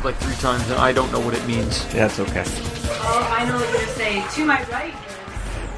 it 0.00 0.04
like 0.04 0.16
three 0.16 0.34
times, 0.36 0.62
and 0.70 0.74
I 0.80 0.92
don't 0.92 1.10
know 1.12 1.20
what 1.20 1.34
it 1.34 1.46
means. 1.46 1.84
Yeah, 1.94 2.06
it's 2.06 2.18
okay. 2.20 2.44
Oh, 2.46 3.28
I 3.36 3.44
know 3.46 3.56
what 3.56 3.68
you're 3.68 3.78
gonna 3.80 3.92
say. 3.92 4.24
To 4.36 4.44
my 4.44 4.62
right 4.70 4.94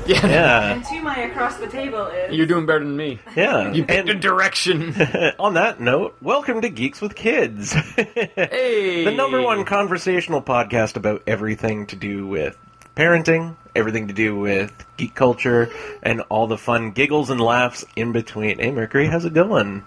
Yeah, 0.06 0.26
Yeah, 0.26 0.72
and 0.74 0.84
to 0.84 1.00
my 1.02 1.16
across 1.20 1.56
the 1.58 1.66
table 1.68 2.06
is. 2.06 2.34
you're 2.34 2.46
doing 2.46 2.66
better 2.66 2.80
than 2.84 2.96
me. 2.96 3.18
yeah. 3.36 3.72
You 3.72 3.84
picked 3.84 4.08
a 4.08 4.12
And 4.12 4.20
direction. 4.22 4.94
on 5.38 5.54
that 5.54 5.80
note, 5.80 6.16
welcome 6.20 6.60
to 6.60 6.68
Geeks 6.68 7.00
with 7.00 7.14
Kids, 7.14 7.72
hey, 7.96 9.04
the 9.04 9.12
number 9.12 9.40
one 9.42 9.64
conversational 9.64 10.42
podcast 10.42 10.96
about 10.96 11.22
everything 11.26 11.86
to 11.88 11.96
do 11.96 12.26
with 12.26 12.56
parenting, 12.96 13.56
everything 13.74 14.08
to 14.08 14.14
do 14.14 14.36
with 14.38 14.72
geek 14.96 15.14
culture, 15.14 15.70
and 16.02 16.20
all 16.28 16.46
the 16.46 16.58
fun 16.58 16.90
giggles 16.92 17.30
and 17.30 17.40
laughs 17.40 17.84
in 17.96 18.12
between. 18.12 18.58
Hey, 18.58 18.70
Mercury, 18.70 19.06
how's 19.06 19.24
it 19.24 19.34
going? 19.34 19.84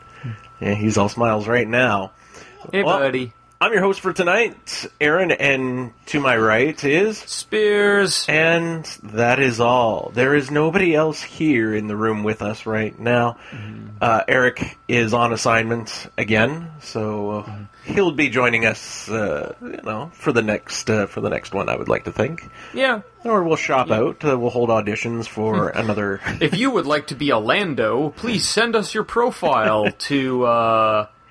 Yeah, 0.60 0.74
he's 0.74 0.98
all 0.98 1.10
smiles 1.10 1.48
right 1.48 1.68
now. 1.68 2.12
Hey, 2.72 2.84
Well- 2.84 3.00
buddy. 3.00 3.32
I'm 3.62 3.72
your 3.72 3.82
host 3.82 4.02
for 4.02 4.12
tonight, 4.12 4.86
Aaron, 5.00 5.32
and 5.32 5.94
to 6.08 6.20
my 6.20 6.36
right 6.38 6.82
is. 6.84 7.18
Spears. 7.20 8.26
And 8.28 8.84
that 9.02 9.40
is 9.40 9.62
all. 9.62 10.12
There 10.14 10.36
is 10.36 10.52
nobody 10.52 10.94
else 10.94 11.22
here 11.24 11.74
in 11.74 11.88
the 11.88 11.96
room 11.96 12.24
with 12.24 12.42
us 12.42 12.66
right 12.66 12.98
now. 13.00 13.38
Uh, 14.02 14.22
Eric 14.28 14.78
is 14.90 15.14
on 15.14 15.32
assignment 15.32 16.08
again, 16.18 16.70
so 16.82 17.30
uh, 17.30 17.58
he'll 17.86 18.12
be 18.12 18.28
joining 18.30 18.66
us, 18.66 19.10
uh, 19.10 19.56
you 19.62 19.80
know, 19.84 20.12
for 20.14 20.34
the 20.34 20.42
next 20.42 20.90
uh, 20.90 21.08
for 21.08 21.22
the 21.22 21.30
next 21.30 21.54
one. 21.54 21.70
I 21.70 21.78
would 21.78 21.88
like 21.88 22.04
to 22.04 22.12
think, 22.12 22.48
Yeah. 22.74 23.02
or 23.24 23.42
we'll 23.46 23.56
shop 23.56 23.90
out. 23.90 24.24
Uh, 24.24 24.38
we'll 24.38 24.50
hold 24.50 24.70
auditions 24.70 25.28
for 25.28 25.70
another. 25.70 26.20
If 26.42 26.58
you 26.58 26.72
would 26.72 26.86
like 26.86 27.08
to 27.08 27.16
be 27.16 27.30
a 27.30 27.40
Lando, 27.40 28.10
please 28.10 28.48
send 28.48 28.76
us 28.76 28.94
your 28.94 29.06
profile 29.06 29.90
to. 30.00 30.46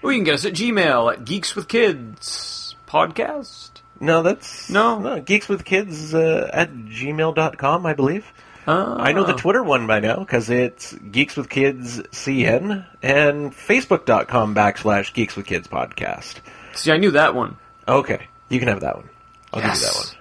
Well, 0.04 0.12
you 0.12 0.18
can 0.18 0.24
get 0.24 0.34
us 0.34 0.44
at 0.44 0.52
Gmail 0.52 1.12
at 1.12 1.24
Geeks 1.24 1.56
with 1.56 1.66
Kids 1.68 2.74
podcast. 2.86 3.70
No, 4.00 4.22
that's 4.22 4.68
No. 4.70 4.98
no 4.98 5.20
Geeks 5.20 5.48
with 5.48 5.64
Kids 5.64 6.14
uh, 6.14 6.50
at 6.52 6.72
gmail.com, 6.74 7.86
I 7.86 7.94
believe. 7.94 8.30
Uh, 8.66 8.96
I 8.98 9.12
know 9.12 9.24
the 9.24 9.34
Twitter 9.34 9.62
one 9.62 9.86
by 9.86 10.00
now 10.00 10.20
because 10.20 10.48
it's 10.48 10.92
Geeks 10.94 11.36
with 11.36 11.50
Kids 11.50 11.98
CN 12.12 12.86
and 13.02 13.52
Facebook.com 13.52 14.54
backslash 14.54 15.12
Geeks 15.12 15.36
with 15.36 15.44
Kids 15.46 15.68
podcast. 15.68 16.36
See, 16.72 16.90
I 16.90 16.96
knew 16.96 17.10
that 17.12 17.34
one. 17.34 17.56
Okay, 17.86 18.26
you 18.48 18.58
can 18.58 18.68
have 18.68 18.80
that 18.80 18.96
one. 18.96 19.08
I'll 19.52 19.60
Yes. 19.60 19.80
give 19.80 19.82
you 19.82 19.86
that 19.92 19.98
one. 20.00 20.14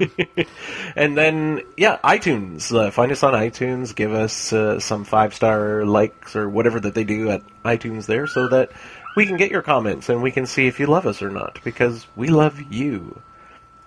and 0.96 1.16
then, 1.16 1.62
yeah, 1.76 1.98
iTunes. 2.04 2.74
Uh, 2.76 2.90
find 2.90 3.10
us 3.12 3.22
on 3.22 3.34
iTunes. 3.34 3.94
Give 3.94 4.12
us 4.12 4.52
uh, 4.52 4.80
some 4.80 5.04
five 5.04 5.34
star 5.34 5.84
likes 5.84 6.34
or 6.36 6.48
whatever 6.48 6.80
that 6.80 6.94
they 6.94 7.04
do 7.04 7.30
at 7.30 7.42
iTunes 7.64 8.06
there 8.06 8.26
so 8.26 8.48
that 8.48 8.70
we 9.20 9.26
can 9.26 9.36
get 9.36 9.50
your 9.50 9.60
comments 9.60 10.08
and 10.08 10.22
we 10.22 10.30
can 10.30 10.46
see 10.46 10.66
if 10.66 10.80
you 10.80 10.86
love 10.86 11.04
us 11.06 11.20
or 11.20 11.28
not 11.28 11.58
because 11.62 12.06
we 12.16 12.28
love 12.28 12.58
you. 12.72 13.20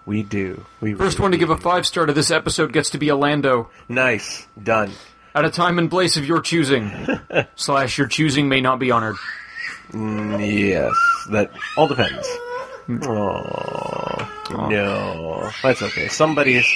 We 0.06 0.22
do. 0.22 0.64
We 0.80 0.94
First 0.94 1.18
really 1.18 1.24
one 1.24 1.32
to 1.32 1.38
give 1.40 1.50
a 1.50 1.58
five 1.58 1.88
star 1.88 2.06
to 2.06 2.14
this 2.14 2.30
episode 2.30 2.72
gets 2.72 2.92
to 2.92 3.00
be 3.00 3.10
a 3.10 3.16
Lando. 3.16 3.72
Nice. 3.90 4.46
Done. 4.62 4.92
At 5.34 5.44
a 5.44 5.50
time 5.50 5.80
and 5.80 5.90
place 5.90 6.18
of 6.18 6.26
your 6.28 6.40
choosing. 6.40 6.92
Slash, 7.56 7.98
your 7.98 8.06
choosing 8.06 8.48
may 8.48 8.62
not 8.62 8.78
be 8.78 8.92
honored. 8.92 9.16
Mm, 9.90 10.70
yes, 10.70 10.94
that 11.32 11.50
all 11.78 11.88
depends. 11.88 12.28
Oh 13.08 14.68
no, 14.70 15.50
that's 15.64 15.82
okay. 15.82 16.10
Somebody's 16.10 16.72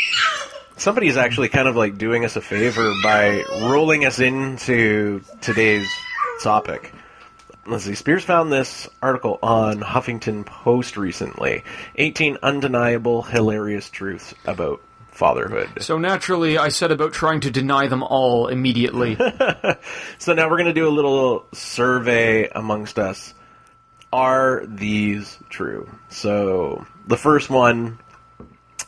somebody's 0.78 1.16
actually 1.16 1.50
kind 1.50 1.68
of 1.68 1.76
like 1.76 2.00
doing 2.00 2.26
us 2.26 2.36
a 2.36 2.42
favor 2.42 2.92
by 3.04 3.44
rolling 3.70 4.04
us 4.04 4.20
into 4.20 5.22
today's 5.42 5.88
topic. 6.42 6.92
Let's 7.68 7.84
see. 7.84 7.96
Spears 7.96 8.24
found 8.24 8.50
this 8.50 8.88
article 9.02 9.40
on 9.44 9.82
Huffington 9.82 10.46
Post 10.46 10.96
recently. 10.96 11.66
18 11.96 12.38
undeniable, 12.42 13.24
hilarious 13.24 13.90
truths 13.90 14.34
about 14.46 14.82
fatherhood. 15.12 15.84
So 15.84 15.98
naturally, 15.98 16.58
I 16.58 16.70
set 16.70 16.94
about 16.94 17.12
trying 17.12 17.42
to 17.42 17.52
deny 17.52 17.88
them 17.88 18.04
all 18.04 18.48
immediately. 18.48 19.18
So 20.20 20.34
now 20.34 20.50
we're 20.50 20.58
going 20.58 20.66
to 20.66 20.74
do 20.74 20.88
a 20.88 20.90
little 20.90 21.46
survey 21.54 22.50
amongst 22.50 22.98
us. 22.98 23.34
Are 24.12 24.66
these 24.66 25.38
true? 25.50 25.90
So 26.10 26.86
the 27.06 27.18
first 27.18 27.50
one, 27.50 28.00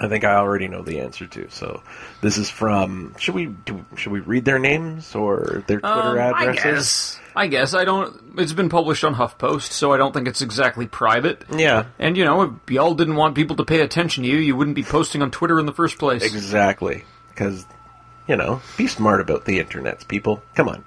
I 0.02 0.08
think 0.08 0.24
I 0.24 0.36
already 0.36 0.68
know 0.68 0.82
the 0.82 1.02
answer 1.02 1.28
to. 1.28 1.50
So 1.50 1.84
this 2.22 2.38
is 2.38 2.50
from. 2.50 3.16
Should 3.20 3.36
we 3.36 3.48
do? 3.48 3.86
Should 3.96 4.12
we 4.14 4.20
read 4.22 4.46
their 4.46 4.60
names 4.60 5.14
or 5.16 5.64
their 5.68 5.80
Twitter 5.82 6.22
Um, 6.22 6.34
I 6.36 6.44
addresses? 6.44 6.64
guess. 6.64 7.20
I 7.36 7.48
guess 7.48 7.74
I 7.74 7.86
don't. 7.86 8.16
It's 8.38 8.54
been 8.54 8.70
published 8.70 9.04
on 9.04 9.16
HuffPost, 9.16 9.72
so 9.72 9.94
I 9.94 9.98
don't 9.98 10.14
think 10.14 10.28
it's 10.28 10.42
exactly 10.42 10.88
private. 10.88 11.44
Yeah, 11.56 11.86
And 12.00 12.18
you 12.18 12.26
know, 12.26 12.42
if 12.66 12.72
y'all 12.72 12.96
didn't 12.96 13.16
want 13.16 13.36
people 13.36 13.56
to 13.58 13.66
pay 13.66 13.82
attention 13.82 14.24
to 14.24 14.30
you, 14.30 14.38
you 14.38 14.56
wouldn't 14.56 14.76
be 14.76 14.84
posting 14.84 15.22
on 15.22 15.32
Twitter 15.32 15.60
in 15.60 15.66
the 15.66 15.74
first 15.74 15.98
place. 16.00 16.24
exactly. 16.24 17.04
Because 17.30 17.66
you 18.28 18.36
know, 18.36 18.62
be 18.78 18.86
smart 18.88 19.22
about 19.22 19.46
the 19.46 19.60
internets, 19.64 20.08
people. 20.08 20.42
Come 20.54 20.70
on. 20.70 20.84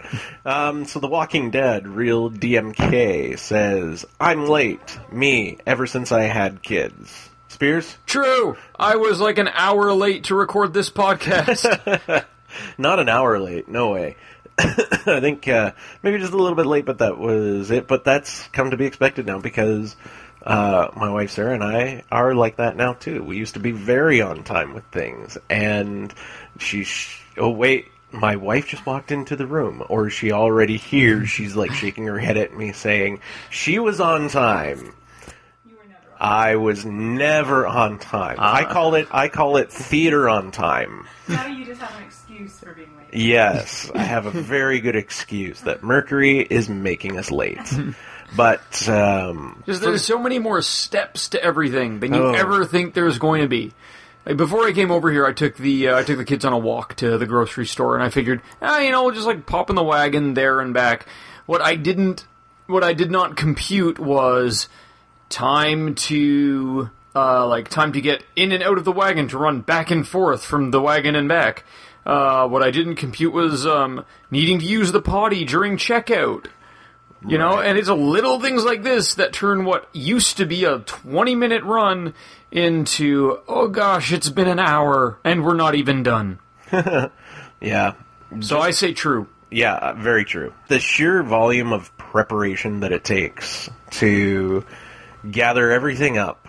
Um, 0.46 0.84
so 0.84 1.00
The 1.00 1.08
Walking 1.08 1.50
Dead, 1.50 1.88
real 1.88 2.30
DMK 2.30 3.36
says, 3.38 4.04
"I'm 4.20 4.46
late. 4.46 4.98
Me, 5.10 5.58
ever 5.66 5.86
since 5.86 6.12
I 6.12 6.22
had 6.22 6.62
kids." 6.62 7.30
Spears. 7.62 7.96
True. 8.06 8.56
I 8.76 8.96
was 8.96 9.20
like 9.20 9.38
an 9.38 9.46
hour 9.46 9.92
late 9.92 10.24
to 10.24 10.34
record 10.34 10.74
this 10.74 10.90
podcast. 10.90 12.24
Not 12.76 12.98
an 12.98 13.08
hour 13.08 13.38
late, 13.38 13.68
no 13.68 13.92
way. 13.92 14.16
I 14.58 15.20
think 15.20 15.46
uh, 15.46 15.70
maybe 16.02 16.18
just 16.18 16.32
a 16.32 16.36
little 16.36 16.56
bit 16.56 16.66
late, 16.66 16.84
but 16.84 16.98
that 16.98 17.18
was 17.18 17.70
it. 17.70 17.86
But 17.86 18.02
that's 18.02 18.48
come 18.48 18.72
to 18.72 18.76
be 18.76 18.84
expected 18.84 19.26
now 19.26 19.38
because 19.38 19.94
uh, 20.44 20.88
my 20.96 21.08
wife 21.08 21.30
Sarah 21.30 21.54
and 21.54 21.62
I 21.62 22.02
are 22.10 22.34
like 22.34 22.56
that 22.56 22.74
now 22.74 22.94
too. 22.94 23.22
We 23.22 23.36
used 23.36 23.54
to 23.54 23.60
be 23.60 23.70
very 23.70 24.20
on 24.20 24.42
time 24.42 24.74
with 24.74 24.84
things, 24.86 25.38
and 25.48 26.12
she. 26.58 26.82
Sh- 26.82 27.22
oh 27.38 27.50
wait, 27.50 27.86
my 28.10 28.34
wife 28.34 28.66
just 28.66 28.84
walked 28.84 29.12
into 29.12 29.36
the 29.36 29.46
room, 29.46 29.84
or 29.88 30.08
is 30.08 30.12
she 30.12 30.32
already 30.32 30.78
here? 30.78 31.26
She's 31.26 31.54
like 31.54 31.70
shaking 31.70 32.06
her 32.06 32.18
head 32.18 32.36
at 32.36 32.56
me, 32.56 32.72
saying 32.72 33.20
she 33.50 33.78
was 33.78 34.00
on 34.00 34.28
time. 34.30 34.94
You 35.64 35.76
were 35.76 35.84
never 35.84 36.12
on. 36.12 36.12
I 36.22 36.55
was 36.55 36.87
never 36.87 37.66
on 37.66 37.99
time. 37.99 38.37
I 38.38 38.62
call 38.65 38.94
it. 38.94 39.09
I 39.10 39.27
call 39.28 39.56
it 39.56 39.72
theater 39.72 40.28
on 40.28 40.53
time. 40.53 41.09
Now 41.28 41.47
you 41.49 41.65
just 41.65 41.81
have 41.81 41.97
an 41.99 42.05
excuse 42.05 42.60
for 42.60 42.72
being 42.75 42.97
late. 42.97 43.09
Yes, 43.12 43.91
I 43.93 44.03
have 44.05 44.27
a 44.27 44.31
very 44.31 44.78
good 44.81 44.94
excuse 44.94 45.60
that 45.62 45.83
Mercury 45.83 46.38
is 46.38 46.69
making 46.69 47.19
us 47.19 47.31
late. 47.31 47.59
But 48.34 48.88
um, 48.88 49.62
Just 49.66 49.83
there's 49.83 50.03
so 50.06 50.19
many 50.19 50.38
more 50.38 50.62
steps 50.62 51.28
to 51.31 51.44
everything 51.44 52.00
than 52.00 52.15
you 52.15 52.22
Oh. 52.28 52.33
ever 52.33 52.65
think 52.65 52.94
there's 52.94 53.19
going 53.19 53.43
to 53.43 53.47
be. 53.49 53.75
Like 54.25 54.39
before 54.39 54.65
I 54.66 54.72
came 54.72 54.91
over 54.91 55.10
here, 55.12 55.27
I 55.27 55.34
took 55.34 55.56
the 55.56 55.89
uh, 55.89 55.99
I 55.99 56.03
took 56.03 56.16
the 56.16 56.25
kids 56.25 56.47
on 56.47 56.54
a 56.54 56.59
walk 56.59 56.94
to 56.97 57.19
the 57.19 57.27
grocery 57.27 57.66
store, 57.66 57.94
and 57.94 58.03
I 58.03 58.09
figured, 58.09 58.41
ah, 58.62 58.78
you 58.78 58.91
know, 58.91 59.10
just 59.10 59.27
like 59.27 59.44
pop 59.44 59.69
in 59.69 59.77
the 59.77 59.83
wagon 59.83 60.33
there 60.33 60.60
and 60.60 60.72
back. 60.72 61.04
What 61.44 61.60
I 61.60 61.77
didn't, 61.77 62.25
what 62.69 62.83
I 62.83 62.94
did 62.94 63.10
not 63.10 63.37
compute 63.37 63.99
was 63.99 64.66
time 65.32 65.94
to 65.97 66.88
uh, 67.16 67.47
like 67.48 67.69
time 67.69 67.93
to 67.94 68.00
get 68.00 68.22
in 68.37 68.53
and 68.53 68.62
out 68.62 68.78
of 68.78 68.84
the 68.84 68.93
wagon 68.93 69.26
to 69.28 69.38
run 69.38 69.60
back 69.60 69.91
and 69.91 70.06
forth 70.06 70.44
from 70.44 70.70
the 70.70 70.81
wagon 70.81 71.16
and 71.16 71.28
back. 71.28 71.65
Uh, 72.06 72.47
what 72.48 72.62
I 72.62 72.70
didn't 72.70 72.97
compute 72.97 73.32
was 73.32 73.66
um, 73.66 74.04
needing 74.31 74.59
to 74.60 74.65
use 74.65 74.92
the 74.92 75.03
potty 75.03 75.44
during 75.44 75.76
checkout. 75.76 76.47
You 77.25 77.38
know, 77.38 77.60
and 77.60 77.78
it's 77.78 77.88
a 77.88 77.94
little 77.94 78.41
things 78.41 78.65
like 78.65 78.82
this 78.82 79.15
that 79.15 79.32
turn 79.32 79.65
what 79.65 79.88
used 79.92 80.38
to 80.38 80.44
be 80.44 80.65
a 80.65 80.81
20 80.81 81.37
minute 81.37 81.62
run 81.62 82.15
into, 82.50 83.38
oh 83.47 83.69
gosh, 83.69 84.12
it's 84.12 84.28
been 84.28 84.48
an 84.48 84.59
hour 84.59 85.19
and 85.22 85.44
we're 85.44 85.54
not 85.54 85.76
even 85.76 86.03
done. 86.03 86.41
yeah, 87.60 87.92
So 88.41 88.59
I 88.60 88.72
say 88.72 88.92
true. 88.92 89.28
yeah, 89.53 89.92
very 89.92 90.25
true. 90.25 90.53
The 90.66 90.81
sheer 90.81 91.22
volume 91.22 91.72
of 91.72 91.97
preparation 91.97 92.80
that 92.80 92.91
it 92.91 93.04
takes 93.04 93.71
to 93.92 94.65
gather 95.30 95.71
everything 95.71 96.19
up, 96.19 96.48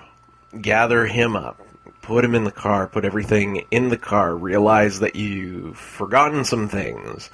gather 0.59 1.05
him 1.05 1.35
up, 1.35 1.59
put 2.01 2.25
him 2.25 2.35
in 2.35 2.43
the 2.43 2.51
car, 2.51 2.87
put 2.87 3.05
everything 3.05 3.65
in 3.71 3.89
the 3.89 3.97
car, 3.97 4.35
realize 4.35 4.99
that 4.99 5.15
you've 5.15 5.77
forgotten 5.77 6.43
some 6.43 6.67
things. 6.67 7.29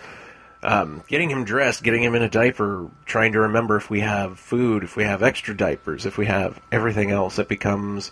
Um, 0.61 1.03
getting 1.07 1.29
him 1.29 1.45
dressed, 1.45 1.83
getting 1.83 2.03
him 2.03 2.15
in 2.15 2.21
a 2.21 2.29
diaper, 2.29 2.89
trying 3.05 3.31
to 3.31 3.39
remember 3.41 3.77
if 3.77 3.89
we 3.89 4.01
have 4.01 4.37
food, 4.37 4.83
if 4.83 4.97
we 4.97 5.05
have 5.05 5.23
extra 5.23 5.55
diapers, 5.55 6.05
if 6.05 6.17
we 6.17 6.25
have 6.25 6.59
everything 6.69 7.11
else, 7.11 7.39
it 7.39 7.47
becomes 7.47 8.11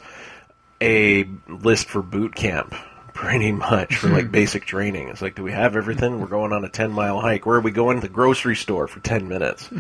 a 0.80 1.28
list 1.50 1.90
for 1.90 2.02
boot 2.02 2.36
camp, 2.36 2.74
pretty 3.14 3.52
much 3.52 3.98
for 3.98 4.08
like 4.08 4.32
basic 4.32 4.66
training. 4.66 5.10
It's 5.10 5.22
like, 5.22 5.36
do 5.36 5.44
we 5.44 5.52
have 5.52 5.76
everything? 5.76 6.22
We're 6.22 6.28
going 6.28 6.54
on 6.54 6.64
a 6.64 6.70
ten 6.70 6.94
mile 6.94 7.20
hike. 7.20 7.46
Where 7.46 7.58
are 7.58 7.62
we 7.62 7.72
going? 7.72 7.98
To 7.98 8.08
the 8.08 8.14
grocery 8.14 8.56
store 8.56 8.88
for 8.88 9.00
ten 9.02 9.28
minutes. 9.28 9.70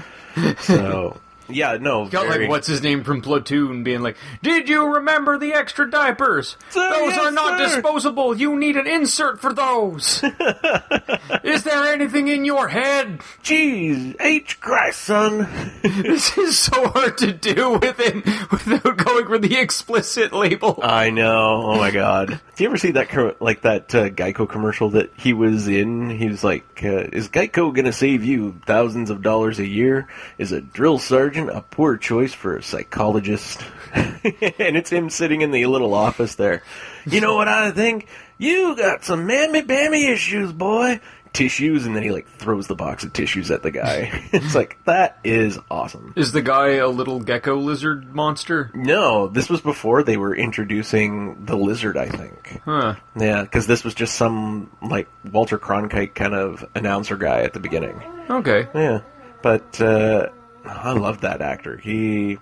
So 0.60 1.20
yeah, 1.50 1.78
no, 1.80 2.08
Got 2.08 2.28
very- 2.28 2.44
like 2.44 2.50
what's 2.50 2.68
his 2.68 2.82
name 2.82 3.04
from 3.04 3.22
Platoon 3.22 3.84
being 3.84 4.02
like, 4.02 4.18
"Did 4.42 4.70
you 4.70 4.96
remember 4.96 5.38
the 5.38 5.54
extra 5.54 5.90
diapers? 5.90 6.58
Sir, 6.70 6.90
those 6.90 7.10
yes, 7.10 7.20
are 7.26 7.32
not 7.32 7.60
sir." 7.60 7.76
disposable. 7.76 8.38
You 8.38 8.56
need 8.58 8.76
an 8.78 8.88
insert 8.88 9.40
for 9.40 9.54
those. 9.54 10.24
Is 11.44 11.64
there 11.64 11.86
anything 11.94 12.28
in 12.28 12.46
your 12.46 12.68
head?" 12.68 13.20
Jeez, 13.44 14.16
H 14.20 14.60
Christ, 14.60 15.02
son. 15.02 15.48
this 15.82 16.38
is 16.38 16.58
so 16.58 16.90
hard 16.90 17.18
to 17.20 17.32
do 17.32 17.74
within 17.74 18.24
without 18.52 18.98
going 18.98 19.28
for 19.28 19.38
the 19.38 19.58
explicit 19.58 20.34
label. 20.34 20.80
I 20.84 21.10
know. 21.10 21.64
Oh 21.66 21.78
my 21.78 21.92
god. 21.92 22.40
Do 22.56 22.64
you 22.64 22.70
ever 22.70 22.78
see 22.78 22.92
that 22.92 23.38
like 23.40 23.62
that 23.62 23.94
uh, 23.94 24.10
Geico 24.10 24.50
commercial 24.50 24.90
that 24.92 25.12
he 25.16 25.34
was 25.34 25.68
in? 25.68 26.10
He 26.10 26.28
was 26.28 26.44
like, 26.44 26.84
uh, 26.84 27.06
"Is 27.14 27.30
Geico 27.30 27.74
going 27.74 27.86
to 27.86 27.94
save 27.94 28.24
you 28.26 28.60
thousands 28.66 29.10
of 29.10 29.22
dollars 29.22 29.60
a 29.60 29.68
year? 29.68 30.08
Is 30.38 30.52
a 30.52 30.62
drill 30.62 30.98
sergeant 30.98 31.37
a 31.38 31.62
poor 31.62 31.98
choice 31.98 32.34
for 32.34 32.57
a 32.57 32.63
psychologist?" 32.63 33.63
and 33.94 34.78
it's 34.78 34.89
him 34.89 35.10
sitting 35.10 35.42
in 35.42 35.51
the 35.51 35.66
little 35.66 35.94
office 35.94 36.36
there. 36.36 36.63
You 37.06 37.22
know 37.22 37.36
what 37.36 37.48
I 37.48 37.72
think? 37.72 38.07
You 38.38 38.75
got 38.75 39.04
some 39.04 39.25
mammy 39.25 39.62
bammy 39.62 40.12
issues, 40.12 40.51
boy. 40.51 41.00
Tissues, 41.34 41.86
and 41.86 41.95
then 41.95 42.01
he 42.01 42.10
like 42.10 42.28
throws 42.28 42.68
the 42.68 42.74
box 42.74 43.04
of 43.04 43.13
tissues 43.13 43.51
at 43.51 43.62
the 43.62 43.69
guy. 43.69 44.24
it's 44.31 44.56
like 44.56 44.78
that 44.86 45.19
is 45.24 45.60
awesome. 45.69 46.13
Is 46.16 46.31
the 46.31 46.42
guy 46.42 46.75
a 46.75 46.88
little 46.88 47.19
gecko 47.19 47.57
lizard 47.57 48.16
monster? 48.16 48.72
No, 48.74 49.28
this 49.28 49.50
was 49.50 49.62
before 49.62 50.01
they 50.04 50.18
were 50.18 50.36
introducing 50.36 51.45
the 51.45 51.56
lizard. 51.56 51.95
I 51.95 52.10
think. 52.10 52.62
Huh. 52.66 52.95
Yeah, 53.16 53.44
because 53.44 53.68
this 53.68 53.83
was 53.83 53.94
just 53.94 54.16
some 54.16 54.72
like 54.81 55.07
Walter 55.31 55.60
Cronkite 55.60 56.16
kind 56.16 56.33
of 56.33 56.66
announcer 56.74 57.18
guy 57.18 57.42
at 57.42 57.54
the 57.54 57.60
beginning. 57.60 58.01
Okay. 58.30 58.68
Yeah, 58.74 59.01
but 59.44 59.80
uh, 59.80 60.30
I 60.69 60.94
love 60.94 61.22
that 61.22 61.42
actor. 61.42 61.78
He, 61.78 62.38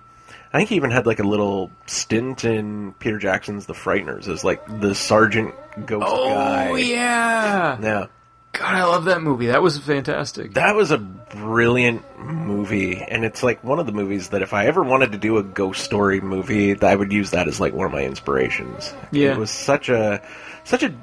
I 0.52 0.58
think 0.58 0.70
he 0.70 0.76
even 0.76 0.90
had 0.90 1.06
like 1.06 1.18
a 1.18 1.24
little 1.24 1.70
stint 1.86 2.44
in 2.44 2.92
Peter 2.94 3.18
Jackson's 3.18 3.66
The 3.66 3.74
Frighteners 3.74 4.28
as 4.28 4.44
like 4.44 4.62
the 4.80 4.94
sergeant 4.94 5.54
ghost 5.86 6.06
Oh 6.08 6.28
guy. 6.30 6.68
Oh 6.70 6.74
yeah. 6.76 7.78
Yeah, 7.80 8.06
God, 8.52 8.74
I 8.74 8.84
love 8.84 9.04
that 9.04 9.20
movie. 9.22 9.48
That 9.48 9.62
was 9.62 9.78
fantastic. 9.78 10.54
that 10.54 10.74
was 10.74 10.90
a 10.90 10.98
brilliant 10.98 12.18
movie, 12.18 12.96
and 13.02 13.24
it's 13.24 13.42
like 13.42 13.62
one 13.62 13.78
of 13.78 13.84
the 13.86 13.92
movies 13.92 14.30
that 14.30 14.40
if 14.40 14.54
I 14.54 14.66
ever 14.66 14.82
wanted 14.82 15.12
to 15.12 15.18
do 15.18 15.36
a 15.36 15.42
ghost 15.42 15.84
story 15.84 16.20
movie, 16.22 16.80
I 16.80 16.94
would 16.96 17.12
use 17.12 17.32
that 17.32 17.48
as 17.48 17.60
like 17.60 17.74
one 17.74 17.86
of 17.86 17.92
my 17.92 18.04
inspirations. 18.04 18.94
Yeah. 19.12 19.32
it 19.32 19.38
was 19.38 19.50
such 19.50 19.90
a, 19.90 20.22
such 20.64 20.82
a, 20.82 20.94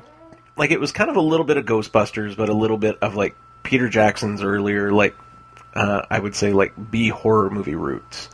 like 0.58 0.72
it 0.72 0.80
was 0.80 0.92
kind 0.92 1.12
of 1.12 1.16
a 1.16 1.22
little 1.22 1.46
bit 1.46 1.58
of 1.58 1.66
Ghostbusters, 1.66 2.36
but 2.36 2.50
a 2.50 2.54
little 2.54 2.78
bit 2.78 2.98
of 3.04 3.16
like 3.16 3.36
Peter 3.62 3.88
Jackson's 3.88 4.42
earlier, 4.42 4.92
like 4.92 5.16
uh, 5.74 6.04
I 6.10 6.20
would 6.20 6.36
say 6.36 6.54
like 6.54 6.74
B 6.92 7.10
horror 7.10 7.50
movie 7.50 7.76
roots. 7.76 8.30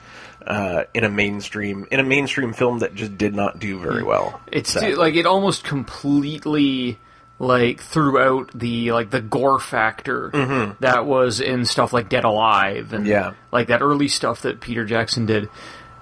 Uh, 0.48 0.86
in 0.96 1.04
a 1.04 1.10
mainstream 1.10 1.86
in 1.92 2.00
a 2.00 2.04
mainstream 2.04 2.54
film 2.54 2.80
that 2.80 2.96
just 2.96 3.16
did 3.20 3.36
not 3.36 3.60
do 3.60 3.78
very 3.78 4.02
well. 4.02 4.42
It's 4.52 4.74
like 4.76 5.14
it 5.16 5.28
almost 5.28 5.64
completely 5.64 6.98
like 7.38 7.82
threw 7.82 8.20
out 8.20 8.50
the 8.58 8.92
like 8.94 9.12
the 9.12 9.22
gore 9.22 9.60
factor 9.60 10.30
that 10.80 11.06
was 11.06 11.40
in 11.40 11.66
stuff 11.66 11.94
like 11.94 12.10
Dead 12.10 12.24
Alive 12.24 12.94
and 12.94 13.04
Mm-hmm. 13.04 13.12
Yeah. 13.12 13.34
like 13.52 13.68
that 13.68 13.82
early 13.82 14.08
stuff 14.08 14.42
that 14.44 14.60
Peter 14.62 14.86
Jackson 14.86 15.26
did. 15.26 15.50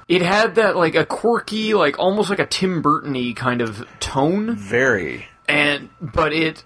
It 0.07 0.21
had 0.21 0.55
that 0.55 0.77
like 0.77 0.95
a 0.95 1.05
quirky, 1.05 1.73
like 1.73 1.99
almost 1.99 2.29
like 2.29 2.39
a 2.39 2.45
Tim 2.45 2.81
Burton-y 2.81 3.33
kind 3.35 3.61
of 3.61 3.85
tone, 3.99 4.55
very 4.55 5.25
and 5.49 5.89
but 5.99 6.31
it 6.31 6.63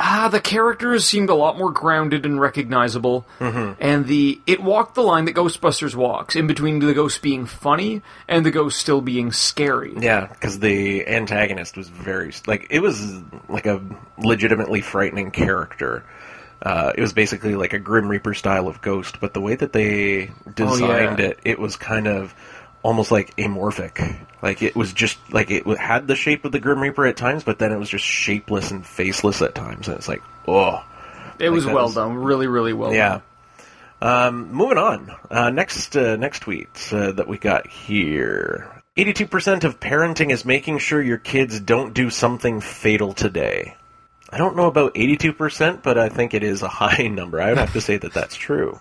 ah 0.00 0.28
the 0.32 0.40
characters 0.40 1.04
seemed 1.04 1.28
a 1.28 1.34
lot 1.34 1.58
more 1.58 1.70
grounded 1.70 2.24
and 2.24 2.40
recognizable, 2.40 3.26
and 3.38 4.06
the 4.06 4.40
it 4.46 4.62
walked 4.62 4.94
the 4.94 5.02
line 5.02 5.26
that 5.26 5.34
Ghostbusters 5.34 5.94
walks 5.94 6.34
in 6.34 6.46
between 6.46 6.78
the 6.78 6.94
ghost 6.94 7.22
being 7.22 7.44
funny 7.46 8.02
and 8.26 8.44
the 8.44 8.50
ghost 8.50 8.80
still 8.80 9.02
being 9.02 9.30
scary. 9.30 9.94
Yeah, 9.98 10.26
because 10.26 10.58
the 10.58 11.06
antagonist 11.06 11.76
was 11.76 11.88
very 11.88 12.32
like 12.46 12.66
it 12.70 12.80
was 12.80 13.20
like 13.48 13.66
a 13.66 13.80
legitimately 14.18 14.80
frightening 14.80 15.30
character. 15.30 16.04
Uh, 16.62 16.92
it 16.94 17.00
was 17.00 17.14
basically 17.14 17.54
like 17.54 17.72
a 17.72 17.78
Grim 17.78 18.08
Reaper 18.08 18.34
style 18.34 18.68
of 18.68 18.82
ghost, 18.82 19.18
but 19.20 19.32
the 19.32 19.40
way 19.40 19.54
that 19.54 19.72
they 19.72 20.30
designed 20.54 21.18
yeah. 21.18 21.26
it, 21.26 21.38
it 21.44 21.58
was 21.58 21.76
kind 21.76 22.06
of 22.06 22.34
almost 22.82 23.10
like 23.10 23.34
amorphic. 23.36 24.16
Like 24.42 24.62
it 24.62 24.74
was 24.74 24.92
just 24.92 25.18
like 25.32 25.50
it 25.50 25.66
had 25.78 26.06
the 26.06 26.16
shape 26.16 26.44
of 26.44 26.52
the 26.52 26.60
Grim 26.60 26.80
Reaper 26.80 27.06
at 27.06 27.16
times, 27.16 27.44
but 27.44 27.58
then 27.58 27.72
it 27.72 27.78
was 27.78 27.88
just 27.90 28.04
shapeless 28.04 28.70
and 28.70 28.86
faceless 28.86 29.42
at 29.42 29.54
times, 29.54 29.88
and 29.88 29.96
it's 29.96 30.08
like, 30.08 30.22
oh, 30.48 30.82
It 31.38 31.50
was 31.50 31.66
well 31.66 31.86
was- 31.86 31.94
done, 31.94 32.14
really, 32.14 32.46
really 32.46 32.72
well 32.72 32.92
yeah. 32.92 33.08
done. 33.08 33.22
Um, 34.02 34.52
moving 34.52 34.78
on. 34.78 35.14
Uh, 35.30 35.50
next, 35.50 35.94
uh, 35.94 36.16
next 36.16 36.40
tweet 36.40 36.68
uh, 36.90 37.12
that 37.12 37.28
we 37.28 37.36
got 37.36 37.66
here. 37.66 38.82
82% 38.96 39.64
of 39.64 39.78
parenting 39.78 40.30
is 40.32 40.46
making 40.46 40.78
sure 40.78 41.02
your 41.02 41.18
kids 41.18 41.60
don't 41.60 41.92
do 41.92 42.08
something 42.08 42.60
fatal 42.62 43.12
today. 43.12 43.76
I 44.30 44.38
don't 44.38 44.56
know 44.56 44.66
about 44.68 44.94
82%, 44.94 45.82
but 45.82 45.98
I 45.98 46.08
think 46.08 46.32
it 46.32 46.42
is 46.42 46.62
a 46.62 46.68
high 46.82 47.08
number. 47.08 47.42
I 47.42 47.50
would 47.50 47.58
have 47.58 47.74
to 47.74 47.80
say 47.82 47.98
that 47.98 48.14
that's 48.14 48.36
true. 48.36 48.80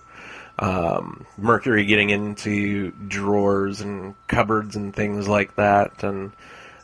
Um, 0.59 1.25
Mercury 1.37 1.85
getting 1.85 2.09
into 2.09 2.91
drawers 2.91 3.79
and 3.81 4.13
cupboards 4.27 4.75
and 4.75 4.93
things 4.93 5.25
like 5.27 5.55
that. 5.55 6.03
And 6.03 6.33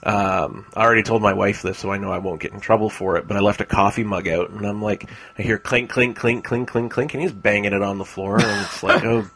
um, 0.04 0.66
I 0.76 0.84
already 0.84 1.04
told 1.04 1.22
my 1.22 1.34
wife 1.34 1.62
this, 1.62 1.78
so 1.80 1.92
I 1.92 1.98
know 1.98 2.12
I 2.12 2.20
won't 2.20 2.40
get 2.40 2.54
in 2.54 2.62
trouble 2.62 2.90
for 2.90 3.18
it. 3.18 3.28
But 3.28 3.36
I 3.36 3.42
left 3.42 3.60
a 3.60 3.66
coffee 3.66 4.04
mug 4.06 4.28
out, 4.30 4.50
and 4.52 4.66
I'm 4.66 4.82
like, 4.82 5.10
I 5.38 5.42
hear 5.42 5.58
clink, 5.58 5.90
clink, 5.90 6.16
clink, 6.16 6.46
clink, 6.46 6.70
clink, 6.70 6.92
clink, 6.92 7.14
and 7.14 7.22
he's 7.22 7.34
banging 7.34 7.74
it 7.74 7.82
on 7.82 7.98
the 7.98 8.06
floor, 8.06 8.40
and 8.40 8.62
it's 8.62 8.82
like, 8.82 9.04
oh 9.06 9.30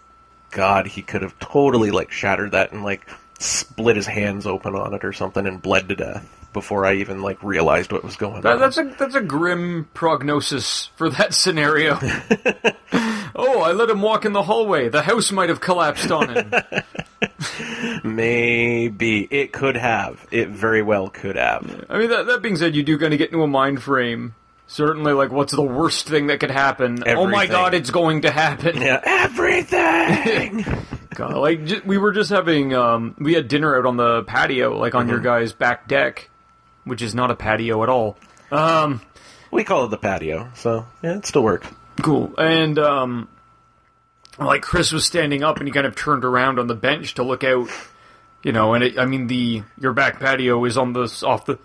god, 0.51 0.87
he 0.87 1.01
could 1.01 1.21
have 1.21 1.37
totally 1.39 1.91
like 1.91 2.11
shattered 2.11 2.51
that 2.53 2.71
and 2.71 2.83
like 2.83 3.05
split 3.39 3.95
his 3.95 4.07
hands 4.07 4.45
open 4.47 4.73
on 4.75 4.93
it 4.93 5.03
or 5.05 5.13
something 5.13 5.45
and 5.47 5.61
bled 5.61 5.89
to 5.89 5.95
death 5.95 6.27
before 6.53 6.85
I 6.85 6.93
even 6.95 7.21
like 7.21 7.41
realized 7.43 7.91
what 7.91 8.03
was 8.03 8.15
going 8.15 8.41
That, 8.41 8.53
on. 8.53 8.59
that's 8.59 8.77
a 8.77 8.83
that's 8.97 9.15
a 9.15 9.21
grim 9.21 9.87
prognosis 9.93 10.87
for 10.95 11.09
that 11.11 11.33
scenario. 11.33 11.99
oh, 13.39 13.61
I 13.61 13.71
let 13.71 13.89
him 13.89 14.01
walk 14.01 14.25
in 14.25 14.33
the 14.33 14.43
hallway. 14.43 14.89
The 14.89 15.01
house 15.01 15.31
might 15.31 15.49
have 15.49 15.59
collapsed 15.61 16.11
on 16.11 16.29
him. 16.35 16.53
Maybe 18.03 19.27
it 19.29 19.51
could 19.51 19.77
have. 19.77 20.25
It 20.31 20.49
very 20.49 20.81
well 20.81 21.09
could 21.09 21.35
have. 21.35 21.85
I 21.89 21.97
mean, 21.99 22.09
that, 22.09 22.27
that 22.27 22.41
being 22.41 22.55
said, 22.55 22.75
you 22.75 22.83
do 22.83 22.97
kind 22.97 23.13
of 23.13 23.17
get 23.19 23.31
into 23.31 23.43
a 23.43 23.47
mind 23.47 23.81
frame. 23.81 24.35
Certainly, 24.67 25.13
like, 25.13 25.31
what's 25.31 25.53
the 25.53 25.63
worst 25.63 26.07
thing 26.07 26.27
that 26.27 26.39
could 26.39 26.51
happen? 26.51 27.01
Oh 27.07 27.25
my 27.25 27.43
Everything. 27.45 27.49
god, 27.49 27.73
it's 27.73 27.89
going 27.89 28.21
to 28.21 28.29
happen. 28.31 28.79
Yeah, 28.81 29.01
everything. 29.03 30.63
God, 31.15 31.33
like, 31.37 31.65
j- 31.65 31.81
we 31.83 31.97
were 31.97 32.11
just 32.11 32.29
having, 32.29 32.73
um, 32.75 33.15
we 33.17 33.33
had 33.33 33.47
dinner 33.47 33.75
out 33.77 33.87
on 33.87 33.97
the 33.97 34.21
patio, 34.23 34.77
like 34.77 34.93
on 34.93 35.05
Mm-hmm. 35.05 35.09
your 35.11 35.19
guys' 35.21 35.53
back 35.53 35.87
deck, 35.87 36.29
which 36.83 37.01
is 37.01 37.15
not 37.15 37.31
a 37.31 37.35
patio 37.35 37.81
at 37.81 37.89
all. 37.89 38.15
Um, 38.51 39.01
we 39.49 39.63
call 39.63 39.85
it 39.85 39.89
the 39.89 39.97
patio, 39.97 40.51
so 40.53 40.85
yeah, 41.01 41.17
it 41.17 41.25
still 41.25 41.41
works. 41.43 41.67
Cool. 42.01 42.33
And 42.37 42.77
um 42.79 43.27
like 44.39 44.61
Chris 44.61 44.91
was 44.91 45.05
standing 45.05 45.43
up 45.43 45.57
and 45.57 45.67
he 45.67 45.71
kind 45.73 45.85
of 45.87 45.95
turned 45.95 46.23
around 46.25 46.59
on 46.59 46.67
the 46.67 46.75
bench 46.75 47.15
to 47.15 47.23
look 47.23 47.43
out, 47.43 47.69
you 48.43 48.51
know, 48.53 48.73
and 48.73 48.83
it, 48.83 48.97
I 48.99 49.05
mean 49.05 49.27
the 49.27 49.63
your 49.79 49.93
back 49.93 50.19
patio 50.19 50.63
is 50.65 50.77
on 50.77 50.93
the 50.93 51.23
off 51.25 51.45
the 51.45 51.59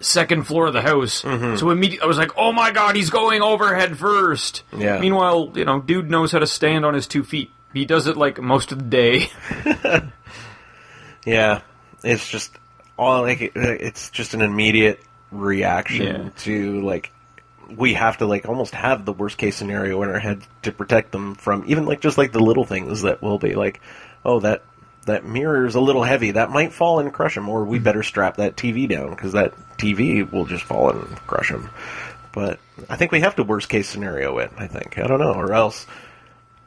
second 0.00 0.44
floor 0.48 0.66
of 0.66 0.72
the 0.72 0.82
house. 0.82 1.14
So 1.14 1.70
immediately 1.70 2.02
I 2.02 2.06
was 2.06 2.18
like, 2.18 2.32
"Oh 2.36 2.52
my 2.52 2.72
god, 2.72 2.96
he's 2.96 3.10
going 3.10 3.40
overhead 3.40 3.96
first. 3.96 4.64
Yeah. 4.76 4.98
Meanwhile, 4.98 5.52
you 5.54 5.64
know, 5.64 5.80
dude 5.80 6.10
knows 6.10 6.32
how 6.32 6.40
to 6.40 6.46
stand 6.46 6.84
on 6.84 6.94
his 6.94 7.06
two 7.06 7.22
feet. 7.22 7.50
He 7.72 7.84
does 7.84 8.08
it 8.08 8.16
like 8.16 8.40
most 8.40 8.72
of 8.72 8.78
the 8.78 8.84
day. 8.84 9.30
Yeah, 11.24 11.60
it's 12.02 12.28
just 12.28 12.50
all 12.98 13.22
like 13.22 13.40
it- 13.40 13.52
it's 13.54 14.10
just 14.10 14.34
an 14.34 14.42
immediate 14.42 15.00
reaction 15.30 16.06
Yeah. 16.24 16.28
to 16.38 16.80
like 16.82 17.11
we 17.76 17.94
have 17.94 18.18
to 18.18 18.26
like 18.26 18.48
almost 18.48 18.74
have 18.74 19.04
the 19.04 19.12
worst 19.12 19.38
case 19.38 19.56
scenario 19.56 20.02
in 20.02 20.10
our 20.10 20.18
head 20.18 20.42
to 20.62 20.72
protect 20.72 21.12
them 21.12 21.34
from 21.34 21.64
even 21.66 21.86
like 21.86 22.00
just 22.00 22.18
like 22.18 22.32
the 22.32 22.40
little 22.40 22.64
things 22.64 23.02
that 23.02 23.22
will 23.22 23.38
be 23.38 23.54
like, 23.54 23.80
oh 24.24 24.40
that 24.40 24.62
that 25.06 25.24
mirror 25.24 25.66
is 25.66 25.74
a 25.74 25.80
little 25.80 26.02
heavy 26.02 26.32
that 26.32 26.50
might 26.50 26.72
fall 26.72 27.00
and 27.00 27.12
crush 27.12 27.36
him, 27.36 27.48
or 27.48 27.64
we 27.64 27.76
mm-hmm. 27.76 27.84
better 27.84 28.02
strap 28.02 28.36
that 28.36 28.56
TV 28.56 28.88
down 28.88 29.10
because 29.10 29.32
that 29.32 29.54
TV 29.76 30.30
will 30.30 30.44
just 30.44 30.64
fall 30.64 30.90
and 30.90 31.16
crush 31.26 31.50
him. 31.50 31.70
But 32.32 32.60
I 32.88 32.96
think 32.96 33.12
we 33.12 33.20
have 33.20 33.36
to 33.36 33.44
worst 33.44 33.68
case 33.68 33.88
scenario 33.88 34.38
it. 34.38 34.52
I 34.56 34.66
think 34.66 34.98
I 34.98 35.06
don't 35.06 35.20
know, 35.20 35.34
or 35.34 35.52
else 35.52 35.86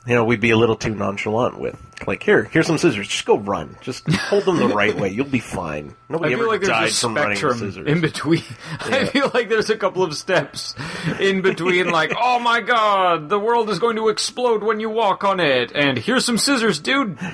you 0.08 0.16
know, 0.16 0.24
we'd 0.26 0.40
be 0.42 0.52
a 0.52 0.58
little 0.58 0.76
too 0.76 0.94
nonchalant 0.96 1.60
with, 1.60 1.76
like, 2.06 2.22
here, 2.24 2.44
here's 2.44 2.68
some 2.68 2.78
scissors. 2.78 3.08
Just 3.08 3.26
go 3.26 3.38
run. 3.38 3.76
Just 3.82 4.08
hold 4.12 4.46
them 4.46 4.58
the 4.58 4.68
right 4.68 4.96
way. 4.96 5.10
You'll 5.10 5.26
be 5.26 5.40
fine. 5.40 5.96
I 6.10 6.14
Nobody 6.14 6.34
feel 6.36 6.42
ever 6.44 6.48
like 6.52 6.62
died 6.62 6.84
there's 6.84 6.98
a 6.98 7.02
from 7.02 7.16
running 7.16 7.42
with 7.42 7.58
scissors. 7.60 7.88
in 7.88 8.02
between. 8.02 8.44
I 8.80 9.06
feel 9.06 9.32
like 9.34 9.50
there's 9.50 9.70
a 9.70 9.78
couple 9.78 10.04
of 10.04 10.14
steps 10.16 10.76
in 11.20 11.42
between, 11.42 11.90
like, 11.90 12.14
oh 12.20 12.40
my 12.40 12.62
god, 12.62 13.30
the 13.30 13.40
world 13.40 13.70
is 13.70 13.80
going 13.80 13.96
to 13.96 14.10
explode 14.10 14.64
when 14.64 14.80
you 14.80 14.90
walk 14.90 15.24
on 15.24 15.40
it, 15.40 15.72
and 15.74 15.98
here's 15.98 16.26
some 16.26 16.38
scissors, 16.38 16.80
dude. 16.80 17.18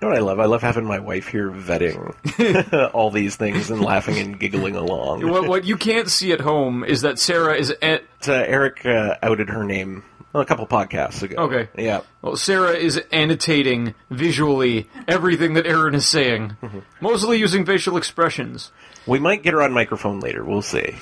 You 0.00 0.08
know 0.08 0.12
what 0.14 0.16
I 0.18 0.22
love? 0.22 0.40
I 0.40 0.46
love 0.46 0.62
having 0.62 0.86
my 0.86 0.98
wife 0.98 1.28
here 1.28 1.50
vetting 1.50 2.90
all 2.94 3.10
these 3.10 3.36
things 3.36 3.70
and 3.70 3.82
laughing 3.82 4.16
and 4.18 4.40
giggling 4.40 4.74
along. 4.74 5.28
what, 5.28 5.46
what 5.46 5.64
you 5.64 5.76
can't 5.76 6.08
see 6.10 6.32
at 6.32 6.40
home 6.40 6.84
is 6.84 7.02
that 7.02 7.18
Sarah 7.18 7.54
is. 7.54 7.70
At, 7.82 8.04
Uh, 8.26 8.32
Eric 8.32 8.86
uh, 8.86 9.16
outed 9.22 9.50
her 9.50 9.62
name 9.62 10.02
a 10.34 10.44
couple 10.44 10.66
podcasts 10.66 11.22
ago. 11.22 11.36
Okay. 11.44 11.68
Yeah. 11.76 12.00
well, 12.22 12.36
Sarah 12.36 12.72
is 12.76 13.00
annotating 13.12 13.94
visually 14.10 14.88
everything 15.08 15.54
that 15.54 15.66
Aaron 15.66 15.94
is 15.94 16.06
saying, 16.06 16.56
mostly 17.00 17.38
using 17.38 17.66
facial 17.66 17.96
expressions. 17.96 18.70
We 19.06 19.18
might 19.18 19.42
get 19.42 19.54
her 19.54 19.62
on 19.62 19.72
microphone 19.72 20.20
later. 20.20 20.44
We'll 20.44 20.62
see. 20.62 20.94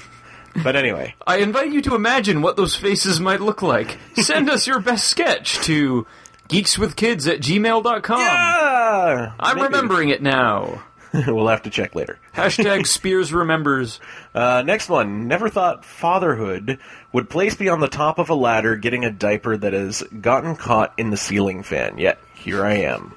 But 0.62 0.76
anyway, 0.76 1.14
I 1.26 1.38
invite 1.38 1.73
you 1.73 1.82
to 1.82 1.94
imagine 1.94 2.40
what 2.42 2.56
those 2.56 2.75
faces 2.75 3.20
might 3.20 3.40
look 3.40 3.61
like. 3.62 3.99
Send 4.14 4.49
us 4.49 4.66
your 4.66 4.80
best 4.80 5.06
sketch 5.08 5.58
to 5.61 6.06
Geekswithkids 6.49 7.30
at 7.30 7.40
gmail.com. 7.40 8.18
Ah, 8.20 9.35
I'm 9.38 9.56
maybe. 9.56 9.66
remembering 9.66 10.08
it 10.08 10.23
now. 10.23 10.82
we'll 11.27 11.49
have 11.49 11.62
to 11.62 11.71
check 11.71 11.95
later. 11.95 12.19
Hashtag 12.35 12.87
Spears 12.87 13.33
remembers. 13.33 13.99
Uh, 14.35 14.62
next 14.65 14.88
one. 14.88 15.27
Never 15.29 15.49
thought 15.49 15.85
fatherhood 15.85 16.79
would 17.12 17.31
place 17.31 17.59
me 17.59 17.69
on 17.69 17.81
the 17.81 17.88
top 17.88 18.19
of 18.19 18.31
a 18.31 18.35
ladder 18.35 18.77
getting 18.77 19.05
a 19.05 19.11
diaper 19.11 19.57
that 19.57 19.73
has 19.73 20.03
gotten 20.21 20.55
caught 20.57 20.93
in 20.99 21.11
the 21.11 21.17
ceiling 21.17 21.62
fan. 21.62 21.99
Yet 21.99 22.19
here 22.35 22.65
I 22.65 22.75
am. 22.75 23.15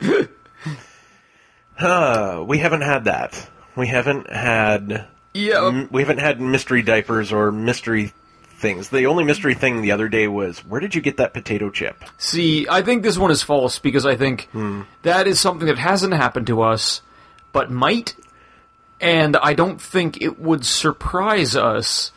huh, 1.76 2.44
we 2.46 2.58
haven't 2.58 2.82
had 2.82 3.04
that. 3.04 3.48
We 3.76 3.86
haven't 3.86 4.30
had 4.30 5.06
Yeah. 5.34 5.66
m- 5.66 5.88
we 5.90 6.02
haven't 6.02 6.18
had 6.18 6.40
mystery 6.40 6.82
diapers 6.82 7.32
or 7.32 7.52
mystery 7.52 8.12
things. 8.58 8.88
The 8.90 9.06
only 9.06 9.24
mystery 9.24 9.54
thing 9.54 9.80
the 9.82 9.92
other 9.92 10.08
day 10.08 10.28
was 10.28 10.58
where 10.60 10.80
did 10.80 10.94
you 10.94 11.00
get 11.00 11.16
that 11.18 11.32
potato 11.34 11.70
chip? 11.70 12.04
See, 12.18 12.66
I 12.68 12.82
think 12.82 13.02
this 13.02 13.16
one 13.18 13.30
is 13.30 13.42
false 13.42 13.78
because 13.78 14.04
I 14.06 14.16
think 14.16 14.48
Hmm. 14.52 14.82
that 15.02 15.26
is 15.26 15.38
something 15.40 15.66
that 15.68 15.78
hasn't 15.78 16.12
happened 16.14 16.46
to 16.48 16.62
us, 16.62 17.00
but 17.52 17.70
might, 17.70 18.14
and 19.00 19.36
I 19.36 19.54
don't 19.54 19.80
think 19.80 20.20
it 20.20 20.38
would 20.40 20.64
surprise 20.66 21.56
us. 21.56 22.12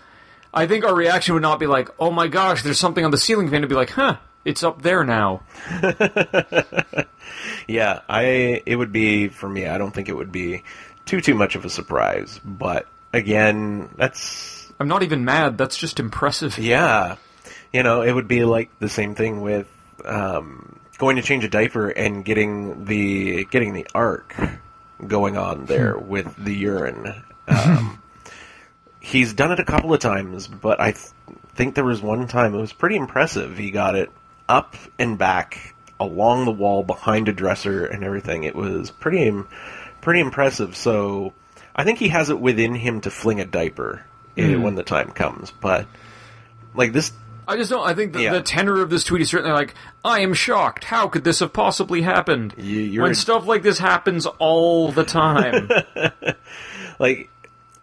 I 0.54 0.68
think 0.68 0.84
our 0.84 0.94
reaction 0.96 1.34
would 1.36 1.44
not 1.44 1.60
be 1.60 1.68
like, 1.68 1.90
"Oh 2.00 2.12
my 2.12 2.28
gosh, 2.28 2.64
there's 2.64 2.80
something 2.80 3.06
on 3.06 3.12
the 3.12 3.18
ceiling 3.18 3.48
fan." 3.50 3.60
It'd 3.60 3.70
be 3.70 3.76
like, 3.76 3.92
"Huh, 3.92 4.18
it's 4.44 4.64
up 4.64 4.82
there 4.82 5.04
now." 5.06 5.42
Yeah, 7.68 8.02
I 8.10 8.62
it 8.66 8.76
would 8.76 8.92
be 8.92 9.30
for 9.30 9.48
me. 9.48 9.68
I 9.68 9.78
don't 9.78 9.92
think 9.94 10.10
it 10.10 10.16
would 10.16 10.32
be 10.32 10.64
too 11.06 11.22
too 11.22 11.34
much 11.36 11.56
of 11.56 11.64
a 11.64 11.70
surprise. 11.70 12.40
But 12.44 12.88
again, 13.14 13.90
that's 13.96 14.61
I'm 14.82 14.88
not 14.88 15.04
even 15.04 15.24
mad. 15.24 15.60
That's 15.60 15.78
just 15.78 16.00
impressive. 16.00 16.58
yeah, 16.58 17.18
you 17.72 17.84
know, 17.84 18.02
it 18.02 18.12
would 18.12 18.28
be 18.28 18.46
like 18.46 18.80
the 18.80 18.90
same 18.90 19.14
thing 19.14 19.42
with 19.42 19.68
um, 20.04 20.80
going 20.98 21.18
to 21.18 21.22
change 21.22 21.44
a 21.44 21.50
diaper 21.50 21.90
and 21.90 22.26
getting 22.26 22.86
the 22.86 23.46
getting 23.46 23.74
the 23.74 23.86
arc 23.94 24.36
going 25.06 25.38
on 25.38 25.66
there 25.66 25.96
with 25.96 26.36
the 26.36 26.56
urine. 26.56 27.14
Um, 27.48 28.02
he's 29.00 29.34
done 29.34 29.52
it 29.52 29.60
a 29.60 29.64
couple 29.64 29.94
of 29.94 30.00
times, 30.00 30.48
but 30.48 30.82
I 30.82 30.94
th- 30.94 31.14
think 31.54 31.76
there 31.76 31.84
was 31.84 32.02
one 32.02 32.28
time 32.28 32.56
it 32.56 32.60
was 32.60 32.74
pretty 32.74 32.96
impressive. 32.96 33.60
He 33.60 33.70
got 33.70 33.94
it 33.94 34.10
up 34.50 34.76
and 34.98 35.16
back 35.16 35.76
along 36.00 36.46
the 36.46 36.52
wall 36.52 36.82
behind 36.82 37.30
a 37.30 37.34
dresser 37.34 37.86
and 37.86 38.04
everything. 38.04 38.46
It 38.46 38.56
was 38.56 38.90
pretty 38.90 39.32
pretty 40.02 40.22
impressive. 40.22 40.76
So 40.76 41.34
I 41.76 41.84
think 41.84 42.00
he 42.00 42.08
has 42.08 42.32
it 42.32 42.40
within 42.40 42.74
him 42.74 43.02
to 43.02 43.12
fling 43.12 43.40
a 43.40 43.46
diaper 43.46 44.06
eh, 44.38 44.56
when 44.56 44.76
the 44.76 44.84
time 44.84 45.12
comes. 45.12 45.52
But 45.52 45.88
like 46.76 46.94
this, 46.94 47.12
I 47.48 47.58
just 47.58 47.70
don't. 47.70 47.86
I 47.86 47.94
think 47.94 48.14
the, 48.14 48.22
Yeah. 48.24 48.34
the 48.34 48.42
tenor 48.42 48.82
of 48.82 48.90
this 48.90 49.04
tweet 49.04 49.22
is 49.22 49.30
certainly 49.30 49.54
like, 49.54 49.74
"I 50.06 50.20
am 50.22 50.34
shocked. 50.34 50.84
How 50.86 51.08
could 51.08 51.24
this 51.24 51.40
have 51.40 51.54
possibly 51.54 52.02
happened?" 52.02 52.54
You- 52.58 52.80
you're- 52.80 53.04
when 53.04 53.16
stuff 53.16 53.46
like 53.46 53.64
this 53.64 53.78
happens 53.80 54.26
all 54.26 54.92
the 54.92 55.04
time. 55.04 55.70
like 57.00 57.30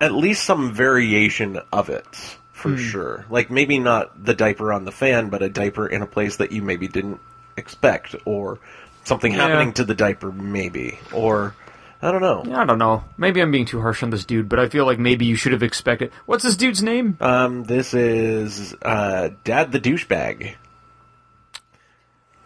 at 0.01 0.13
least 0.13 0.45
some 0.45 0.73
variation 0.73 1.61
of 1.73 1.89
it 1.89 2.37
for 2.53 2.77
sure. 2.77 3.25
Like 3.31 3.51
maybe 3.51 3.79
not 3.79 4.25
the 4.25 4.35
diaper 4.35 4.73
on 4.73 4.85
the 4.85 4.93
fan, 4.93 5.29
but 5.29 5.43
a 5.43 5.49
diaper 5.49 5.87
in 5.87 6.03
a 6.03 6.07
place 6.07 6.37
that 6.37 6.53
you 6.53 6.63
maybe 6.63 6.89
didn't 6.89 7.21
expect, 7.57 8.15
or 8.25 8.59
something 9.05 9.33
Yeah. 9.33 9.49
happening 9.49 9.73
to 9.75 9.85
the 9.85 9.95
diaper, 9.95 10.31
maybe, 10.33 10.99
or 11.13 11.55
I 12.01 12.13
don't 12.13 12.21
know. 12.21 12.45
I 12.55 12.65
don't 12.65 12.79
know. 12.79 13.05
Maybe 13.17 13.41
I'm 13.41 13.51
being 13.51 13.65
too 13.65 13.81
harsh 13.81 14.03
on 14.03 14.11
this 14.11 14.25
dude, 14.25 14.49
but 14.49 14.61
I 14.61 14.69
feel 14.69 14.87
like 14.87 14.99
maybe 14.99 15.27
you 15.27 15.35
should 15.35 15.53
have 15.53 15.65
expected. 15.65 16.13
What's 16.27 16.45
this 16.45 16.57
dude's 16.57 16.83
name? 16.83 17.17
Um, 17.21 17.65
this 17.65 17.93
is 17.93 18.75
uh, 18.83 19.31
Dad 19.43 19.73
the 19.73 19.81
douchebag. 19.81 20.55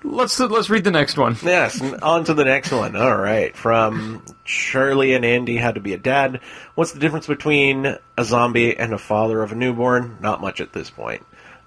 Let's 0.04 0.40
let's 0.40 0.68
read 0.68 0.85
the 0.85 0.90
next 0.90 1.16
one. 1.16 1.37
Yes, 1.42 1.80
on 2.02 2.25
to 2.25 2.35
the 2.35 2.44
next 2.44 2.73
one. 2.73 2.97
All 2.97 3.16
right. 3.16 3.56
From 3.56 4.25
Charlie 4.44 5.14
and 5.14 5.25
Andy 5.25 5.56
Had 5.56 5.76
to 5.76 5.80
Be 5.80 5.92
a 5.92 5.99
Dad. 5.99 6.40
What's 6.75 6.92
the 6.92 6.99
difference 6.99 7.26
between 7.26 7.99
a 8.16 8.25
zombie 8.25 8.76
and 8.76 8.92
a 8.92 8.99
father 8.99 9.42
of 9.42 9.52
a 9.52 9.54
newborn? 9.54 10.18
Not 10.21 10.40
much 10.40 10.61
at 10.61 10.73
this 10.73 10.90
point. 10.90 11.25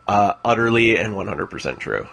Uh, 0.08 0.34
utterly 0.44 0.98
and 0.98 1.14
100% 1.14 1.80
true. 1.80 2.08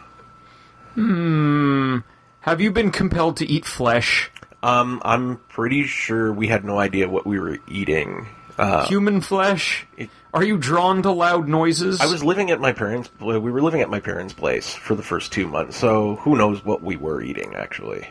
Have 2.41 2.61
you 2.61 2.71
been 2.71 2.91
compelled 2.91 3.39
to 3.39 3.47
eat 3.47 3.65
flesh? 3.65 4.31
Um, 4.63 5.03
I'm 5.05 5.39
pretty 5.49 5.85
sure 5.85 6.33
we 6.33 6.47
had 6.47 6.65
no 6.65 6.79
idea 6.79 7.09
what 7.09 7.27
we 7.27 7.41
were 7.41 7.59
eating. 7.67 8.29
Uh, 8.59 8.87
Human 8.87 9.21
flesh? 9.21 9.87
Are 10.33 10.45
you 10.45 10.57
drawn 10.57 11.03
to 11.03 11.11
loud 11.11 11.49
noises? 11.49 12.01
I 12.01 12.07
was 12.07 12.23
living 12.23 12.51
at 12.51 12.61
my 12.61 12.73
parents' 12.73 13.11
we 13.21 13.39
were 13.39 13.63
living 13.63 13.81
at 13.81 13.91
my 13.91 14.01
parents' 14.01 14.35
place 14.35 14.75
for 14.75 14.95
the 14.95 15.03
first 15.03 15.33
two 15.33 15.47
months, 15.47 15.77
so 15.77 16.17
who 16.17 16.37
knows 16.37 16.65
what 16.65 16.83
we 16.83 16.97
were 16.97 17.21
eating, 17.23 17.55
actually. 17.55 18.09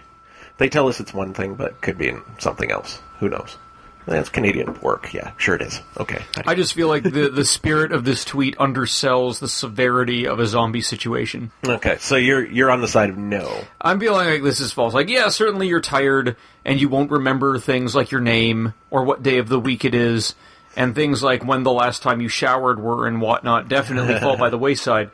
They 0.58 0.70
tell 0.70 0.88
us 0.88 1.00
it's 1.00 1.14
one 1.14 1.34
thing, 1.34 1.56
but 1.56 1.82
could 1.82 1.98
be 1.98 2.14
something 2.38 2.72
else. 2.72 3.02
Who 3.20 3.30
knows? 3.30 3.58
That's 4.06 4.30
Canadian 4.30 4.74
pork. 4.74 5.14
Yeah, 5.14 5.32
sure 5.38 5.56
it 5.56 5.62
is. 5.62 5.80
Okay. 5.98 6.24
I 6.46 6.56
just 6.56 6.74
feel 6.74 6.88
like 6.88 7.04
the 7.04 7.30
the 7.30 7.46
spirit 7.46 7.92
of 7.92 8.04
this 8.04 8.26
tweet 8.26 8.58
undersells 8.58 9.40
the 9.40 9.48
severity 9.48 10.28
of 10.28 10.40
a 10.40 10.46
zombie 10.48 10.82
situation. 10.82 11.52
Okay, 11.66 11.98
so 12.00 12.16
you're 12.16 12.46
you're 12.46 12.72
on 12.72 12.82
the 12.82 12.88
side 12.88 13.12
of 13.12 13.18
no. 13.18 13.64
I'm 13.80 14.00
feeling 14.00 14.28
like 14.28 14.44
this 14.44 14.60
is 14.60 14.74
false. 14.74 14.94
Like, 14.94 15.10
yeah, 15.10 15.30
certainly 15.30 15.68
you're 15.68 15.82
tired 15.82 16.36
and 16.66 16.80
you 16.82 16.90
won't 16.90 17.12
remember 17.12 17.60
things 17.60 17.94
like 17.96 18.12
your 18.12 18.22
name 18.22 18.74
or 18.90 19.04
what 19.04 19.24
day 19.24 19.38
of 19.38 19.50
the 19.50 19.60
week 19.60 19.86
it 19.86 19.94
is, 19.94 20.36
and 20.76 20.96
things 20.96 21.22
like 21.22 21.46
when 21.46 21.64
the 21.64 21.72
last 21.72 22.02
time 22.02 22.22
you 22.22 22.28
showered 22.28 22.80
were 22.80 23.08
and 23.08 23.22
whatnot 23.22 23.68
definitely 23.68 24.20
fall 24.20 24.38
by 24.38 24.50
the 24.50 24.58
wayside. 24.60 25.12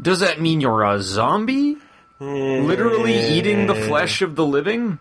Does 0.00 0.20
that 0.20 0.40
mean 0.40 0.60
you're 0.60 0.84
a 0.84 1.02
zombie? 1.02 1.76
Literally 2.20 3.16
eating 3.16 3.66
the 3.66 3.74
flesh 3.74 4.22
of 4.22 4.34
the 4.36 4.46
living? 4.46 4.98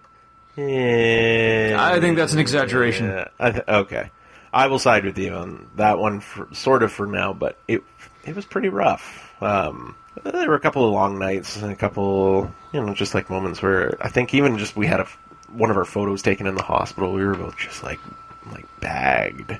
I 0.57 1.99
think 1.99 2.17
that's 2.17 2.33
an 2.33 2.39
exaggeration. 2.39 3.07
Yeah, 3.07 3.27
I 3.39 3.51
th- 3.51 3.67
okay. 3.67 4.11
I 4.51 4.67
will 4.67 4.79
side 4.79 5.05
with 5.05 5.17
you 5.17 5.33
on 5.33 5.69
that 5.75 5.99
one, 5.99 6.19
for, 6.19 6.47
sort 6.53 6.81
of 6.83 6.91
for 6.91 7.05
now, 7.05 7.33
but 7.33 7.57
it 7.67 7.83
it 8.25 8.35
was 8.35 8.45
pretty 8.45 8.69
rough. 8.69 9.33
Um, 9.41 9.95
there 10.23 10.49
were 10.49 10.55
a 10.55 10.59
couple 10.59 10.85
of 10.85 10.93
long 10.93 11.19
nights 11.19 11.57
and 11.57 11.71
a 11.71 11.75
couple, 11.75 12.51
you 12.73 12.81
know, 12.81 12.93
just 12.93 13.13
like 13.13 13.29
moments 13.29 13.61
where 13.61 13.97
I 14.01 14.09
think 14.09 14.33
even 14.33 14.57
just 14.57 14.75
we 14.75 14.87
had 14.87 14.99
a 14.99 15.07
one 15.49 15.69
of 15.69 15.77
our 15.77 15.85
photos 15.85 16.21
taken 16.21 16.47
in 16.47 16.55
the 16.55 16.63
hospital. 16.63 17.13
We 17.13 17.23
were 17.23 17.35
both 17.35 17.57
just 17.57 17.83
like 17.83 17.99
like 18.51 18.65
bagged, 18.79 19.59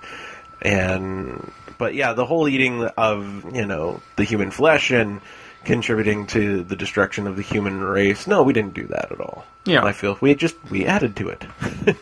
and 0.62 1.52
but 1.78 1.94
yeah, 1.94 2.14
the 2.14 2.26
whole 2.26 2.48
eating 2.48 2.84
of 2.84 3.56
you 3.56 3.66
know 3.66 4.02
the 4.16 4.24
human 4.24 4.52
flesh 4.52 4.92
and 4.92 5.22
contributing 5.68 6.26
to 6.28 6.64
the 6.64 6.76
destruction 6.76 7.28
of 7.28 7.36
the 7.36 7.44
human 7.44 7.80
race. 7.80 8.26
No, 8.26 8.42
we 8.42 8.54
didn't 8.54 8.74
do 8.74 8.88
that 8.88 9.12
at 9.12 9.20
all. 9.22 9.46
Yeah. 9.66 9.84
I 9.84 9.92
feel 9.92 10.18
we 10.20 10.34
just 10.34 10.56
we 10.72 10.86
added 10.86 11.16
to 11.18 11.30
it. 11.30 11.46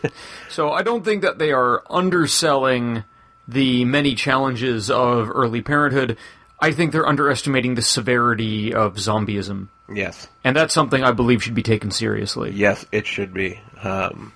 So 0.48 0.70
I 0.72 0.82
don't 0.82 1.04
think 1.04 1.20
that 1.22 1.38
they 1.38 1.52
are 1.52 1.82
underselling 1.90 3.04
the 3.46 3.84
many 3.84 4.14
challenges 4.14 4.90
of 4.90 5.28
early 5.30 5.60
parenthood. 5.60 6.16
I 6.58 6.72
think 6.72 6.92
they're 6.92 7.06
underestimating 7.06 7.74
the 7.74 7.82
severity 7.82 8.72
of 8.72 8.94
zombieism. 8.94 9.68
yes. 9.92 10.26
And 10.42 10.56
that's 10.56 10.72
something 10.72 11.04
I 11.04 11.12
believe 11.12 11.42
should 11.42 11.54
be 11.54 11.62
taken 11.62 11.90
seriously. 11.90 12.52
Yes, 12.52 12.86
it 12.90 13.06
should 13.06 13.34
be. 13.34 13.60
Um, 13.82 14.32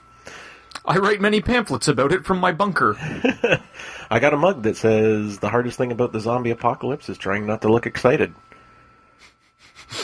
I 0.84 0.98
write 0.98 1.20
many 1.22 1.40
pamphlets 1.40 1.88
about 1.88 2.12
it 2.12 2.26
from 2.26 2.38
my 2.38 2.52
bunker. 2.52 2.96
I 4.10 4.18
got 4.18 4.34
a 4.34 4.36
mug 4.36 4.64
that 4.64 4.76
says 4.76 5.38
the 5.38 5.48
hardest 5.48 5.78
thing 5.78 5.92
about 5.92 6.12
the 6.12 6.20
zombie 6.20 6.50
apocalypse 6.50 7.08
is 7.08 7.16
trying 7.16 7.46
not 7.46 7.62
to 7.62 7.72
look 7.72 7.86
excited. 7.86 8.34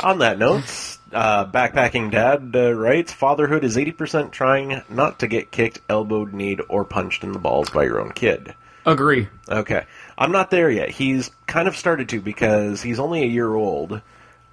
On 0.03 0.19
that 0.19 0.39
note, 0.39 0.99
uh, 1.13 1.47
backpacking 1.47 2.11
dad 2.11 2.53
uh, 2.55 2.73
writes, 2.73 3.13
"Fatherhood 3.13 3.65
is 3.65 3.79
eighty 3.79 3.93
percent 3.93 4.33
trying 4.33 4.83
not 4.89 5.21
to 5.21 5.29
get 5.29 5.51
kicked, 5.51 5.81
elbowed, 5.89 6.33
kneed, 6.33 6.61
or 6.69 6.85
punched 6.85 7.23
in 7.23 7.33
the 7.33 7.39
balls 7.39 7.71
by 7.71 7.85
your 7.85 8.01
own 8.01 8.11
kid." 8.11 8.55
Agree. 8.85 9.29
Okay, 9.49 9.85
I'm 10.17 10.33
not 10.33 10.51
there 10.51 10.71
yet. 10.71 10.91
He's 10.91 11.31
kind 11.47 11.69
of 11.69 11.77
started 11.77 12.09
to 12.11 12.21
because 12.21 12.83
he's 12.83 13.01
only 13.01 13.23
a 13.23 13.27
year 13.27 13.53
old. 13.53 14.01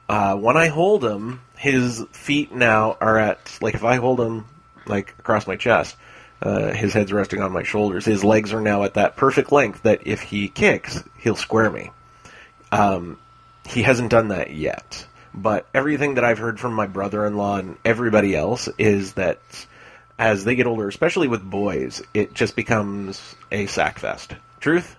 Uh, 0.09 0.35
when 0.35 0.57
I 0.57 0.67
hold 0.67 1.03
him, 1.03 1.41
his 1.57 2.03
feet 2.11 2.53
now 2.53 2.97
are 2.99 3.17
at 3.17 3.57
like 3.61 3.75
if 3.75 3.83
I 3.83 3.95
hold 3.95 4.19
him 4.19 4.45
like 4.85 5.13
across 5.19 5.47
my 5.47 5.55
chest, 5.55 5.95
uh, 6.41 6.73
his 6.73 6.93
head's 6.93 7.13
resting 7.13 7.41
on 7.41 7.51
my 7.51 7.63
shoulders. 7.63 8.05
His 8.05 8.23
legs 8.23 8.53
are 8.53 8.61
now 8.61 8.83
at 8.83 8.95
that 8.95 9.15
perfect 9.15 9.51
length 9.51 9.83
that 9.83 10.05
if 10.05 10.21
he 10.21 10.47
kicks, 10.47 11.03
he'll 11.19 11.35
square 11.35 11.69
me. 11.69 11.91
Um, 12.71 13.17
he 13.65 13.83
hasn't 13.83 14.09
done 14.09 14.29
that 14.29 14.51
yet, 14.51 15.05
but 15.33 15.67
everything 15.73 16.15
that 16.15 16.23
I've 16.23 16.37
heard 16.37 16.59
from 16.59 16.73
my 16.73 16.87
brother-in-law 16.87 17.57
and 17.57 17.77
everybody 17.83 18.35
else 18.35 18.69
is 18.77 19.13
that 19.13 19.39
as 20.19 20.43
they 20.43 20.55
get 20.55 20.67
older, 20.67 20.87
especially 20.87 21.27
with 21.27 21.41
boys, 21.41 22.01
it 22.13 22.33
just 22.33 22.55
becomes 22.55 23.35
a 23.51 23.65
sack 23.65 23.99
fest. 23.99 24.35
Truth? 24.59 24.95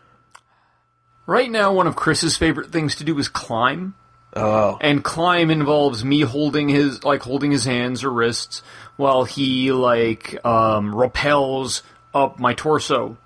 Right 1.27 1.51
now, 1.51 1.73
one 1.73 1.87
of 1.87 1.97
Chris's 1.97 2.37
favorite 2.37 2.71
things 2.71 2.97
to 2.97 3.05
do 3.05 3.19
is 3.19 3.29
climb. 3.29 3.95
Oh, 4.37 4.79
And 4.81 5.05
climb 5.05 5.51
involves 5.51 6.05
me 6.05 6.23
holding 6.23 6.69
his 6.69 7.05
like 7.05 7.23
holding 7.23 7.53
his 7.53 7.65
hands 7.65 8.03
or 8.03 8.11
wrists 8.11 8.63
while 8.97 9.23
he 9.23 9.71
like 9.71 10.45
um, 10.45 10.93
rappels 10.93 11.83
up 12.13 12.41
my 12.41 12.53
torso. 12.53 13.17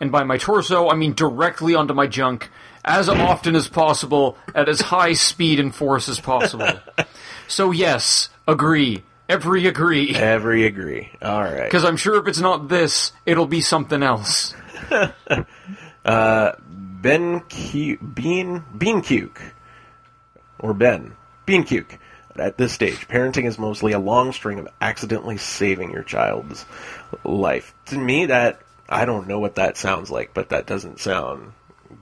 And 0.00 0.10
by 0.10 0.24
my 0.24 0.38
torso, 0.38 0.88
I 0.90 0.96
mean 0.96 1.14
directly 1.14 1.76
onto 1.76 1.94
my 1.94 2.08
junk 2.08 2.50
as 2.86 3.08
often 3.08 3.56
as 3.56 3.68
possible 3.68 4.38
at 4.54 4.68
as 4.68 4.80
high 4.80 5.12
speed 5.12 5.58
and 5.58 5.74
force 5.74 6.08
as 6.08 6.20
possible. 6.20 6.68
So 7.48 7.72
yes, 7.72 8.28
agree. 8.46 9.02
Every 9.28 9.66
agree. 9.66 10.14
Every 10.14 10.66
agree. 10.66 11.10
All 11.20 11.42
right. 11.42 11.64
Because 11.64 11.84
I'm 11.84 11.96
sure 11.96 12.16
if 12.16 12.28
it's 12.28 12.38
not 12.38 12.68
this, 12.68 13.10
it'll 13.26 13.46
be 13.46 13.60
something 13.60 14.02
else. 14.02 14.54
Uh, 16.04 16.52
ben 16.60 17.40
Q- 17.48 17.98
Bean 17.98 18.62
Bean 18.78 19.02
Cuke 19.02 19.40
or 20.60 20.72
Ben 20.72 21.16
Bean 21.46 21.64
Cuke. 21.64 21.98
At 22.36 22.58
this 22.58 22.72
stage, 22.72 23.08
parenting 23.08 23.46
is 23.46 23.58
mostly 23.58 23.90
a 23.90 23.98
long 23.98 24.30
string 24.30 24.60
of 24.60 24.68
accidentally 24.80 25.36
saving 25.36 25.90
your 25.90 26.04
child's 26.04 26.64
life. 27.24 27.74
To 27.86 27.98
me, 27.98 28.26
that 28.26 28.60
I 28.88 29.04
don't 29.04 29.26
know 29.26 29.40
what 29.40 29.56
that 29.56 29.76
sounds 29.76 30.10
like, 30.10 30.32
but 30.32 30.50
that 30.50 30.66
doesn't 30.66 31.00
sound 31.00 31.52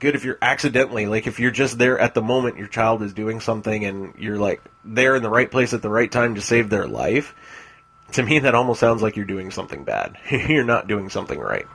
good. 0.05 0.15
If 0.15 0.23
you're 0.23 0.37
accidentally, 0.41 1.07
like 1.07 1.27
if 1.27 1.39
you're 1.39 1.51
just 1.51 1.77
there 1.77 1.99
at 1.99 2.13
the 2.13 2.21
moment 2.21 2.57
your 2.57 2.67
child 2.67 3.01
is 3.03 3.13
doing 3.13 3.41
something 3.41 3.85
and 3.85 4.13
you're 4.17 4.37
like 4.37 4.61
there 4.83 5.15
in 5.15 5.23
the 5.23 5.29
right 5.29 5.49
place 5.49 5.73
at 5.73 5.81
the 5.81 5.89
right 5.89 6.11
time 6.11 6.35
to 6.35 6.41
save 6.41 6.69
their 6.69 6.87
life. 6.87 7.35
To 8.13 8.23
me, 8.23 8.39
that 8.39 8.55
almost 8.55 8.79
sounds 8.79 9.01
like 9.01 9.15
you're 9.15 9.25
doing 9.25 9.51
something 9.51 9.83
bad. 9.83 10.17
you're 10.31 10.63
not 10.63 10.87
doing 10.87 11.09
something 11.09 11.39
right. 11.39 11.65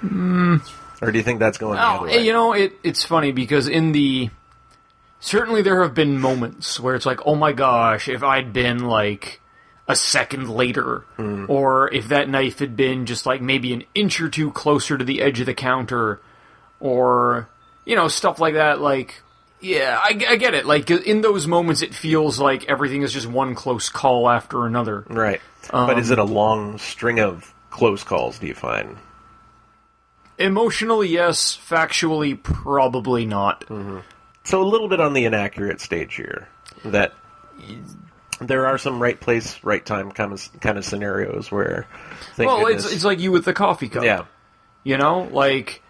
Hmm. 0.00 0.56
Or 1.02 1.12
do 1.12 1.18
you 1.18 1.24
think 1.24 1.40
that's 1.40 1.58
going 1.58 1.78
Oh, 1.78 2.06
you 2.06 2.32
know, 2.32 2.52
it, 2.52 2.72
it's 2.82 3.04
funny 3.04 3.32
because 3.32 3.68
in 3.68 3.92
the 3.92 4.30
certainly 5.20 5.62
there 5.62 5.82
have 5.82 5.92
been 5.92 6.18
moments 6.18 6.80
where 6.80 6.94
it's 6.94 7.04
like, 7.04 7.20
oh 7.26 7.34
my 7.34 7.52
gosh, 7.52 8.08
if 8.08 8.22
I'd 8.22 8.52
been 8.52 8.84
like 8.86 9.40
a 9.88 9.96
second 9.96 10.48
later, 10.48 11.04
hmm. 11.16 11.46
or 11.48 11.92
if 11.92 12.08
that 12.08 12.28
knife 12.28 12.58
had 12.60 12.76
been 12.76 13.06
just 13.06 13.26
like 13.26 13.42
maybe 13.42 13.72
an 13.72 13.84
inch 13.94 14.20
or 14.20 14.28
two 14.28 14.50
closer 14.52 14.96
to 14.96 15.04
the 15.04 15.20
edge 15.20 15.40
of 15.40 15.46
the 15.46 15.54
counter, 15.54 16.20
or 16.80 17.48
you 17.86 17.96
know 17.96 18.08
stuff 18.08 18.38
like 18.38 18.54
that. 18.54 18.80
Like, 18.82 19.22
yeah, 19.60 19.98
I, 19.98 20.08
I 20.28 20.36
get 20.36 20.52
it. 20.52 20.66
Like 20.66 20.90
in 20.90 21.22
those 21.22 21.46
moments, 21.46 21.80
it 21.80 21.94
feels 21.94 22.38
like 22.38 22.66
everything 22.66 23.00
is 23.02 23.12
just 23.12 23.26
one 23.26 23.54
close 23.54 23.88
call 23.88 24.28
after 24.28 24.66
another. 24.66 25.06
Right. 25.08 25.40
but 25.72 25.98
is 25.98 26.10
Um, 26.10 26.18
it 26.18 26.18
a 26.18 26.24
long 26.24 26.76
string 26.78 27.18
of 27.20 27.54
close 27.70 28.04
calls, 28.04 28.38
do 28.38 28.46
you 28.46 28.54
find? 28.54 28.98
Emotionally, 30.38 31.08
yes. 31.08 31.56
Factually, 31.56 32.40
probably 32.42 33.24
not. 33.24 33.64
So 34.44 34.62
a 34.62 34.64
little 34.64 34.88
bit 34.88 35.00
on 35.00 35.14
the 35.14 35.24
inaccurate 35.24 35.80
stage 35.80 36.14
here. 36.14 36.48
That 36.84 37.14
there 38.40 38.66
are 38.66 38.76
some 38.76 39.00
right 39.00 39.18
place, 39.18 39.58
right 39.64 39.84
time 39.84 40.12
kind 40.12 40.32
of 40.32 40.60
kind 40.60 40.76
of 40.76 40.84
scenarios 40.84 41.50
where 41.50 41.86
Well, 42.38 42.62
goodness- 42.64 42.84
it's 42.84 42.94
it's 42.96 43.04
like 43.04 43.18
you 43.18 43.32
with 43.32 43.46
the 43.46 43.54
coffee 43.54 43.88
cup. 43.88 44.04
yeah. 44.04 44.24
You 44.84 44.98
know, 44.98 45.26
like 45.32 45.82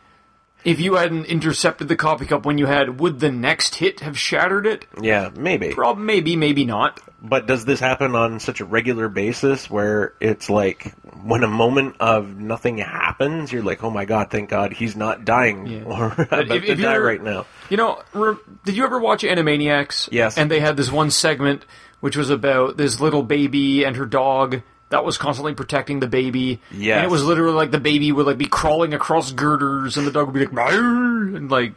if 0.67 0.81
you 0.81 0.97
hadn't 0.97 1.25
intercepted 1.27 1.89
the 1.89 1.97
coffee 1.97 2.27
cup 2.27 2.45
when 2.45 2.59
you 2.59 2.67
had, 2.67 3.01
would 3.01 3.21
the 3.21 3.31
next 3.31 3.77
hit 3.77 4.01
have 4.01 4.19
shattered 4.19 4.67
it? 4.67 4.85
Yeah, 5.01 5.31
maybe. 5.35 5.73
Prob 5.73 5.97
maybe, 5.97 6.37
maybe 6.37 6.65
not. 6.65 7.01
But 7.23 7.47
does 7.47 7.65
this 7.65 7.81
happen 7.81 8.15
on 8.15 8.41
such 8.41 8.61
a 8.61 8.65
regular 8.65 9.09
basis 9.09 9.71
where 9.71 10.13
it's 10.21 10.51
like 10.51 10.93
when 11.25 11.43
a 11.45 11.49
moment 11.49 11.97
of 12.01 12.37
nothing 12.37 12.79
happens, 12.79 13.51
you're 13.53 13.63
like, 13.63 13.83
"Oh 13.83 13.91
my 13.91 14.05
god, 14.05 14.31
thank 14.31 14.51
God 14.51 14.73
he's 14.73 14.95
not 14.97 15.25
dying 15.25 15.67
Yeah. 15.67 15.83
or 15.87 16.07
about 16.13 16.51
if- 16.51 16.65
to 16.65 16.73
if 16.73 16.81
die 16.81 16.99
right 16.99 17.23
now." 17.23 17.47
You 17.71 17.79
know, 17.79 18.03
re- 18.13 18.37
did 18.65 18.77
you 18.77 18.85
ever 18.85 18.99
watch 18.99 19.23
Animaniacs? 19.23 20.09
Yes. 20.13 20.37
And 20.37 20.51
they 20.51 20.61
had 20.61 20.77
this 20.77 20.91
one 20.93 21.11
segment 21.11 21.65
which 22.01 22.17
was 22.17 22.29
about 22.29 22.77
this 22.77 23.01
little 23.01 23.23
baby 23.23 23.83
and 23.85 23.97
her 23.97 24.05
dog 24.05 24.61
that 24.89 25.05
was 25.05 25.19
constantly 25.19 25.55
protecting 25.55 26.01
the 26.01 26.07
baby. 26.07 26.61
Yes. 26.71 26.97
And 26.97 27.05
it 27.07 27.11
was 27.11 27.25
literally 27.25 27.55
like 27.55 27.71
the 27.71 27.81
baby 27.81 28.13
would 28.13 28.27
like 28.27 28.39
be 28.39 28.47
crawling 28.47 28.95
across 28.95 29.33
girders 29.33 29.97
and 29.97 30.07
the 30.07 30.13
dog 30.13 30.27
would 30.27 30.35
be 30.35 30.47
like 30.47 30.73
and 30.73 31.51
like 31.51 31.75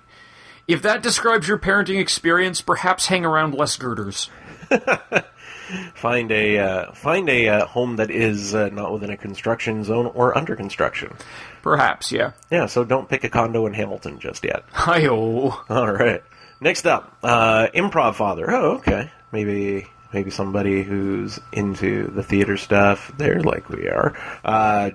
if 0.67 0.83
that 0.83 1.01
describes 1.01 1.47
your 1.47 1.57
parenting 1.57 1.99
experience, 1.99 2.61
perhaps 2.61 3.07
hang 3.07 3.25
around 3.25 3.55
less 3.55 3.75
girders. 3.75 4.29
Find 5.93 6.31
a 6.31 6.57
uh, 6.57 6.91
find 6.93 7.29
a 7.29 7.47
uh, 7.47 7.65
home 7.67 7.97
that 7.97 8.09
is 8.09 8.55
uh, 8.55 8.69
not 8.69 8.91
within 8.91 9.11
a 9.11 9.17
construction 9.17 9.83
zone 9.83 10.07
or 10.07 10.35
under 10.35 10.55
construction. 10.55 11.13
Perhaps, 11.61 12.11
yeah. 12.11 12.31
Yeah, 12.49 12.65
so 12.65 12.83
don't 12.83 13.07
pick 13.07 13.23
a 13.23 13.29
condo 13.29 13.67
in 13.67 13.73
Hamilton 13.75 14.19
just 14.19 14.43
yet. 14.43 14.63
Hi-oh. 14.71 15.63
All 15.69 15.91
right. 15.91 16.23
Next 16.59 16.87
up, 16.87 17.15
uh, 17.21 17.67
improv 17.75 18.15
father. 18.15 18.49
Oh, 18.49 18.77
okay. 18.77 19.11
Maybe 19.31 19.85
maybe 20.13 20.31
somebody 20.31 20.83
who's 20.83 21.39
into 21.51 22.07
the 22.07 22.23
theater 22.23 22.57
stuff. 22.57 23.11
They're 23.17 23.41
like 23.41 23.69
we 23.69 23.87
are. 23.87 24.17
Uh, 24.43 24.91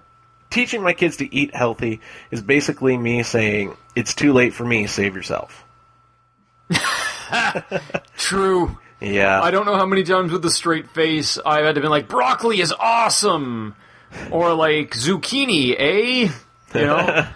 teaching 0.51 0.83
my 0.83 0.93
kids 0.93 1.17
to 1.19 1.35
eat 1.35 1.55
healthy 1.55 2.01
is 2.31 2.43
basically 2.43 2.97
me 2.97 3.23
saying 3.23 3.77
it's 3.97 4.15
too 4.15 4.33
late 4.33 4.55
for 4.55 4.65
me. 4.65 4.87
Save 4.87 5.17
yourself. 5.17 5.65
True. 8.17 8.79
Yeah. 9.01 9.43
I 9.43 9.51
don't 9.51 9.67
know 9.67 9.77
how 9.77 9.87
many 9.87 10.05
times 10.05 10.33
with 10.33 10.45
a 10.45 10.51
straight 10.51 10.91
face 10.91 11.39
I've 11.45 11.65
had 11.65 11.75
to 11.75 11.81
be 11.81 11.89
like, 11.89 12.09
broccoli 12.09 12.61
is 12.61 12.73
awesome! 12.73 13.75
Or 14.31 14.55
like, 14.55 14.93
zucchini, 14.93 15.75
eh? 15.77 16.33
You 16.75 16.87
know? 16.87 17.29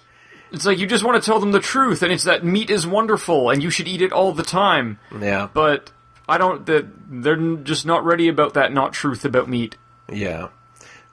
it's 0.52 0.66
like 0.66 0.78
you 0.78 0.86
just 0.86 1.02
want 1.04 1.22
to 1.22 1.26
tell 1.26 1.40
them 1.40 1.52
the 1.52 1.60
truth, 1.60 2.02
and 2.02 2.12
it's 2.12 2.24
that 2.24 2.44
meat 2.44 2.70
is 2.70 2.86
wonderful, 2.86 3.50
and 3.50 3.62
you 3.62 3.70
should 3.70 3.88
eat 3.88 4.02
it 4.02 4.12
all 4.12 4.32
the 4.32 4.42
time. 4.42 4.98
Yeah. 5.18 5.48
But 5.52 5.90
I 6.28 6.38
don't, 6.38 6.66
that 6.66 6.86
they're 7.08 7.56
just 7.56 7.86
not 7.86 8.04
ready 8.04 8.28
about 8.28 8.54
that 8.54 8.72
not 8.72 8.92
truth 8.92 9.24
about 9.24 9.48
meat. 9.48 9.76
Yeah. 10.12 10.48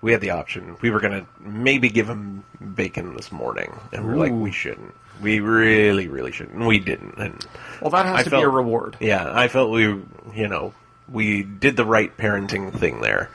We 0.01 0.11
had 0.11 0.21
the 0.21 0.31
option. 0.31 0.75
We 0.81 0.89
were 0.89 0.99
gonna 0.99 1.25
maybe 1.39 1.89
give 1.89 2.09
him 2.09 2.43
bacon 2.75 3.15
this 3.15 3.31
morning, 3.31 3.73
and 3.93 4.05
we 4.05 4.13
are 4.13 4.17
like, 4.17 4.31
we 4.33 4.51
shouldn't. 4.51 4.93
We 5.21 5.39
really, 5.39 6.07
really 6.09 6.31
shouldn't. 6.33 6.57
And 6.57 6.67
we 6.67 6.79
didn't. 6.79 7.17
And 7.17 7.45
Well, 7.81 7.91
that 7.91 8.05
has 8.07 8.15
I 8.15 8.23
to 8.23 8.29
felt- 8.29 8.41
be 8.41 8.45
a 8.45 8.49
reward. 8.49 8.97
Yeah, 8.99 9.31
I 9.33 9.47
felt 9.47 9.71
we, 9.71 9.83
you 9.83 10.47
know, 10.49 10.73
we 11.07 11.43
did 11.43 11.77
the 11.77 11.85
right 11.85 12.15
parenting 12.17 12.77
thing 12.77 12.99
there. 12.99 13.29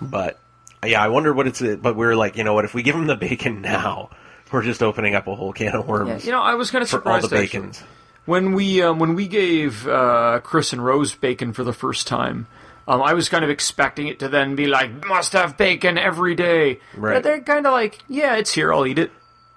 But 0.00 0.38
yeah, 0.82 1.02
I 1.02 1.08
wonder 1.08 1.32
what 1.34 1.46
it's. 1.46 1.60
But 1.60 1.96
we 1.96 2.06
were 2.06 2.16
like, 2.16 2.36
you 2.38 2.44
know 2.44 2.54
what? 2.54 2.64
If 2.64 2.72
we 2.72 2.82
give 2.82 2.94
him 2.94 3.06
the 3.06 3.16
bacon 3.16 3.60
now, 3.62 4.08
we're 4.50 4.62
just 4.62 4.82
opening 4.82 5.14
up 5.14 5.26
a 5.26 5.34
whole 5.34 5.52
can 5.52 5.74
of 5.74 5.86
worms 5.86 6.24
You 6.24 6.32
know, 6.32 6.40
I 6.40 6.54
was 6.54 6.70
kind 6.70 6.82
of 6.82 6.88
for 6.88 6.96
all 6.96 7.20
surprised 7.20 7.30
the 7.30 7.36
actually. 7.36 7.86
When 8.28 8.52
we 8.52 8.82
um, 8.82 8.98
when 8.98 9.14
we 9.14 9.26
gave 9.26 9.88
uh, 9.88 10.40
Chris 10.44 10.74
and 10.74 10.84
Rose 10.84 11.14
bacon 11.14 11.54
for 11.54 11.64
the 11.64 11.72
first 11.72 12.06
time, 12.06 12.46
um, 12.86 13.00
I 13.00 13.14
was 13.14 13.30
kind 13.30 13.42
of 13.42 13.48
expecting 13.48 14.06
it 14.08 14.18
to 14.18 14.28
then 14.28 14.54
be 14.54 14.66
like, 14.66 15.06
must 15.06 15.32
have 15.32 15.56
bacon 15.56 15.96
every 15.96 16.34
day. 16.34 16.80
Right. 16.94 17.14
But 17.14 17.22
they're 17.22 17.40
kind 17.40 17.66
of 17.66 17.72
like, 17.72 18.00
yeah, 18.06 18.36
it's 18.36 18.52
here, 18.52 18.70
I'll 18.70 18.86
eat 18.86 18.98
it. 18.98 19.12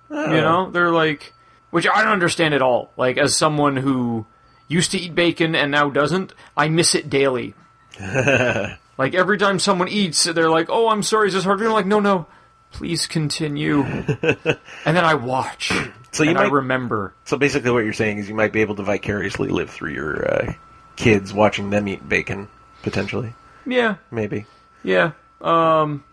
You 0.09 0.15
know, 0.15 0.71
they're 0.71 0.89
like, 0.89 1.33
which 1.69 1.85
I 1.85 2.01
don't 2.01 2.13
understand 2.13 2.53
at 2.53 2.61
all. 2.61 2.93
Like, 2.95 3.17
as 3.17 3.35
someone 3.35 3.75
who 3.75 4.25
used 4.69 4.91
to 4.91 4.97
eat 4.97 5.15
bacon 5.15 5.53
and 5.53 5.69
now 5.69 5.89
doesn't, 5.89 6.33
I 6.55 6.69
miss 6.69 6.95
it 6.95 7.09
daily. 7.09 7.55
like 7.99 9.13
every 9.13 9.37
time 9.37 9.59
someone 9.59 9.89
eats, 9.89 10.23
they're 10.23 10.49
like, 10.49 10.69
"Oh, 10.69 10.87
I'm 10.87 11.03
sorry, 11.03 11.27
is 11.27 11.33
this 11.33 11.43
hard?" 11.43 11.59
you?" 11.59 11.67
I'm 11.67 11.73
like, 11.73 11.85
"No, 11.85 11.99
no, 11.99 12.25
please 12.71 13.05
continue." 13.05 13.83
and 13.83 14.95
then 14.95 15.03
I 15.03 15.15
watch, 15.15 15.73
So 16.11 16.23
you 16.23 16.31
and 16.31 16.39
I 16.39 16.43
might- 16.43 16.51
remember. 16.51 17.13
So 17.25 17.37
basically, 17.37 17.71
what 17.71 17.83
you're 17.83 17.93
saying 17.93 18.17
is 18.17 18.27
you 18.29 18.35
might 18.35 18.51
be 18.51 18.61
able 18.61 18.75
to 18.75 18.83
vicariously 18.83 19.49
live 19.49 19.69
through 19.69 19.91
your 19.91 20.33
uh, 20.33 20.53
kids 20.97 21.33
watching 21.33 21.69
them 21.69 21.87
eat 21.87 22.07
bacon, 22.07 22.47
potentially, 22.83 23.33
Yeah, 23.65 23.95
maybe. 24.11 24.45
Yeah. 24.83 25.11
Um 25.39 26.03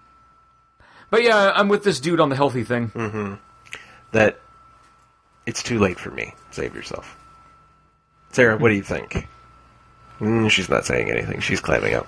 But 1.11 1.23
yeah, 1.23 1.53
I'm 1.55 1.69
with 1.69 1.83
this 1.85 2.01
dude 2.01 2.21
on 2.21 2.29
the 2.29 2.37
healthy 2.37 2.65
thing. 2.65 3.39
That 4.13 4.39
it's 5.47 5.63
too 5.63 5.79
late 5.79 5.99
for 5.99 6.11
me. 6.11 6.35
Save 6.51 6.75
yourself. 6.75 7.17
Sarah, 8.33 8.57
what 8.57 8.69
do 8.69 8.75
you 8.75 8.83
think? 8.83 9.27
Mm, 10.21 10.51
she's 10.51 10.69
not 10.69 10.85
saying 10.85 11.11
anything. 11.11 11.41
She's 11.41 11.61
climbing 11.61 11.95
up. 11.95 12.07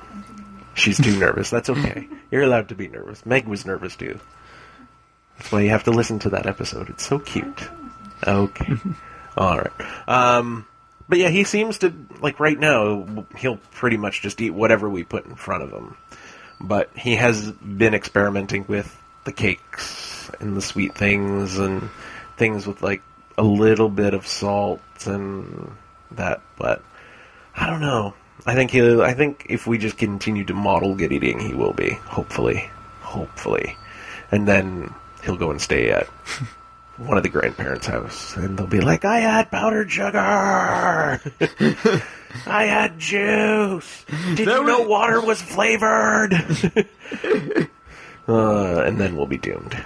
She's 0.74 0.98
too 1.00 1.18
nervous. 1.18 1.50
That's 1.50 1.70
okay. 1.70 2.08
You're 2.30 2.42
allowed 2.42 2.68
to 2.68 2.74
be 2.74 2.88
nervous. 2.88 3.24
Meg 3.26 3.46
was 3.48 3.64
nervous 3.66 3.96
too. 3.96 4.18
That's 5.38 5.50
why 5.52 5.62
you 5.62 5.70
have 5.70 5.84
to 5.84 5.90
listen 5.90 6.18
to 6.20 6.30
that 6.30 6.46
episode. 6.46 6.90
It's 6.90 7.06
so 7.06 7.18
cute. 7.18 7.68
Okay. 8.26 8.72
All 9.36 9.58
right. 9.58 10.08
Um, 10.08 10.66
but 11.08 11.18
yeah, 11.18 11.28
he 11.28 11.44
seems 11.44 11.78
to 11.78 11.92
like 12.20 12.40
right 12.40 12.58
now. 12.58 13.26
He'll 13.36 13.58
pretty 13.72 13.96
much 13.96 14.22
just 14.22 14.40
eat 14.40 14.50
whatever 14.50 14.88
we 14.88 15.02
put 15.02 15.26
in 15.26 15.34
front 15.34 15.62
of 15.62 15.70
him. 15.70 15.96
But 16.60 16.90
he 16.96 17.16
has 17.16 17.50
been 17.52 17.94
experimenting 17.94 18.66
with 18.68 18.96
the 19.24 19.32
cakes 19.32 20.30
and 20.40 20.56
the 20.56 20.62
sweet 20.62 20.94
things 20.94 21.58
and 21.58 21.88
things 22.36 22.66
with 22.66 22.82
like 22.82 23.02
a 23.38 23.42
little 23.42 23.88
bit 23.88 24.14
of 24.14 24.26
salt 24.26 24.80
and 25.06 25.72
that. 26.12 26.42
But 26.56 26.82
I 27.56 27.66
don't 27.66 27.80
know. 27.80 28.14
I 28.46 28.54
think 28.54 28.70
he. 28.70 29.00
I 29.00 29.14
think 29.14 29.46
if 29.48 29.66
we 29.66 29.78
just 29.78 29.98
continue 29.98 30.44
to 30.44 30.54
model 30.54 30.94
good 30.94 31.12
eating, 31.12 31.38
he 31.40 31.54
will 31.54 31.72
be. 31.72 31.90
Hopefully, 31.90 32.70
hopefully, 33.00 33.76
and 34.30 34.46
then 34.46 34.94
he'll 35.22 35.36
go 35.36 35.50
and 35.50 35.60
stay 35.60 35.90
at 35.90 36.08
one 37.06 37.16
of 37.16 37.22
the 37.22 37.28
grandparents' 37.28 37.86
house, 37.86 38.36
and 38.36 38.58
they'll 38.58 38.66
be 38.66 38.80
like, 38.80 39.04
"I 39.04 39.20
had 39.20 39.50
powdered 39.50 39.90
sugar, 39.90 40.18
I 42.46 42.64
had 42.64 42.98
juice. 42.98 44.04
Did 44.34 44.46
That 44.48 44.60
you 44.60 44.64
know 44.66 44.80
was- 44.80 44.88
water 44.88 45.20
was 45.20 45.42
flavored?" 45.42 46.34
uh, 48.28 48.82
and 48.82 48.98
then 48.98 49.16
we'll 49.16 49.26
be 49.26 49.38
doomed. 49.38 49.82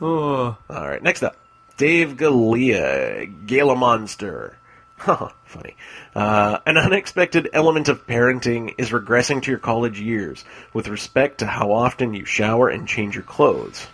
Oh. 0.00 0.56
All 0.70 0.88
right, 0.88 1.02
next 1.02 1.22
up, 1.22 1.36
Dave 1.76 2.16
Galea, 2.16 3.46
Gala 3.46 3.76
Monster. 3.76 4.56
Funny. 4.96 5.76
Uh, 6.14 6.58
an 6.66 6.78
unexpected 6.78 7.50
element 7.52 7.88
of 7.88 8.06
parenting 8.06 8.74
is 8.78 8.88
regressing 8.90 9.42
to 9.42 9.50
your 9.50 9.58
college 9.60 10.00
years 10.00 10.44
with 10.72 10.88
respect 10.88 11.38
to 11.38 11.46
how 11.46 11.72
often 11.72 12.14
you 12.14 12.24
shower 12.24 12.68
and 12.68 12.88
change 12.88 13.14
your 13.14 13.24
clothes. 13.24 13.86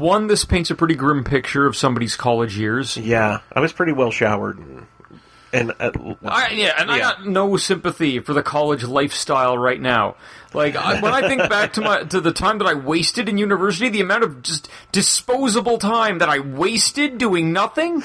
One, 0.00 0.28
this 0.28 0.46
paints 0.46 0.70
a 0.70 0.74
pretty 0.74 0.94
grim 0.94 1.24
picture 1.24 1.66
of 1.66 1.76
somebody's 1.76 2.16
college 2.16 2.56
years. 2.56 2.96
Yeah, 2.96 3.40
I 3.52 3.60
was 3.60 3.72
pretty 3.72 3.92
well 3.92 4.10
showered 4.10 4.58
and. 4.58 4.86
and 5.52 5.72
uh, 5.78 6.14
I, 6.24 6.50
yeah, 6.52 6.72
and 6.78 6.90
I 6.90 6.98
got 6.98 7.26
no 7.26 7.56
sympathy 7.58 8.18
for 8.18 8.32
the 8.32 8.42
college 8.42 8.82
lifestyle 8.84 9.58
right 9.58 9.80
now. 9.80 10.16
Like 10.54 10.74
I, 10.74 11.00
when 11.00 11.12
I 11.12 11.28
think 11.28 11.48
back 11.50 11.74
to 11.74 11.82
my 11.82 12.02
to 12.04 12.20
the 12.20 12.32
time 12.32 12.58
that 12.58 12.66
I 12.66 12.74
wasted 12.74 13.28
in 13.28 13.36
university, 13.36 13.90
the 13.90 14.00
amount 14.00 14.24
of 14.24 14.42
just 14.42 14.70
disposable 14.90 15.76
time 15.76 16.18
that 16.18 16.30
I 16.30 16.38
wasted 16.38 17.18
doing 17.18 17.52
nothing. 17.52 18.02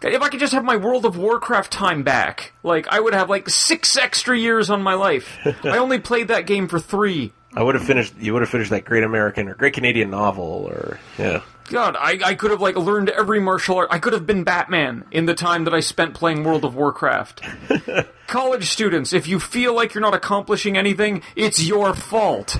If 0.00 0.22
I 0.22 0.28
could 0.28 0.40
just 0.40 0.52
have 0.52 0.64
my 0.64 0.76
World 0.76 1.04
of 1.04 1.16
Warcraft 1.18 1.72
time 1.72 2.02
back, 2.02 2.52
like 2.62 2.88
I 2.88 3.00
would 3.00 3.14
have 3.14 3.30
like 3.30 3.48
six 3.48 3.96
extra 3.96 4.36
years 4.36 4.70
on 4.70 4.82
my 4.82 4.94
life. 4.94 5.38
I 5.64 5.78
only 5.78 5.98
played 5.98 6.28
that 6.28 6.46
game 6.46 6.68
for 6.68 6.80
three. 6.80 7.32
I 7.54 7.62
would 7.62 7.74
have 7.74 7.84
finished. 7.84 8.14
You 8.18 8.34
would 8.34 8.42
have 8.42 8.50
finished 8.50 8.70
that 8.70 8.84
Great 8.84 9.04
American 9.04 9.48
or 9.48 9.54
Great 9.54 9.74
Canadian 9.74 10.10
novel, 10.10 10.68
or 10.70 10.98
yeah. 11.18 11.42
God, 11.68 11.96
I, 11.98 12.18
I 12.24 12.34
could 12.34 12.50
have 12.50 12.60
like 12.60 12.76
learned 12.76 13.10
every 13.10 13.40
martial 13.40 13.76
art. 13.76 13.88
I 13.90 13.98
could 13.98 14.12
have 14.12 14.26
been 14.26 14.44
Batman 14.44 15.04
in 15.10 15.26
the 15.26 15.34
time 15.34 15.64
that 15.64 15.74
I 15.74 15.80
spent 15.80 16.14
playing 16.14 16.44
World 16.44 16.64
of 16.64 16.74
Warcraft. 16.74 17.42
College 18.26 18.68
students, 18.70 19.12
if 19.12 19.26
you 19.26 19.38
feel 19.38 19.74
like 19.74 19.94
you're 19.94 20.02
not 20.02 20.14
accomplishing 20.14 20.76
anything, 20.76 21.22
it's 21.36 21.62
your 21.62 21.94
fault. 21.94 22.58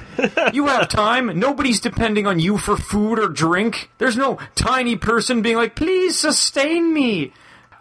You 0.53 0.67
have 0.67 0.89
time. 0.89 1.39
Nobody's 1.39 1.81
depending 1.81 2.27
on 2.27 2.39
you 2.39 2.59
for 2.59 2.77
food 2.77 3.19
or 3.19 3.29
drink. 3.29 3.91
There's 3.99 4.17
no 4.17 4.39
tiny 4.55 4.97
person 4.97 5.43
being 5.43 5.57
like, 5.57 5.75
please 5.75 6.19
sustain 6.19 6.93
me. 6.93 7.33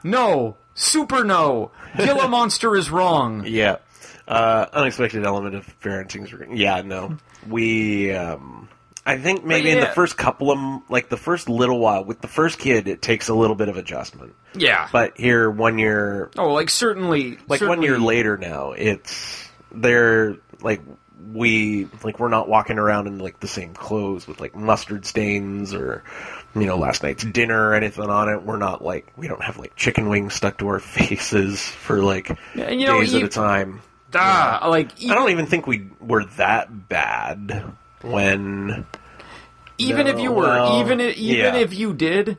No. 0.04 0.58
Super 0.74 1.24
no. 1.24 1.72
Kill 1.96 2.20
a 2.22 2.28
monster 2.30 2.76
is 2.76 2.90
wrong. 2.90 3.44
Yeah. 3.46 3.78
Uh, 4.28 4.66
unexpected 4.74 5.26
element 5.26 5.56
of 5.56 5.80
parenting. 5.80 6.26
is 6.26 6.60
Yeah, 6.60 6.82
no. 6.82 7.18
We, 7.48 8.12
um, 8.12 8.68
I 9.06 9.18
think 9.18 9.46
maybe 9.46 9.70
in 9.72 9.80
the 9.80 9.88
first 9.88 10.18
couple 10.18 10.52
of, 10.52 10.82
like 10.90 11.08
the 11.08 11.16
first 11.16 11.48
little 11.48 11.80
while, 11.80 12.04
with 12.04 12.20
the 12.20 12.28
first 12.28 12.60
kid, 12.60 12.90
it 12.90 13.02
takes 13.02 13.30
a 13.30 13.34
little 13.34 13.56
bit 13.56 13.70
of 13.70 13.78
adjustment. 13.78 14.36
Yeah. 14.54 14.90
But 14.92 15.18
here, 15.18 15.50
one 15.50 15.80
year, 15.80 16.30
oh, 16.38 16.52
like 16.52 16.70
certainly. 16.70 17.38
like 17.48 17.60
certainly, 17.60 17.78
one 17.78 17.82
year 17.84 18.00
later 18.00 18.38
now, 18.38 18.72
it's, 18.74 19.48
they're, 19.72 20.36
like, 20.62 20.82
we, 21.32 21.88
like, 22.04 22.20
we're 22.20 22.28
not 22.28 22.50
walking 22.50 22.78
around 22.80 23.08
in, 23.08 23.20
like, 23.20 23.40
the 23.40 23.48
same 23.48 23.74
clothes 23.74 24.28
with, 24.28 24.42
like, 24.42 24.56
mustard 24.56 25.06
stains 25.06 25.74
or, 25.74 26.04
you 26.54 26.66
know, 26.66 26.78
last 26.78 27.02
night's 27.02 27.24
dinner 27.24 27.70
or 27.70 27.74
anything 27.76 28.10
on 28.10 28.28
it. 28.30 28.44
We're 28.44 28.58
not, 28.58 28.84
like, 28.84 29.08
we 29.16 29.28
don't 29.30 29.42
have, 29.42 29.58
like, 29.58 29.76
chicken 29.78 30.10
wings 30.10 30.34
stuck 30.34 30.58
to 30.58 30.68
our 30.68 30.80
faces 30.82 31.62
for, 31.66 32.04
like, 32.04 32.30
and 32.56 32.80
you 32.82 32.88
know, 32.88 33.00
days 33.00 33.14
you- 33.14 33.20
at 33.20 33.26
a 33.26 33.30
time. 33.30 33.82
Ah, 34.18 34.68
like 34.68 34.92
I 35.04 35.14
don't 35.14 35.32
even 35.32 35.46
think 35.46 35.68
we 35.68 35.90
were 36.00 36.26
that 36.38 36.90
bad 36.90 37.74
when. 38.02 38.86
even 39.78 40.06
No, 40.06 40.12
if 40.14 40.20
you 40.20 40.32
were, 40.32 40.44
well, 40.44 40.82
even 40.82 41.00
if, 41.00 41.18
even 41.18 41.56
yeah. 41.56 41.62
if 41.62 41.74
you 41.74 41.94
did, 41.94 42.38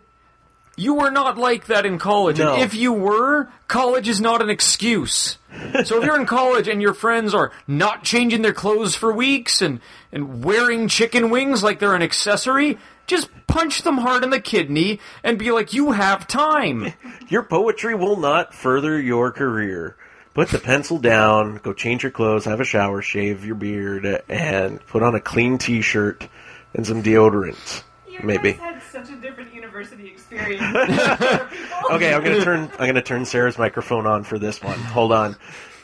you 0.76 0.94
were 0.94 1.10
not 1.10 1.36
like 1.36 1.66
that 1.66 1.84
in 1.84 1.98
college. 1.98 2.38
No. 2.38 2.54
And 2.54 2.62
if 2.62 2.74
you 2.74 2.92
were, 2.92 3.48
college 3.66 4.08
is 4.08 4.20
not 4.20 4.40
an 4.40 4.48
excuse. 4.48 5.38
so 5.84 5.98
if 5.98 6.04
you're 6.04 6.18
in 6.18 6.26
college 6.26 6.68
and 6.68 6.80
your 6.80 6.94
friends 6.94 7.34
are 7.34 7.52
not 7.66 8.04
changing 8.04 8.42
their 8.42 8.52
clothes 8.52 8.94
for 8.94 9.12
weeks 9.12 9.60
and 9.60 9.80
and 10.12 10.44
wearing 10.44 10.88
chicken 10.88 11.30
wings 11.30 11.62
like 11.62 11.80
they're 11.80 11.94
an 11.94 12.02
accessory, 12.02 12.78
just 13.06 13.28
punch 13.46 13.82
them 13.82 13.98
hard 13.98 14.22
in 14.22 14.30
the 14.30 14.40
kidney 14.40 15.00
and 15.24 15.38
be 15.38 15.50
like, 15.50 15.72
"You 15.72 15.92
have 15.92 16.26
time." 16.28 16.92
Your 17.28 17.42
poetry 17.42 17.94
will 17.94 18.16
not 18.16 18.54
further 18.54 18.98
your 19.00 19.32
career. 19.32 19.96
Put 20.38 20.50
the 20.50 20.60
pencil 20.60 21.00
down, 21.00 21.56
go 21.56 21.72
change 21.72 22.04
your 22.04 22.12
clothes, 22.12 22.44
have 22.44 22.60
a 22.60 22.64
shower, 22.64 23.02
shave 23.02 23.44
your 23.44 23.56
beard, 23.56 24.22
and 24.28 24.78
put 24.86 25.02
on 25.02 25.16
a 25.16 25.20
clean 25.20 25.58
t 25.58 25.82
shirt 25.82 26.28
and 26.72 26.86
some 26.86 27.02
deodorant. 27.02 27.82
You 28.08 28.20
Maybe. 28.22 28.52
guys 28.52 28.60
had 28.60 28.82
such 28.84 29.10
a 29.10 29.16
different 29.16 29.52
university 29.52 30.06
experience. 30.06 30.60
than 30.60 30.76
other 30.76 31.44
people. 31.46 31.96
Okay, 31.96 32.14
I'm 32.14 32.22
gonna 32.22 32.44
turn 32.44 32.70
I'm 32.78 32.86
gonna 32.86 33.02
turn 33.02 33.24
Sarah's 33.24 33.58
microphone 33.58 34.06
on 34.06 34.22
for 34.22 34.38
this 34.38 34.62
one. 34.62 34.78
Hold 34.78 35.10
on 35.10 35.34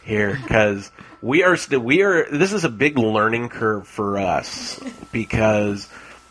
here, 0.05 0.39
because 0.41 0.93
we 1.21 1.43
are 1.43 1.57
still 1.57 1.81
we 1.81 2.03
are. 2.03 2.25
This 2.31 2.53
is 2.53 2.63
a 2.63 2.71
big 2.71 2.97
learning 2.97 3.49
curve 3.49 3.89
for 3.89 4.19
us 4.19 4.79
because 5.11 5.89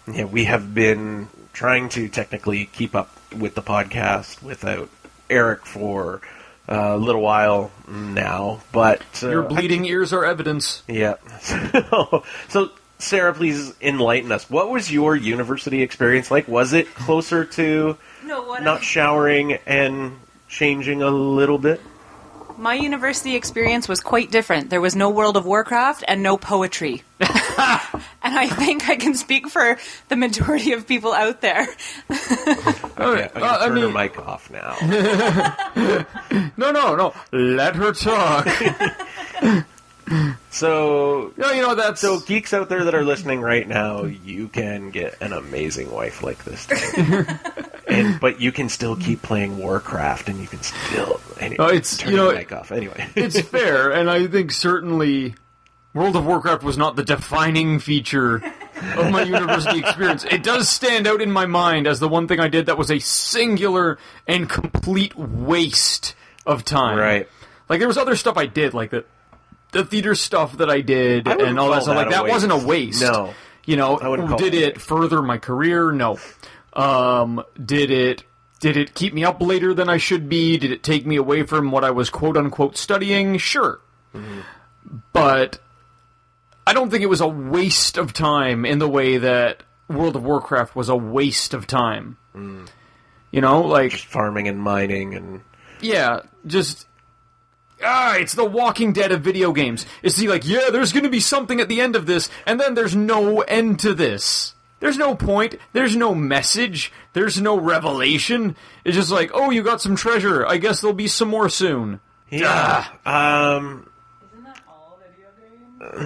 yeah, 0.10 0.24
we 0.24 0.46
have 0.46 0.74
been 0.74 1.28
trying 1.52 1.90
to 1.90 2.08
technically 2.08 2.68
keep 2.68 2.96
up 2.96 3.12
with 3.38 3.54
the 3.54 3.62
podcast 3.62 4.42
without 4.42 4.88
Eric 5.30 5.66
for 5.66 6.22
a 6.68 6.98
little 6.98 7.22
while 7.22 7.72
now, 7.88 8.62
but 8.72 9.02
uh, 9.22 9.30
Your 9.30 9.44
bleeding 9.44 9.86
ears 9.86 10.14
are 10.14 10.24
evidence. 10.26 10.84
yeah. 10.88 11.16
so, 12.50 12.72
Sarah, 13.00 13.34
please 13.34 13.74
enlighten 13.82 14.32
us. 14.32 14.50
What 14.50 14.70
was 14.70 14.92
your 14.92 15.16
university 15.16 15.82
experience 15.82 16.32
like? 16.32 16.48
Was 16.48 16.74
it 16.74 16.94
closer 16.96 17.44
to 17.46 17.98
No, 18.26 18.44
what 18.44 18.64
not 18.64 18.80
I- 18.80 18.84
showering 18.84 19.54
and 19.66 20.20
changing 20.48 21.02
a 21.02 21.10
little 21.10 21.58
bit? 21.58 21.82
My 22.58 22.76
university 22.76 23.36
experience 23.36 23.88
was 23.90 24.00
quite 24.00 24.32
different. 24.32 24.70
There 24.70 24.80
was 24.82 24.96
no 24.96 25.10
World 25.10 25.36
of 25.38 25.46
Warcraft 25.46 26.04
and 26.08 26.22
no 26.24 26.38
poetry. 26.38 27.04
and 27.20 27.30
I 28.24 28.48
think 28.48 28.88
I 28.90 28.96
can 28.96 29.16
speak 29.16 29.50
for 29.50 29.78
the 30.10 30.16
majority 30.16 30.72
of 30.74 30.88
people 30.88 31.14
out 31.14 31.42
there. 31.42 31.68
Okay, 32.96 33.28
I'm 33.36 33.42
gonna 33.42 33.46
uh, 33.46 33.58
I 33.60 33.66
turn 33.66 33.74
mean- 33.76 33.84
her 33.86 33.92
mic 33.92 34.20
off 34.20 34.50
now. 34.52 34.76
No, 36.56 36.72
no, 36.72 36.96
no. 36.96 37.14
Let 37.32 37.76
her 37.76 37.92
talk. 37.92 38.46
so, 40.52 41.34
no, 41.38 41.52
you 41.52 41.62
know 41.62 41.76
that. 41.76 41.98
so 41.98 42.20
geeks 42.20 42.54
out 42.54 42.70
there 42.70 42.84
that 42.86 42.96
are 42.96 43.04
listening 43.04 43.42
right 43.42 43.68
now, 43.68 44.04
you 44.04 44.48
can 44.48 44.90
get 44.92 45.22
an 45.22 45.34
amazing 45.34 45.92
wife 45.92 46.24
like 46.24 46.44
this 46.44 46.68
and 47.88 48.20
but 48.20 48.40
you 48.42 48.52
can 48.52 48.70
still 48.70 48.96
keep 48.96 49.22
playing 49.22 49.58
Warcraft, 49.58 50.30
and 50.30 50.40
you 50.40 50.48
can 50.48 50.62
still. 50.62 51.20
Anyway, 51.40 51.58
Oh, 51.60 51.68
it's- 51.68 51.98
turn 51.98 52.12
you 52.12 52.18
know, 52.18 52.26
your 52.30 52.36
mic 52.40 52.52
off 52.52 52.72
anyway. 52.72 53.08
it's 53.16 53.40
fair, 53.50 53.92
and 53.92 54.10
I 54.10 54.28
think 54.28 54.52
certainly 54.52 55.36
World 55.94 56.16
of 56.16 56.26
Warcraft 56.26 56.64
was 56.64 56.78
not 56.78 56.96
the 56.96 57.04
defining 57.04 57.80
feature 57.80 58.42
of 58.98 59.12
my 59.12 59.22
university 59.24 59.80
experience. 59.80 60.24
It 60.26 60.42
does 60.44 60.68
stand 60.70 61.06
out 61.08 61.22
in 61.22 61.32
my 61.32 61.46
mind 61.46 61.86
as 61.86 62.00
the 62.00 62.08
one 62.10 62.28
thing 62.28 62.40
I 62.40 62.48
did 62.48 62.66
that 62.66 62.78
was 62.78 62.90
a 62.90 62.98
singular 63.00 64.00
and 64.28 64.50
complete 64.50 65.16
waste 65.16 66.16
of 66.48 66.66
time. 66.66 66.98
right. 66.98 67.30
Like 67.70 67.80
there 67.80 67.88
was 67.88 67.98
other 67.98 68.16
stuff 68.16 68.38
I 68.38 68.46
did, 68.48 68.74
like 68.74 68.90
the 68.92 69.06
the 69.74 69.84
theater 69.84 70.16
stuff 70.16 70.58
that 70.58 70.70
I 70.70 70.82
did 70.82 71.28
I 71.28 71.36
and 71.36 71.60
all 71.60 71.72
that 71.72 71.84
stuff. 71.84 71.96
that 71.96 72.08
Like 72.08 72.12
that 72.12 72.28
wasn't 72.28 72.54
a 72.54 72.58
waste. 72.58 73.02
waste. 73.02 73.04
No. 73.04 73.34
You 73.66 73.78
know, 73.78 73.98
did 74.38 74.54
it 74.54 74.64
it 74.64 74.82
further 74.82 75.22
my 75.22 75.38
career? 75.38 75.92
No. 75.92 76.20
Um, 76.74 77.44
did 77.64 77.92
it 77.92 78.24
did 78.60 78.78
it 78.78 78.94
keep 78.94 79.14
me 79.14 79.24
up 79.24 79.42
later 79.42 79.74
than 79.74 79.90
I 79.90 79.98
should 79.98 80.30
be? 80.30 80.58
Did 80.58 80.72
it 80.72 80.84
take 80.84 81.06
me 81.06 81.18
away 81.18 81.44
from 81.44 81.72
what 81.72 81.84
I 81.84 81.92
was 81.92 82.10
quote 82.10 82.38
unquote 82.38 82.78
studying? 82.78 83.38
Sure. 83.38 83.80
Mm-hmm. 84.16 84.40
But 85.12 85.60
I 86.66 86.74
don't 86.74 86.90
think 86.90 87.04
it 87.04 87.10
was 87.10 87.22
a 87.22 87.28
waste 87.28 87.98
of 87.98 88.14
time 88.14 88.66
in 88.66 88.80
the 88.80 88.88
way 88.88 89.18
that 89.18 89.64
World 89.90 90.16
of 90.16 90.24
Warcraft 90.24 90.76
was 90.76 90.90
a 90.90 90.96
waste 90.96 91.54
of 91.54 91.68
time. 91.68 92.18
Mm. 92.36 92.68
You 93.32 93.42
know, 93.42 93.62
like 93.62 93.92
just 93.92 94.06
Farming 94.06 94.48
and 94.48 94.60
mining 94.62 95.16
and 95.16 95.42
yeah, 95.82 96.22
just 96.46 96.88
ah, 97.86 98.16
it's 98.18 98.34
the 98.34 98.46
Walking 98.46 98.94
Dead 98.94 99.12
of 99.12 99.22
video 99.22 99.52
games. 99.52 99.86
Is 100.02 100.18
he 100.18 100.28
like, 100.28 100.46
yeah, 100.48 100.70
there's 100.72 100.92
going 100.92 101.04
to 101.04 101.10
be 101.10 101.20
something 101.20 101.60
at 101.60 101.70
the 101.70 101.82
end 101.82 101.96
of 101.96 102.06
this, 102.06 102.30
and 102.46 102.60
then 102.60 102.74
there's 102.74 102.96
no 102.96 103.42
end 103.42 103.80
to 103.82 103.94
this. 103.94 104.54
There's 104.80 104.98
no 104.98 105.16
point. 105.16 105.56
There's 105.72 105.96
no 105.96 106.14
message. 106.14 106.92
There's 107.14 107.40
no 107.40 107.58
revelation. 107.58 108.56
It's 108.84 108.96
just 108.98 109.12
like, 109.12 109.32
oh, 109.34 109.50
you 109.50 109.64
got 109.64 109.82
some 109.82 109.96
treasure. 109.96 110.46
I 110.46 110.58
guess 110.58 110.82
there'll 110.82 110.94
be 110.94 111.08
some 111.08 111.30
more 111.30 111.48
soon. 111.48 112.02
yeah. 112.30 112.86
Um. 113.06 113.90
Isn't 114.34 114.44
that 114.44 114.60
all 114.68 115.00
video 115.02 115.28
games? 115.40 116.04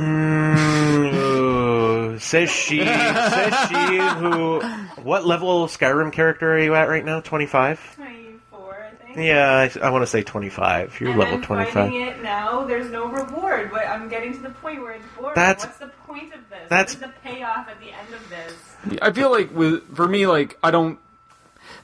mm, 1.18 2.22
says 2.22 2.52
she. 2.52 2.86
says 2.86 3.70
she. 3.70 3.98
Who? 4.20 4.62
What 5.02 5.26
level 5.26 5.66
Skyrim 5.68 6.12
character 6.14 6.54
are 6.54 6.60
you 6.60 6.76
at 6.76 6.88
right 6.90 7.04
now? 7.06 7.20
Twenty 7.22 7.48
five. 7.48 7.80
24, 9.18 9.62
I 9.62 9.68
think. 9.68 9.80
Yeah, 9.82 9.82
I, 9.84 9.88
I 9.88 9.90
want 9.92 10.04
to 10.04 10.08
say 10.08 10.24
twenty 10.24 10.50
five. 10.50 11.00
You're 11.00 11.10
and 11.12 11.20
level 11.20 11.36
I'm 11.36 11.42
twenty 11.44 11.72
finding 11.72 12.06
five. 12.06 12.18
it 12.20 12.24
now. 12.24 12.64
There's 12.66 12.90
no 12.92 13.08
reward, 13.10 13.72
but 13.72 13.88
I'm 13.88 14.10
getting 14.10 14.34
to 14.34 14.40
the 14.40 14.50
point 14.50 14.82
where 14.82 14.94
it's 14.94 15.06
boring. 15.18 15.36
That's- 15.36 15.66
What's 15.66 15.78
the 15.78 15.88
point 16.06 16.34
of 16.34 16.50
this? 16.50 16.60
that's- 16.70 16.96
What 16.96 17.10
is 17.10 17.16
the 17.16 17.30
payoff 17.30 17.68
at 17.70 17.80
the 17.80 17.92
end 17.92 18.14
of 18.14 18.30
this? 18.30 19.00
I 19.02 19.12
feel 19.12 19.32
like 19.32 19.54
with 19.56 19.96
for 19.96 20.08
me, 20.08 20.28
like 20.28 20.58
I 20.64 20.72
don't. 20.72 21.00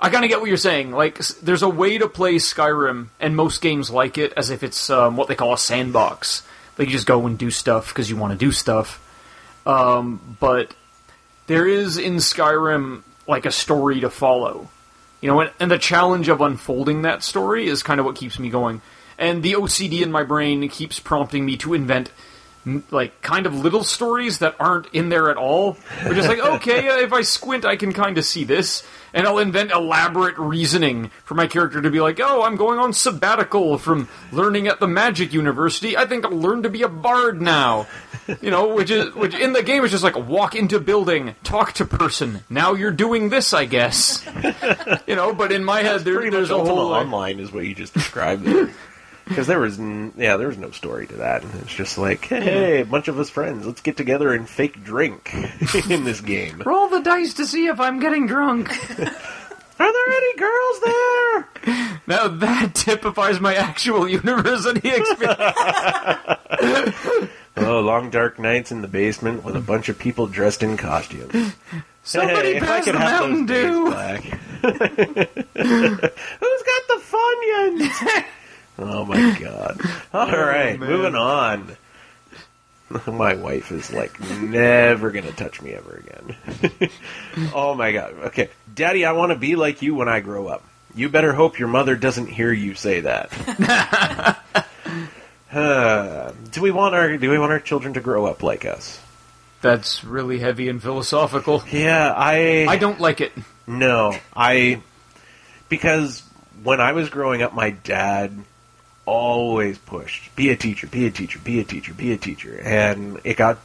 I 0.02 0.10
kind 0.10 0.26
of 0.26 0.30
get 0.30 0.40
what 0.42 0.48
you're 0.50 0.58
saying. 0.58 0.92
Like, 0.92 1.18
there's 1.44 1.62
a 1.62 1.70
way 1.70 1.98
to 1.98 2.10
play 2.10 2.36
Skyrim, 2.36 3.08
and 3.22 3.36
most 3.38 3.62
games 3.62 3.90
like 3.90 4.18
it 4.18 4.34
as 4.36 4.50
if 4.50 4.62
it's 4.64 4.90
um, 4.90 5.16
what 5.16 5.28
they 5.30 5.36
call 5.36 5.54
a 5.54 5.58
sandbox. 5.58 6.44
Like, 6.78 6.88
you 6.90 6.94
just 6.94 7.08
go 7.08 7.26
and 7.26 7.38
do 7.38 7.50
stuff 7.50 7.88
because 7.90 8.10
you 8.10 8.18
want 8.18 8.32
to 8.34 8.38
do 8.38 8.52
stuff. 8.52 9.00
Um, 9.66 10.36
but 10.42 10.74
there 11.48 11.66
is 11.68 11.98
in 11.98 12.16
Skyrim 12.18 13.04
like 13.28 13.46
a 13.46 13.52
story 13.52 14.02
to 14.02 14.10
follow. 14.10 14.68
You 15.24 15.30
know, 15.30 15.40
and, 15.40 15.52
and 15.58 15.72
the 15.72 15.78
challenge 15.78 16.28
of 16.28 16.42
unfolding 16.42 17.04
that 17.04 17.24
story 17.24 17.68
is 17.68 17.82
kind 17.82 17.98
of 17.98 18.06
what 18.06 18.18
keeps 18.18 18.38
me 18.38 18.50
going. 18.50 18.82
And 19.18 19.42
the 19.42 19.54
OCD 19.54 20.02
in 20.02 20.12
my 20.12 20.24
brain 20.24 20.68
keeps 20.68 21.00
prompting 21.00 21.46
me 21.46 21.56
to 21.58 21.74
invent 21.74 22.12
like 22.92 23.22
kind 23.22 23.46
of 23.46 23.56
little 23.56 23.84
stories 23.84 24.40
that 24.40 24.56
aren't 24.60 24.88
in 24.94 25.10
there 25.10 25.30
at 25.30 25.38
all. 25.38 25.78
We're 26.06 26.16
just 26.16 26.30
like, 26.30 26.40
okay, 26.56 26.88
uh, 26.88 26.98
if 26.98 27.14
I 27.14 27.22
squint, 27.22 27.66
I 27.66 27.76
can 27.76 27.94
kind 27.94 28.18
of 28.18 28.26
see 28.26 28.44
this, 28.44 28.84
and 29.14 29.28
I'll 29.28 29.40
invent 29.40 29.72
elaborate 29.72 30.38
reasoning 30.38 31.12
for 31.26 31.36
my 31.36 31.48
character 31.48 31.82
to 31.82 31.90
be 31.90 32.00
like, 32.00 32.20
oh, 32.22 32.44
I'm 32.44 32.56
going 32.56 32.80
on 32.80 32.94
sabbatical 32.94 33.78
from 33.78 34.08
learning 34.32 34.68
at 34.68 34.80
the 34.80 34.88
Magic 34.88 35.34
University. 35.34 35.98
I 35.98 36.06
think 36.06 36.26
I'll 36.26 36.32
learn 36.32 36.64
to 36.64 36.70
be 36.70 36.84
a 36.84 36.90
bard 36.90 37.42
now. 37.42 37.88
You 38.42 38.52
know, 38.52 38.74
which 38.74 38.90
is 38.90 39.14
which 39.16 39.36
in 39.36 39.52
the 39.52 39.64
game 39.64 39.84
is 39.84 39.92
just 39.92 40.04
like 40.04 40.16
walk 40.16 40.56
into 40.56 40.80
building, 40.80 41.36
talk 41.44 41.74
to 41.74 41.86
person. 41.86 42.44
Now 42.50 42.74
you're 42.74 42.92
doing 42.92 43.30
this, 43.30 43.54
I 43.54 43.66
guess. 43.66 44.26
You 45.08 45.16
know, 45.16 45.34
but 45.34 45.52
in 45.52 45.64
my 45.64 45.82
head, 45.82 46.02
there, 46.02 46.30
there's 46.32 46.50
a 46.50 46.58
whole 46.58 46.90
like, 46.90 47.06
Online 47.06 47.40
is 47.40 47.52
what 47.52 47.66
you 47.66 47.76
just 47.76 47.94
described 47.94 48.44
there. 48.44 48.70
Because 49.34 49.48
there 49.48 49.60
was, 49.60 49.80
n- 49.80 50.14
yeah, 50.18 50.38
there 50.38 50.48
was 50.48 50.58
no 50.58 50.72
story 50.72 51.08
to 51.08 51.16
that. 51.18 51.44
It's 51.62 51.74
just 51.74 51.98
like, 51.98 52.26
hey, 52.26 52.82
a 52.82 52.86
bunch 52.86 53.08
of 53.08 53.18
us 53.20 53.30
friends, 53.30 53.66
let's 53.66 53.82
get 53.82 53.98
together 53.98 54.34
and 54.34 54.48
fake 54.48 54.84
drink 54.84 55.34
in 55.90 56.04
this 56.04 56.22
game. 56.22 56.62
roll 56.66 56.88
the 56.90 57.02
dice 57.02 57.34
to 57.36 57.46
see 57.46 57.68
if 57.68 57.80
I'm 57.80 58.00
getting 58.00 58.28
drunk. 58.28 58.70
Are 59.80 59.92
there 59.92 60.16
any 60.16 60.38
girls 60.38 60.80
there? 60.82 61.48
Now 62.06 62.28
that 62.28 62.76
typifies 62.76 63.40
my 63.40 63.56
actual 63.56 64.08
university 64.08 64.90
experience. 64.90 65.40
Oh, 67.56 67.82
long 67.82 68.10
dark 68.10 68.40
nights 68.40 68.72
in 68.72 68.82
the 68.82 68.88
basement 68.88 69.44
with 69.44 69.56
a 69.56 69.62
bunch 69.62 69.88
of 69.88 70.00
people 70.00 70.26
dressed 70.26 70.64
in 70.64 70.76
costumes. 70.76 71.54
Somebody 72.04 72.54
Hey, 72.54 72.58
if 72.58 72.64
I 72.64 72.66
pass 72.66 72.86
could 72.86 72.96
the 72.96 73.00
have 73.00 73.22
Mountain 73.22 73.46
those 73.46 73.56
days 73.56 73.72
Dew. 73.72 73.92
back. 73.92 74.24
Who's 75.54 76.64
got 76.64 76.88
the 76.88 77.00
Funyuns? 77.12 78.26
Oh 78.80 79.06
my 79.06 79.38
god! 79.42 79.80
All 80.14 80.28
right, 80.28 80.80
man. 80.80 80.90
moving 80.90 81.16
on. 81.16 81.78
My 83.08 83.34
wife 83.34 83.72
is 83.72 83.92
like 83.92 84.20
never 84.20 85.10
gonna 85.10 85.32
touch 85.32 85.62
me 85.62 85.72
ever 85.72 86.04
again. 86.06 86.90
oh 87.54 87.74
my 87.74 87.92
god! 87.92 88.14
Okay, 88.26 88.50
Daddy, 88.74 89.06
I 89.06 89.14
want 89.14 89.32
to 89.32 89.38
be 89.38 89.56
like 89.56 89.82
you 89.82 89.96
when 89.96 90.08
I 90.08 90.20
grow 90.20 90.48
up. 90.48 90.64
You 90.94 91.10
better 91.10 91.34
hope 91.34 91.58
your 91.58 91.70
mother 91.70 91.96
doesn't 91.96 92.28
hear 92.28 92.52
you 92.52 92.76
say 92.76 93.02
that. 93.02 94.40
Uh, 95.52 96.32
do 96.52 96.64
we 96.64 96.72
want 96.72 96.96
our 96.96 97.16
Do 97.16 97.30
we 97.30 97.38
want 97.38 97.52
our 97.52 97.60
children 97.60 97.94
to 97.94 98.02
grow 98.02 98.26
up 98.26 98.42
like 98.42 98.66
us? 98.66 99.00
That's 99.62 100.04
really 100.04 100.40
heavy 100.40 100.68
and 100.68 100.82
philosophical. 100.82 101.64
Yeah, 101.72 102.12
I. 102.12 102.66
I 102.68 102.78
don't 102.78 103.00
like 103.00 103.22
it. 103.22 103.34
No, 103.68 104.16
I 104.36 104.82
because 105.70 106.22
when 106.64 106.82
I 106.82 106.94
was 106.94 107.10
growing 107.10 107.44
up, 107.44 107.54
my 107.54 107.70
dad 107.70 108.36
always 109.06 109.78
pushed, 109.78 110.36
"Be 110.36 110.50
a 110.50 110.56
teacher, 110.56 110.88
be 110.88 111.06
a 111.06 111.12
teacher, 111.12 111.40
be 111.40 111.60
a 111.60 111.64
teacher, 111.64 111.94
be 111.94 112.14
a 112.14 112.18
teacher," 112.18 112.60
and 112.64 113.20
it 113.24 113.38
got 113.38 113.60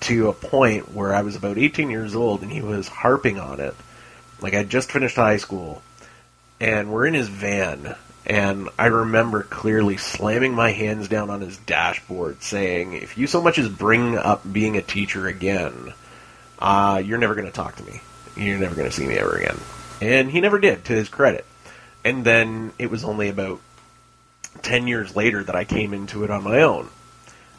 to 0.00 0.28
a 0.28 0.32
point 0.32 0.92
where 0.92 1.14
I 1.14 1.22
was 1.22 1.36
about 1.36 1.58
18 1.58 1.90
years 1.90 2.14
old, 2.14 2.42
and 2.42 2.50
he 2.50 2.60
was 2.60 2.88
harping 2.88 3.38
on 3.38 3.60
it. 3.60 3.74
Like 4.40 4.54
I 4.54 4.64
just 4.64 4.90
finished 4.90 5.16
high 5.16 5.36
school, 5.36 5.82
and 6.60 6.90
we're 6.90 7.06
in 7.06 7.14
his 7.14 7.28
van, 7.28 7.94
and 8.26 8.68
I 8.78 8.86
remember 8.86 9.44
clearly 9.44 9.96
slamming 9.96 10.54
my 10.54 10.72
hands 10.72 11.08
down 11.08 11.30
on 11.30 11.40
his 11.40 11.56
dashboard, 11.56 12.42
saying, 12.42 12.94
"If 12.94 13.16
you 13.16 13.26
so 13.26 13.40
much 13.40 13.58
as 13.58 13.68
bring 13.68 14.18
up 14.18 14.42
being 14.52 14.76
a 14.76 14.82
teacher 14.82 15.26
again, 15.28 15.92
uh, 16.58 17.00
you're 17.04 17.18
never 17.18 17.34
going 17.34 17.46
to 17.46 17.52
talk 17.52 17.76
to 17.76 17.84
me. 17.84 18.00
You're 18.36 18.58
never 18.58 18.74
going 18.74 18.88
to 18.88 18.94
see 18.94 19.06
me 19.06 19.14
ever 19.14 19.36
again." 19.36 19.58
And 20.00 20.30
he 20.30 20.40
never 20.40 20.58
did, 20.58 20.84
to 20.86 20.92
his 20.92 21.08
credit. 21.08 21.44
And 22.04 22.24
then 22.24 22.72
it 22.78 22.90
was 22.90 23.04
only 23.04 23.28
about 23.28 23.60
ten 24.62 24.86
years 24.86 25.14
later 25.14 25.42
that 25.44 25.54
I 25.54 25.64
came 25.64 25.92
into 25.92 26.24
it 26.24 26.30
on 26.30 26.44
my 26.44 26.62
own, 26.62 26.88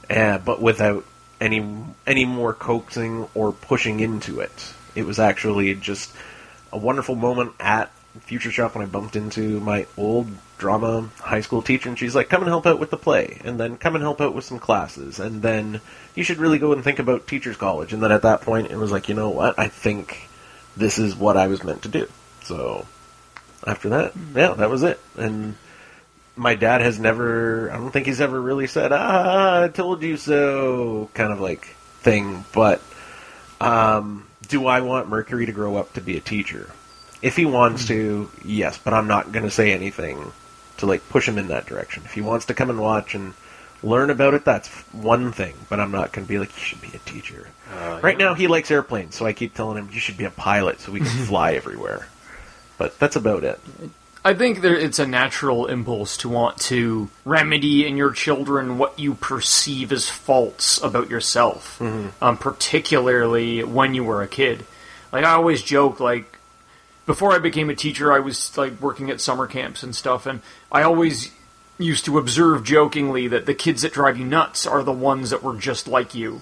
uh, 0.09 0.37
but 0.39 0.61
without 0.61 1.05
any 1.39 1.65
any 2.07 2.25
more 2.25 2.53
coaxing 2.53 3.27
or 3.33 3.51
pushing 3.51 3.99
into 3.99 4.39
it. 4.39 4.73
It 4.95 5.05
was 5.05 5.19
actually 5.19 5.73
just 5.75 6.11
a 6.71 6.77
wonderful 6.77 7.15
moment 7.15 7.53
at 7.59 7.91
Future 8.21 8.51
Shop 8.51 8.75
when 8.75 8.83
I 8.83 8.89
bumped 8.89 9.15
into 9.15 9.59
my 9.59 9.87
old 9.97 10.27
drama 10.57 11.09
high 11.19 11.41
school 11.41 11.61
teacher, 11.61 11.89
and 11.89 11.99
she's 11.99 12.15
like, 12.15 12.29
"Come 12.29 12.41
and 12.41 12.49
help 12.49 12.65
out 12.65 12.79
with 12.79 12.91
the 12.91 12.97
play, 12.97 13.41
and 13.43 13.59
then 13.59 13.77
come 13.77 13.95
and 13.95 14.03
help 14.03 14.21
out 14.21 14.33
with 14.33 14.45
some 14.45 14.59
classes, 14.59 15.19
and 15.19 15.41
then 15.41 15.81
you 16.15 16.23
should 16.23 16.37
really 16.37 16.59
go 16.59 16.71
and 16.71 16.83
think 16.83 16.99
about 16.99 17.27
teachers 17.27 17.57
college." 17.57 17.91
And 17.91 18.01
then 18.01 18.11
at 18.11 18.21
that 18.21 18.41
point, 18.41 18.71
it 18.71 18.77
was 18.77 18.91
like, 18.91 19.09
you 19.09 19.15
know 19.15 19.29
what? 19.29 19.57
I 19.59 19.67
think 19.67 20.29
this 20.77 20.99
is 20.99 21.15
what 21.15 21.37
I 21.37 21.47
was 21.47 21.63
meant 21.63 21.81
to 21.83 21.89
do. 21.89 22.07
So 22.43 22.85
after 23.65 23.89
that, 23.89 24.13
yeah, 24.35 24.53
that 24.53 24.69
was 24.69 24.83
it. 24.83 24.99
And 25.17 25.55
my 26.35 26.55
dad 26.55 26.81
has 26.81 26.99
never, 26.99 27.71
I 27.71 27.77
don't 27.77 27.91
think 27.91 28.07
he's 28.07 28.21
ever 28.21 28.39
really 28.39 28.67
said, 28.67 28.91
ah, 28.91 29.63
I 29.63 29.67
told 29.67 30.01
you 30.01 30.17
so, 30.17 31.09
kind 31.13 31.31
of 31.31 31.39
like 31.39 31.65
thing. 32.01 32.45
But 32.53 32.81
um, 33.61 34.27
do 34.47 34.67
I 34.67 34.81
want 34.81 35.09
Mercury 35.09 35.45
to 35.45 35.51
grow 35.51 35.75
up 35.75 35.93
to 35.93 36.01
be 36.01 36.17
a 36.17 36.21
teacher? 36.21 36.69
If 37.21 37.35
he 37.35 37.45
wants 37.45 37.87
to, 37.87 38.29
yes, 38.43 38.77
but 38.77 38.93
I'm 38.93 39.07
not 39.07 39.31
going 39.31 39.45
to 39.45 39.51
say 39.51 39.71
anything 39.71 40.31
to 40.77 40.85
like 40.85 41.07
push 41.09 41.27
him 41.27 41.37
in 41.37 41.47
that 41.47 41.65
direction. 41.65 42.03
If 42.05 42.13
he 42.13 42.21
wants 42.21 42.45
to 42.47 42.53
come 42.53 42.69
and 42.69 42.79
watch 42.79 43.15
and 43.15 43.33
learn 43.81 44.09
about 44.09 44.33
it, 44.33 44.43
that's 44.43 44.67
one 44.91 45.31
thing. 45.31 45.53
But 45.69 45.79
I'm 45.79 45.91
not 45.91 46.11
going 46.11 46.25
to 46.25 46.29
be 46.29 46.39
like, 46.39 46.53
you 46.53 46.61
should 46.61 46.81
be 46.81 46.91
a 46.93 46.99
teacher. 47.09 47.47
right 48.01 48.17
now, 48.17 48.33
he 48.33 48.47
likes 48.47 48.71
airplanes, 48.71 49.15
so 49.15 49.25
I 49.25 49.33
keep 49.33 49.53
telling 49.53 49.77
him 49.77 49.89
you 49.93 49.99
should 49.99 50.17
be 50.17 50.25
a 50.25 50.31
pilot 50.31 50.79
so 50.81 50.91
we 50.91 50.99
can 50.99 51.07
fly 51.25 51.53
everywhere. 51.53 52.07
But 52.77 52.97
that's 52.99 53.15
about 53.15 53.43
it. 53.43 53.59
I 54.25 54.33
think 54.33 54.61
there, 54.61 54.75
it's 54.75 54.99
a 54.99 55.07
natural 55.07 55.65
impulse 55.67 56.17
to 56.17 56.29
want 56.29 56.57
to 56.61 57.09
remedy 57.25 57.85
in 57.85 57.97
your 57.97 58.11
children 58.11 58.77
what 58.77 58.97
you 58.97 59.15
perceive 59.15 59.91
as 59.91 60.09
faults 60.09 60.81
about 60.81 61.09
yourself, 61.09 61.81
um, 62.21 62.37
particularly 62.37 63.63
when 63.63 63.93
you 63.93 64.03
were 64.03 64.21
a 64.21 64.27
kid. 64.27 64.65
Like 65.11 65.25
I 65.25 65.33
always 65.33 65.61
joke, 65.61 65.99
like 65.99 66.37
before 67.05 67.33
I 67.33 67.39
became 67.39 67.69
a 67.69 67.75
teacher, 67.75 68.13
I 68.13 68.19
was 68.19 68.57
like 68.57 68.79
working 68.79 69.09
at 69.09 69.19
summer 69.19 69.45
camps 69.45 69.83
and 69.83 69.93
stuff, 69.93 70.25
and 70.25 70.41
I 70.71 70.83
always 70.83 71.31
used 71.77 72.05
to 72.05 72.17
observe 72.17 72.63
jokingly 72.63 73.27
that 73.27 73.45
the 73.45 73.53
kids 73.53 73.81
that 73.81 73.93
drive 73.93 74.17
you 74.17 74.25
nuts 74.25 74.65
are 74.65 74.83
the 74.83 74.93
ones 74.93 75.31
that 75.31 75.43
were 75.43 75.55
just 75.55 75.87
like 75.87 76.15
you. 76.15 76.41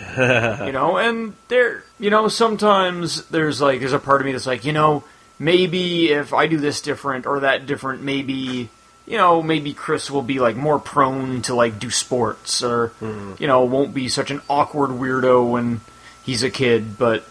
you 0.16 0.72
know, 0.72 0.96
and 0.96 1.34
there, 1.48 1.84
you 1.98 2.10
know, 2.10 2.26
sometimes 2.26 3.26
there's 3.26 3.60
like 3.60 3.80
there's 3.80 3.92
a 3.92 3.98
part 3.98 4.20
of 4.20 4.24
me 4.24 4.32
that's 4.32 4.46
like, 4.46 4.64
you 4.64 4.72
know, 4.72 5.04
maybe 5.40 6.12
if 6.12 6.32
I 6.32 6.46
do 6.46 6.58
this 6.58 6.82
different 6.82 7.26
or 7.26 7.40
that 7.40 7.66
different, 7.66 8.02
maybe 8.02 8.68
you 9.06 9.16
know, 9.16 9.42
maybe 9.42 9.72
Chris 9.72 10.08
will 10.08 10.22
be 10.22 10.38
like 10.38 10.54
more 10.54 10.78
prone 10.78 11.42
to 11.42 11.54
like 11.56 11.80
do 11.80 11.90
sports 11.90 12.62
or 12.62 12.88
hmm. 13.00 13.32
you 13.40 13.48
know, 13.48 13.64
won't 13.64 13.92
be 13.92 14.08
such 14.08 14.30
an 14.30 14.40
awkward 14.48 14.90
weirdo 14.90 15.50
when 15.50 15.80
he's 16.24 16.44
a 16.44 16.50
kid, 16.50 16.96
but 16.96 17.24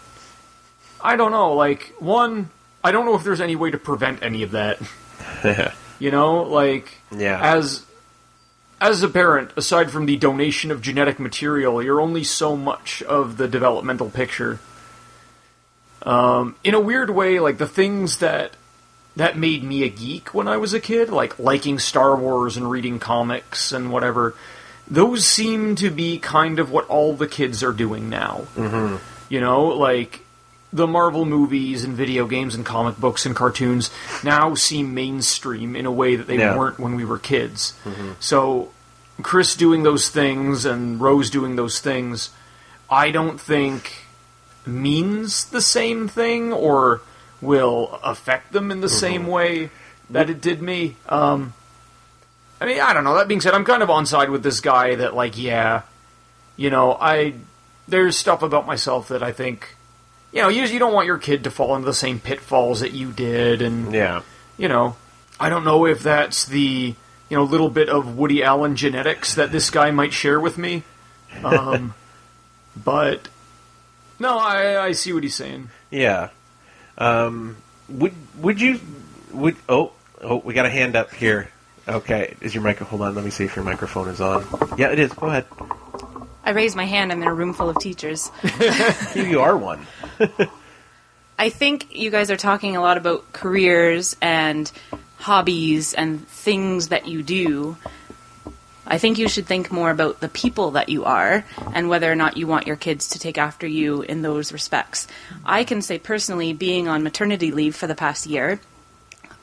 I 1.00 1.16
don't 1.16 1.30
know, 1.30 1.54
like 1.54 1.94
one 1.98 2.50
I 2.82 2.92
don't 2.92 3.06
know 3.06 3.14
if 3.14 3.24
there's 3.24 3.40
any 3.40 3.56
way 3.56 3.70
to 3.70 3.78
prevent 3.78 4.22
any 4.22 4.42
of 4.42 4.50
that. 4.50 4.78
you 5.98 6.10
know, 6.10 6.42
like 6.42 6.98
Yeah. 7.10 7.40
as 7.40 7.86
as 8.80 9.02
a 9.02 9.08
parent, 9.08 9.50
aside 9.56 9.90
from 9.90 10.06
the 10.06 10.16
donation 10.16 10.70
of 10.70 10.80
genetic 10.80 11.18
material, 11.18 11.82
you're 11.82 12.00
only 12.00 12.24
so 12.24 12.56
much 12.56 13.02
of 13.02 13.36
the 13.36 13.46
developmental 13.46 14.10
picture. 14.10 14.58
Um, 16.02 16.56
in 16.64 16.74
a 16.74 16.80
weird 16.80 17.10
way, 17.10 17.40
like 17.40 17.58
the 17.58 17.68
things 17.68 18.18
that 18.18 18.52
that 19.16 19.36
made 19.36 19.62
me 19.64 19.82
a 19.82 19.88
geek 19.88 20.32
when 20.34 20.48
I 20.48 20.56
was 20.56 20.72
a 20.72 20.80
kid, 20.80 21.10
like 21.10 21.38
liking 21.38 21.78
Star 21.78 22.16
Wars 22.16 22.56
and 22.56 22.70
reading 22.70 22.98
comics 22.98 23.72
and 23.72 23.92
whatever, 23.92 24.34
those 24.88 25.26
seem 25.26 25.74
to 25.76 25.90
be 25.90 26.18
kind 26.18 26.58
of 26.58 26.70
what 26.70 26.86
all 26.86 27.12
the 27.14 27.26
kids 27.26 27.62
are 27.62 27.72
doing 27.72 28.08
now. 28.08 28.46
Mm-hmm. 28.56 28.96
You 29.28 29.40
know, 29.40 29.64
like 29.66 30.20
the 30.72 30.86
Marvel 30.86 31.24
movies 31.24 31.82
and 31.84 31.94
video 31.94 32.26
games 32.26 32.54
and 32.54 32.64
comic 32.64 32.96
books 32.96 33.26
and 33.26 33.34
cartoons 33.34 33.90
now 34.22 34.54
seem 34.54 34.94
mainstream 34.94 35.74
in 35.74 35.84
a 35.86 35.92
way 35.92 36.14
that 36.16 36.28
they 36.28 36.38
Yeah. 36.38 36.56
weren't 36.56 36.78
when 36.78 36.94
we 36.94 37.04
were 37.04 37.18
kids. 37.18 37.74
So, 38.20 38.70
Chris 39.22 39.54
doing 39.56 39.82
those 39.82 40.08
things 40.08 40.64
and 40.64 41.00
Rose 41.00 41.28
doing 41.28 41.56
those 41.56 41.80
things, 41.80 42.30
I 42.88 43.10
don't 43.10 43.40
think 43.40 44.06
means 44.66 45.44
the 45.46 45.60
same 45.62 46.08
thing 46.08 46.52
or 46.52 47.00
will 47.40 47.98
affect 48.02 48.52
them 48.52 48.70
in 48.70 48.80
the 48.80 48.88
same 48.88 49.26
way 49.26 49.70
that 50.10 50.28
it 50.28 50.40
did 50.40 50.60
me. 50.60 50.96
Um, 51.08 51.54
I 52.60 52.66
mean, 52.66 52.80
I 52.80 52.92
don't 52.92 53.04
know. 53.04 53.14
That 53.14 53.28
being 53.28 53.40
said, 53.40 53.54
I'm 53.54 53.64
kind 53.64 53.82
of 53.82 53.88
on 53.90 54.04
side 54.06 54.28
with 54.30 54.42
this 54.42 54.60
guy 54.60 54.94
that, 54.96 55.14
like, 55.14 55.38
yeah, 55.38 55.82
you 56.56 56.68
know, 56.70 56.92
I 57.00 57.34
there's 57.88 58.16
stuff 58.16 58.42
about 58.42 58.66
myself 58.66 59.08
that 59.08 59.22
I 59.22 59.32
think, 59.32 59.74
you 60.32 60.42
know, 60.42 60.48
you, 60.48 60.62
you 60.64 60.78
don't 60.78 60.92
want 60.92 61.06
your 61.06 61.18
kid 61.18 61.44
to 61.44 61.50
fall 61.50 61.74
into 61.74 61.86
the 61.86 61.94
same 61.94 62.20
pitfalls 62.20 62.80
that 62.80 62.92
you 62.92 63.10
did, 63.12 63.62
and 63.62 63.92
Yeah. 63.92 64.20
you 64.58 64.68
know, 64.68 64.96
I 65.40 65.48
don't 65.48 65.64
know 65.64 65.86
if 65.86 66.02
that's 66.02 66.44
the 66.44 66.94
you 67.30 67.36
know 67.36 67.44
little 67.44 67.70
bit 67.70 67.88
of 67.88 68.18
Woody 68.18 68.42
Allen 68.44 68.76
genetics 68.76 69.34
that 69.36 69.50
this 69.52 69.70
guy 69.70 69.90
might 69.90 70.12
share 70.12 70.38
with 70.38 70.58
me, 70.58 70.82
um, 71.44 71.94
but 72.76 73.28
no, 74.20 74.38
I, 74.38 74.84
I 74.84 74.92
see 74.92 75.12
what 75.12 75.22
he's 75.22 75.34
saying. 75.34 75.70
Yeah. 75.90 76.28
Um, 76.98 77.56
would 77.88 78.12
would 78.38 78.60
you 78.60 78.78
Would 79.32 79.56
oh 79.68 79.92
oh 80.22 80.36
we 80.36 80.54
got 80.54 80.66
a 80.66 80.70
hand 80.70 80.94
up 80.94 81.12
here. 81.12 81.48
Okay, 81.88 82.36
is 82.40 82.54
your 82.54 82.62
micro? 82.62 82.86
Hold 82.86 83.02
on, 83.02 83.14
let 83.14 83.24
me 83.24 83.30
see 83.30 83.44
if 83.44 83.56
your 83.56 83.64
microphone 83.64 84.08
is 84.08 84.20
on. 84.20 84.46
Yeah, 84.78 84.92
it 84.92 84.98
is. 84.98 85.12
Go 85.12 85.26
ahead. 85.26 85.46
I 86.44 86.50
raise 86.50 86.76
my 86.76 86.84
hand. 86.84 87.10
I'm 87.10 87.22
in 87.22 87.28
a 87.28 87.34
room 87.34 87.52
full 87.52 87.68
of 87.68 87.78
teachers. 87.78 88.30
You, 89.14 89.24
you 89.24 89.40
are 89.40 89.56
one. 89.56 89.86
I 91.38 91.48
think 91.48 91.96
you 91.96 92.10
guys 92.10 92.30
are 92.30 92.36
talking 92.36 92.76
a 92.76 92.80
lot 92.80 92.96
about 92.98 93.32
careers 93.32 94.16
and 94.20 94.70
hobbies 95.16 95.94
and 95.94 96.26
things 96.28 96.88
that 96.88 97.08
you 97.08 97.22
do. 97.22 97.76
I 98.90 98.98
think 98.98 99.18
you 99.18 99.28
should 99.28 99.46
think 99.46 99.70
more 99.70 99.90
about 99.90 100.18
the 100.18 100.28
people 100.28 100.72
that 100.72 100.88
you 100.88 101.04
are 101.04 101.44
and 101.72 101.88
whether 101.88 102.10
or 102.10 102.16
not 102.16 102.36
you 102.36 102.48
want 102.48 102.66
your 102.66 102.74
kids 102.74 103.10
to 103.10 103.20
take 103.20 103.38
after 103.38 103.66
you 103.66 104.02
in 104.02 104.22
those 104.22 104.52
respects. 104.52 105.06
I 105.46 105.62
can 105.62 105.80
say 105.80 105.98
personally, 105.98 106.52
being 106.52 106.88
on 106.88 107.04
maternity 107.04 107.52
leave 107.52 107.76
for 107.76 107.86
the 107.86 107.94
past 107.94 108.26
year, 108.26 108.60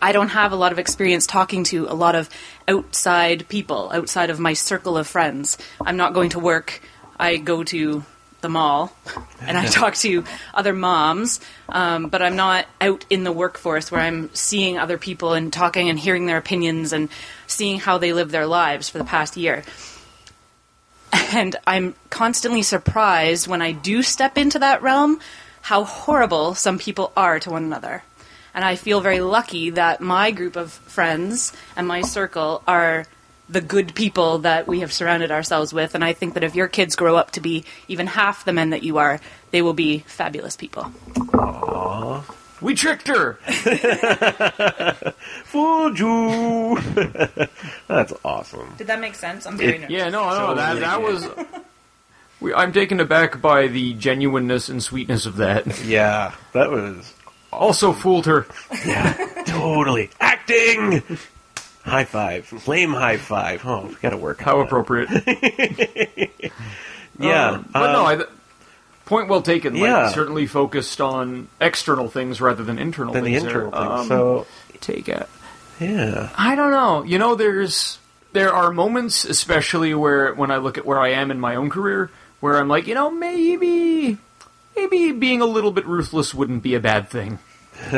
I 0.02 0.12
don't 0.12 0.30
have 0.30 0.52
a 0.52 0.58
lot 0.58 0.74
of 0.74 0.80
experience 0.80 1.26
talking 1.26 1.64
to 1.66 1.88
a 1.88 1.96
lot 1.96 2.14
of 2.14 2.30
outside 2.68 3.48
people, 3.48 3.90
outside 3.94 4.30
of 4.30 4.40
my 4.40 4.54
circle 4.54 4.98
of 4.98 5.08
friends. 5.08 5.58
I'm 5.84 5.98
not 5.98 6.14
going 6.14 6.30
to 6.32 6.40
work. 6.40 6.82
I 7.18 7.38
go 7.38 7.64
to 7.64 8.04
the 8.42 8.50
mall 8.50 8.96
and 9.42 9.58
I 9.58 9.66
talk 9.68 9.96
to 9.96 10.24
other 10.54 10.74
moms, 10.74 11.40
um, 11.70 12.08
but 12.10 12.22
I'm 12.22 12.36
not 12.36 12.66
out 12.80 13.06
in 13.10 13.24
the 13.24 13.32
workforce 13.32 13.92
where 13.92 14.02
I'm 14.02 14.34
seeing 14.34 14.78
other 14.78 14.98
people 14.98 15.34
and 15.34 15.52
talking 15.52 15.90
and 15.90 16.00
hearing 16.00 16.26
their 16.26 16.38
opinions 16.38 16.94
and 16.94 17.10
seeing 17.48 17.80
how 17.80 17.98
they 17.98 18.14
live 18.14 18.32
their 18.32 18.48
lives 18.48 18.90
for 18.90 18.98
the 18.98 19.06
past 19.06 19.38
year. 19.38 19.64
And 21.34 21.58
I'm 21.66 21.94
constantly 22.10 22.62
surprised 22.62 23.48
when 23.48 23.62
I 23.62 23.74
do 23.74 24.02
step 24.02 24.38
into 24.38 24.60
that 24.60 24.82
realm 24.82 25.20
how 25.62 25.84
horrible 25.84 26.56
some 26.56 26.78
people 26.78 27.12
are 27.18 27.40
to 27.42 27.50
one 27.50 27.66
another. 27.66 28.04
And 28.54 28.64
I 28.64 28.76
feel 28.76 29.02
very 29.02 29.20
lucky 29.20 29.72
that 29.72 30.00
my 30.00 30.32
group 30.32 30.56
of 30.56 30.72
friends 30.72 31.52
and 31.76 31.88
my 31.88 32.02
circle 32.02 32.64
are 32.66 33.06
the 33.50 33.62
good 33.62 33.96
people 33.96 34.40
that 34.40 34.68
we 34.68 34.82
have 34.82 34.92
surrounded 34.92 35.32
ourselves 35.32 35.74
with. 35.74 35.96
And 35.96 36.04
I 36.04 36.14
think 36.14 36.34
that 36.34 36.44
if 36.44 36.56
your 36.56 36.68
kids 36.68 36.96
grow 36.96 37.16
up 37.16 37.32
to 37.32 37.42
be 37.42 37.64
even 37.88 38.08
half 38.08 38.46
the 38.46 38.54
men 38.54 38.72
that 38.72 38.84
you 38.84 38.98
are, 38.98 39.20
they 39.52 39.62
will 39.62 39.74
be 39.74 40.00
fabulous 40.00 40.56
people. 40.56 40.84
Aww. 41.14 42.24
We 42.60 42.74
tricked 42.74 43.08
her. 43.08 43.34
Fooled 45.46 46.00
you. 46.00 46.80
That's 47.88 48.14
awesome. 48.26 48.74
Did 48.78 48.88
that 48.88 49.00
make 49.00 49.16
sense? 49.16 49.46
I'm 49.46 49.58
very 49.58 49.86
Yeah, 49.88 50.10
no, 50.10 50.28
no, 50.30 50.56
that 50.56 50.80
that 50.80 51.02
was. 51.02 51.28
We, 52.40 52.54
I'm 52.54 52.72
taken 52.74 53.00
aback 53.00 53.42
by 53.42 53.68
the 53.68 53.94
genuineness 53.94 54.70
and 54.70 54.82
sweetness 54.82 55.26
of 55.26 55.38
that. 55.38 55.68
Yeah, 55.86 56.34
that 56.54 56.72
was 56.72 57.14
Also 57.52 57.94
fooled 57.94 58.26
her. 58.26 58.48
Yeah, 58.86 59.14
totally 59.46 60.10
acting. 60.20 61.04
High 61.88 62.06
five, 62.06 62.46
flame 62.46 62.92
high 62.94 63.18
five. 63.18 63.62
Oh, 63.66 63.88
we 63.88 63.96
got 63.96 64.10
to 64.12 64.18
work. 64.18 64.40
How 64.42 64.60
appropriate. 64.60 65.10
Yeah, 67.20 67.50
Um, 67.52 67.70
but 67.74 67.92
no, 67.94 68.00
um, 68.02 68.06
I, 68.06 68.16
th- 68.18 68.30
point 69.06 69.28
well 69.28 69.42
taken. 69.42 69.74
Like, 69.74 69.82
Yeah. 69.84 70.10
certainly 70.10 70.46
focused 70.46 71.02
on 71.02 71.48
external 71.60 72.10
things 72.10 72.40
rather 72.40 72.64
than 72.64 72.78
internal 72.78 73.12
than 73.14 73.24
the 73.24 73.32
things. 73.32 73.44
internal 73.44 73.72
there. 73.72 73.80
thing. 73.82 73.92
Um, 73.92 74.08
so 74.08 74.48
take 74.82 75.10
it. 75.10 75.28
yeah, 75.80 76.30
I 76.38 76.54
don't 76.56 76.70
know. 76.70 77.02
You 77.04 77.18
know, 77.18 77.34
there's 77.34 77.98
there 78.34 78.54
are 78.54 78.72
moments, 78.72 79.26
especially 79.26 79.96
where 79.96 80.32
when 80.36 80.52
I 80.52 80.58
look 80.58 80.78
at 80.78 80.86
where 80.86 81.00
I 81.00 81.10
am 81.14 81.32
in 81.32 81.40
my 81.40 81.56
own 81.56 81.72
career, 81.72 82.12
where 82.40 82.58
I'm 82.60 82.68
like, 82.68 82.86
you 82.86 82.94
know, 82.94 83.10
maybe 83.10 84.18
maybe 84.76 85.12
being 85.14 85.42
a 85.42 85.46
little 85.48 85.72
bit 85.72 85.88
ruthless 85.88 86.36
wouldn't 86.36 86.62
be 86.62 86.76
a 86.76 86.80
bad 86.80 87.10
thing. 87.10 87.40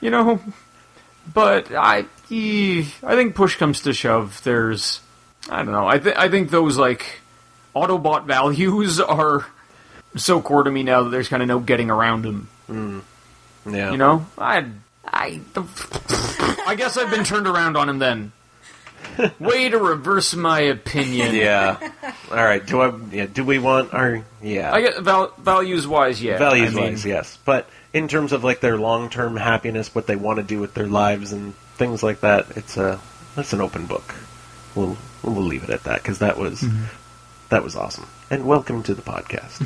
you 0.00 0.10
know, 0.10 0.38
but 1.34 1.72
I 1.74 2.04
I 2.30 3.14
think 3.16 3.34
push 3.34 3.56
comes 3.56 3.82
to 3.82 3.92
shove. 3.92 4.40
There's 4.44 5.00
I 5.48 5.62
don't 5.62 5.72
know. 5.72 5.88
I 5.88 5.98
th- 5.98 6.16
I 6.16 6.28
think 6.28 6.50
those 6.50 6.76
like 6.78 7.20
Autobot 7.74 8.24
values 8.26 9.00
are 9.00 9.46
so 10.16 10.40
core 10.40 10.64
to 10.64 10.70
me 10.70 10.82
now 10.82 11.04
that 11.04 11.10
there's 11.10 11.28
kind 11.28 11.42
of 11.42 11.48
no 11.48 11.60
getting 11.60 11.90
around 11.90 12.22
them. 12.22 12.48
Hmm. 12.66 13.00
yeah. 13.66 13.90
You 13.92 13.96
know, 13.96 14.26
I, 14.38 14.66
I, 15.04 15.40
I 16.66 16.74
guess 16.76 16.96
I've 16.96 17.10
been 17.10 17.24
turned 17.24 17.46
around 17.46 17.76
on 17.76 17.88
him 17.88 17.98
then. 17.98 18.32
Way 19.38 19.68
to 19.68 19.78
reverse 19.78 20.34
my 20.34 20.60
opinion. 20.60 21.34
Yeah. 21.34 21.78
All 22.30 22.36
right. 22.36 22.64
Do 22.64 22.80
I? 22.80 22.92
Yeah. 23.10 23.26
Do 23.26 23.44
we 23.44 23.58
want 23.58 23.92
our? 23.92 24.24
Yeah. 24.42 24.72
I 24.72 24.80
get 24.80 25.00
val- 25.00 25.34
values 25.38 25.86
wise, 25.86 26.22
yeah. 26.22 26.38
values 26.38 26.72
I 26.72 26.74
mean, 26.74 26.90
wise, 26.92 27.04
yes. 27.04 27.38
But 27.44 27.68
in 27.92 28.08
terms 28.08 28.32
of 28.32 28.44
like 28.44 28.60
their 28.60 28.78
long 28.78 29.10
term 29.10 29.36
happiness, 29.36 29.94
what 29.94 30.06
they 30.06 30.16
want 30.16 30.38
to 30.38 30.42
do 30.42 30.58
with 30.60 30.74
their 30.74 30.86
lives 30.86 31.32
and 31.32 31.54
things 31.80 32.02
like 32.02 32.20
that, 32.20 32.46
it's 32.58 32.76
a 32.76 33.00
that's 33.34 33.54
an 33.54 33.60
open 33.62 33.86
book. 33.86 34.14
We'll 34.74 34.98
we'll 35.22 35.42
leave 35.42 35.64
it 35.64 35.70
at 35.70 35.84
that 35.84 36.02
because 36.02 36.18
that 36.18 36.36
was 36.36 36.62
that 37.48 37.64
was 37.64 37.74
awesome. 37.74 38.06
And 38.28 38.44
welcome 38.44 38.82
to 38.82 38.94
the 38.94 39.00
podcast. 39.00 39.64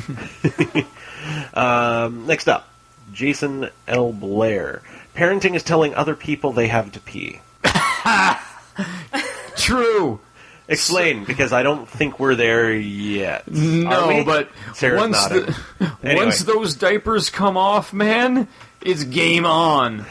um, 1.56 2.26
next 2.26 2.48
up, 2.48 2.68
Jason 3.12 3.68
L. 3.88 4.12
Blair. 4.12 4.82
Parenting 5.16 5.56
is 5.56 5.64
telling 5.64 5.94
other 5.96 6.14
people 6.14 6.52
they 6.52 6.68
have 6.68 6.92
to 6.92 7.00
pee. 7.00 7.40
True. 9.56 10.20
Explain, 10.68 11.24
because 11.24 11.52
I 11.52 11.62
don't 11.62 11.86
think 11.86 12.18
we're 12.18 12.36
there 12.36 12.72
yet. 12.72 13.46
No, 13.50 14.24
but 14.24 14.48
Sarah's 14.72 15.00
once 15.00 15.26
the, 15.26 15.60
Anyway. 16.02 16.24
once 16.24 16.42
those 16.44 16.76
diapers 16.76 17.28
come 17.28 17.56
off, 17.56 17.92
man, 17.92 18.48
it's 18.80 19.02
game 19.04 19.44
on. 19.44 20.06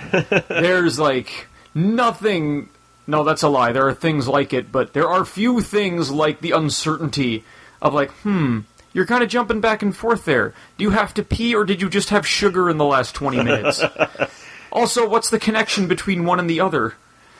There's 0.50 1.00
like 1.00 1.48
nothing. 1.74 2.70
No, 3.06 3.24
that's 3.24 3.44
a 3.44 3.50
lie. 3.50 3.72
There 3.72 3.88
are 3.88 3.94
things 3.94 4.28
like 4.28 4.54
it, 4.54 4.72
but 4.72 4.94
there 4.94 5.08
are 5.08 5.26
few 5.26 5.62
things 5.62 6.10
like 6.10 6.40
the 6.40 6.52
uncertainty 6.52 7.44
of 7.82 7.94
like, 7.94 8.12
hmm, 8.12 8.62
you're 8.94 9.06
kind 9.06 9.24
of 9.24 9.30
jumping 9.30 9.60
back 9.60 9.82
and 9.82 9.96
forth 9.96 10.26
there. 10.26 10.54
Do 10.78 10.84
you 10.84 10.92
have 10.92 11.14
to 11.16 11.24
pee, 11.24 11.56
or 11.56 11.66
did 11.66 11.82
you 11.82 11.90
just 11.90 12.10
have 12.10 12.26
sugar 12.26 12.70
in 12.70 12.78
the 12.78 12.86
last 12.86 13.16
twenty 13.16 13.44
minutes? 13.44 13.84
also, 14.72 15.08
what's 15.08 15.30
the 15.30 15.40
connection 15.40 15.88
between 15.88 16.26
one 16.26 16.40
and 16.40 16.50
the 16.50 16.62
other? 16.62 16.96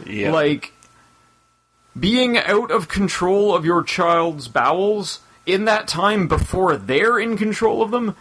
Yeah. 0.06 0.32
like 0.32 0.74
being 1.98 2.38
out 2.38 2.72
of 2.72 2.88
control 2.88 3.56
of 3.56 3.66
your 3.66 3.84
child's 3.84 4.48
bowels 4.48 5.20
in 5.46 5.66
that 5.66 5.88
time 5.88 6.28
before 6.28 6.78
they're 6.78 7.20
in 7.20 7.38
control 7.38 7.82
of 7.82 7.92
them 7.92 8.16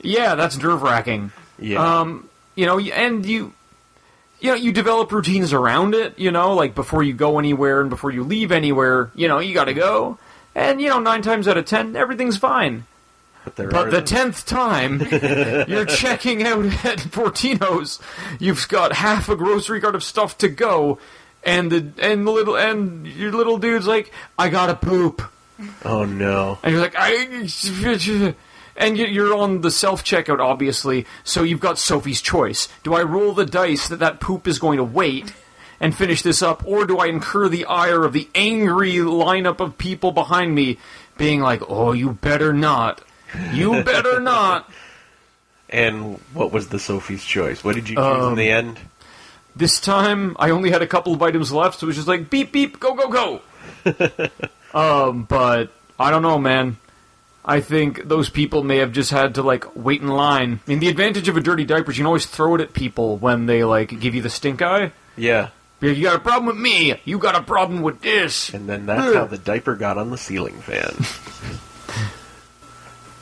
yeah 0.00 0.34
that's 0.34 0.56
nerve 0.58 0.82
wracking 0.82 1.30
yeah. 1.58 2.00
um 2.00 2.28
you 2.56 2.66
know 2.66 2.78
and 2.78 3.24
you 3.24 3.52
you 4.42 4.48
know 4.48 4.54
you 4.54 4.72
develop 4.72 5.10
routines 5.12 5.52
around 5.52 5.94
it 5.94 6.18
you 6.18 6.30
know 6.30 6.54
like 6.54 6.74
before 6.74 7.02
you 7.02 7.14
go 7.14 7.38
anywhere 7.38 7.80
and 7.80 7.88
before 7.88 8.10
you 8.10 8.24
leave 8.24 8.52
anywhere 8.52 9.10
you 9.14 9.28
know 9.28 9.38
you 9.38 9.54
gotta 9.54 9.72
go 9.72 10.18
and 10.54 10.80
you 10.80 10.88
know 10.88 10.98
nine 10.98 11.22
times 11.22 11.48
out 11.48 11.56
of 11.56 11.64
ten 11.64 11.96
everything's 11.96 12.36
fine 12.36 12.84
but 13.44 13.56
there 13.56 13.68
but 13.68 13.90
the 13.90 14.02
tenth 14.02 14.44
time 14.44 15.00
you're 15.68 15.84
checking 15.84 16.44
out 16.44 16.64
at 16.84 16.98
Fortino's, 16.98 17.98
you've 18.38 18.68
got 18.68 18.92
half 18.92 19.28
a 19.28 19.34
grocery 19.34 19.80
cart 19.80 19.96
of 19.96 20.04
stuff 20.04 20.38
to 20.38 20.48
go, 20.48 21.00
and 21.42 21.72
the 21.72 21.92
and 21.98 22.24
the 22.24 22.30
little 22.30 22.56
and 22.56 23.04
your 23.04 23.32
little 23.32 23.58
dude's 23.58 23.88
like, 23.88 24.12
I 24.38 24.48
gotta 24.48 24.76
poop, 24.76 25.22
oh 25.84 26.04
no. 26.04 26.58
and 26.62 26.72
you're 26.72 26.80
like, 26.80 26.94
I. 26.96 28.34
And 28.76 28.96
you- 28.96 29.06
you're 29.06 29.36
on 29.36 29.60
the 29.60 29.70
self 29.70 30.02
checkout, 30.04 30.40
obviously, 30.40 31.06
so 31.24 31.42
you've 31.42 31.60
got 31.60 31.78
Sophie's 31.78 32.20
choice. 32.22 32.68
Do 32.84 32.94
I 32.94 33.02
roll 33.02 33.32
the 33.32 33.44
dice 33.44 33.88
that 33.88 33.98
that 34.00 34.18
poop 34.20 34.48
is 34.48 34.58
going 34.58 34.78
to 34.78 34.84
wait 34.84 35.32
and 35.80 35.94
finish 35.94 36.22
this 36.22 36.42
up, 36.42 36.62
or 36.64 36.86
do 36.86 36.98
I 36.98 37.06
incur 37.06 37.48
the 37.48 37.64
ire 37.66 38.04
of 38.04 38.12
the 38.12 38.28
angry 38.34 38.94
lineup 38.94 39.60
of 39.60 39.76
people 39.78 40.12
behind 40.12 40.54
me 40.54 40.78
being 41.18 41.40
like, 41.40 41.60
oh, 41.68 41.92
you 41.92 42.10
better 42.12 42.52
not? 42.52 43.00
You 43.52 43.82
better 43.82 44.20
not. 44.34 44.70
And 45.68 46.18
what 46.34 46.52
was 46.52 46.68
the 46.68 46.78
Sophie's 46.78 47.24
choice? 47.24 47.64
What 47.64 47.74
did 47.74 47.88
you 47.88 47.96
choose 47.96 48.04
Um, 48.04 48.30
in 48.30 48.34
the 48.36 48.50
end? 48.50 48.78
This 49.56 49.80
time, 49.80 50.36
I 50.38 50.50
only 50.50 50.70
had 50.70 50.82
a 50.82 50.86
couple 50.86 51.12
of 51.12 51.22
items 51.22 51.50
left, 51.52 51.80
so 51.80 51.86
it 51.86 51.88
was 51.88 51.96
just 51.96 52.08
like 52.08 52.30
beep 52.30 52.52
beep, 52.52 52.78
go 52.80 52.94
go 52.94 53.08
go. 53.08 53.40
um, 54.74 55.24
but 55.24 55.70
I 55.98 56.10
don't 56.10 56.22
know, 56.22 56.38
man. 56.38 56.76
I 57.44 57.60
think 57.60 58.08
those 58.08 58.30
people 58.30 58.62
may 58.62 58.78
have 58.78 58.92
just 58.92 59.10
had 59.10 59.34
to 59.34 59.42
like 59.42 59.74
wait 59.74 60.00
in 60.00 60.08
line. 60.08 60.60
I 60.66 60.70
mean, 60.70 60.78
the 60.78 60.88
advantage 60.88 61.28
of 61.28 61.36
a 61.36 61.40
dirty 61.40 61.64
diaper 61.64 61.90
is 61.90 61.98
you 61.98 62.02
can 62.02 62.06
always 62.06 62.26
throw 62.26 62.54
it 62.54 62.60
at 62.60 62.72
people 62.72 63.16
when 63.16 63.46
they 63.46 63.64
like 63.64 63.98
give 64.00 64.14
you 64.14 64.22
the 64.22 64.30
stink 64.30 64.62
eye. 64.62 64.92
Yeah. 65.16 65.48
Be 65.80 65.88
like, 65.88 65.96
You 65.96 66.04
got 66.04 66.16
a 66.16 66.20
problem 66.20 66.46
with 66.46 66.56
me? 66.56 66.94
You 67.04 67.18
got 67.18 67.34
a 67.34 67.42
problem 67.42 67.82
with 67.82 68.00
this? 68.00 68.54
And 68.54 68.68
then 68.68 68.86
that's 68.86 69.14
how 69.14 69.26
the 69.26 69.38
diaper 69.38 69.74
got 69.74 69.98
on 69.98 70.10
the 70.10 70.18
ceiling 70.18 70.60
fan. 70.60 70.94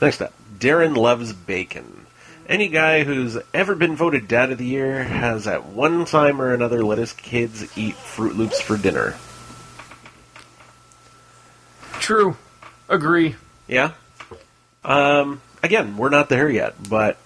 Next 0.03 0.21
up, 0.21 0.35
Darren 0.59 0.97
loves 0.97 1.33
bacon. 1.33 2.07
Any 2.47 2.69
guy 2.69 3.05
who's 3.05 3.39
ever 3.55 3.75
been 3.75 3.97
voted 3.97 4.27
Dad 4.29 4.51
of 4.51 4.59
the 4.59 4.67
Year 4.67 5.05
has 5.05 5.47
at 5.47 5.67
one 5.67 6.05
time 6.05 6.43
or 6.43 6.53
another 6.53 6.85
let 6.85 6.99
his 6.99 7.13
kids 7.13 7.63
eat 7.79 7.95
Froot 7.95 8.37
Loops 8.37 8.61
for 8.61 8.77
dinner. 8.77 9.15
True. 12.01 12.37
Agree. 12.89 13.37
Yeah. 13.69 13.93
Um, 14.85 15.41
again, 15.63 15.97
we're 15.97 16.09
not 16.11 16.29
there 16.29 16.49
yet, 16.49 16.75
but 16.89 17.17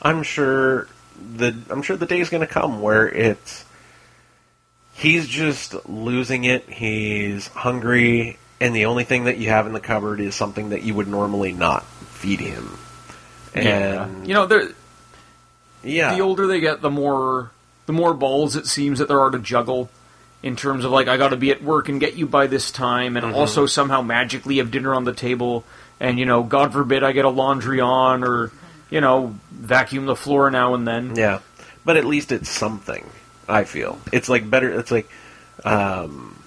I'm 0.00 0.22
sure 0.22 0.86
the 1.36 1.54
I'm 1.70 1.82
sure 1.82 1.96
the 1.96 2.06
day's 2.06 2.28
going 2.30 2.40
to 2.42 2.46
come 2.52 2.80
where 2.80 3.08
it's 3.08 3.64
he's 4.94 5.26
just 5.26 5.74
losing 5.88 6.44
it. 6.44 6.68
He's 6.68 7.46
hungry, 7.48 8.38
and 8.60 8.74
the 8.74 8.86
only 8.86 9.04
thing 9.04 9.24
that 9.24 9.38
you 9.38 9.48
have 9.48 9.66
in 9.66 9.72
the 9.72 9.80
cupboard 9.80 10.20
is 10.20 10.34
something 10.34 10.70
that 10.70 10.82
you 10.82 10.94
would 10.94 11.08
normally 11.08 11.52
not 11.52 11.84
feed 11.84 12.40
him. 12.40 12.78
And 13.54 14.26
you 14.26 14.34
know, 14.34 14.46
they're- 14.46 14.74
yeah, 15.82 16.14
the 16.14 16.20
older 16.22 16.46
they 16.46 16.60
get, 16.60 16.82
the 16.82 16.90
more 16.90 17.50
the 17.86 17.92
more 17.94 18.12
balls 18.14 18.54
it 18.54 18.66
seems 18.66 18.98
that 18.98 19.08
there 19.08 19.20
are 19.20 19.30
to 19.30 19.38
juggle. 19.38 19.90
In 20.42 20.56
terms 20.56 20.86
of 20.86 20.90
like, 20.90 21.06
I 21.06 21.18
got 21.18 21.30
to 21.30 21.36
be 21.36 21.50
at 21.50 21.62
work 21.62 21.90
and 21.90 22.00
get 22.00 22.14
you 22.14 22.26
by 22.26 22.46
this 22.46 22.70
time, 22.70 23.18
and 23.18 23.26
also 23.34 23.66
somehow 23.66 24.00
magically 24.00 24.56
have 24.56 24.70
dinner 24.70 24.94
on 24.94 25.04
the 25.04 25.12
table, 25.12 25.64
and 26.00 26.18
you 26.18 26.26
know, 26.26 26.42
God 26.42 26.72
forbid 26.72 27.04
I 27.04 27.12
get 27.12 27.24
a 27.24 27.30
laundry 27.30 27.80
on, 27.80 28.24
or 28.24 28.50
you 28.90 29.00
know, 29.00 29.36
vacuum 29.50 30.06
the 30.06 30.16
floor 30.16 30.50
now 30.50 30.74
and 30.74 30.88
then. 30.88 31.14
Yeah, 31.14 31.40
but 31.84 31.96
at 31.96 32.04
least 32.04 32.32
it's 32.32 32.48
something. 32.48 33.08
I 33.48 33.64
feel 33.64 33.98
it's 34.12 34.28
like 34.28 34.48
better. 34.48 34.78
It's 34.78 34.90
like 34.90 35.08
um, 35.64 36.42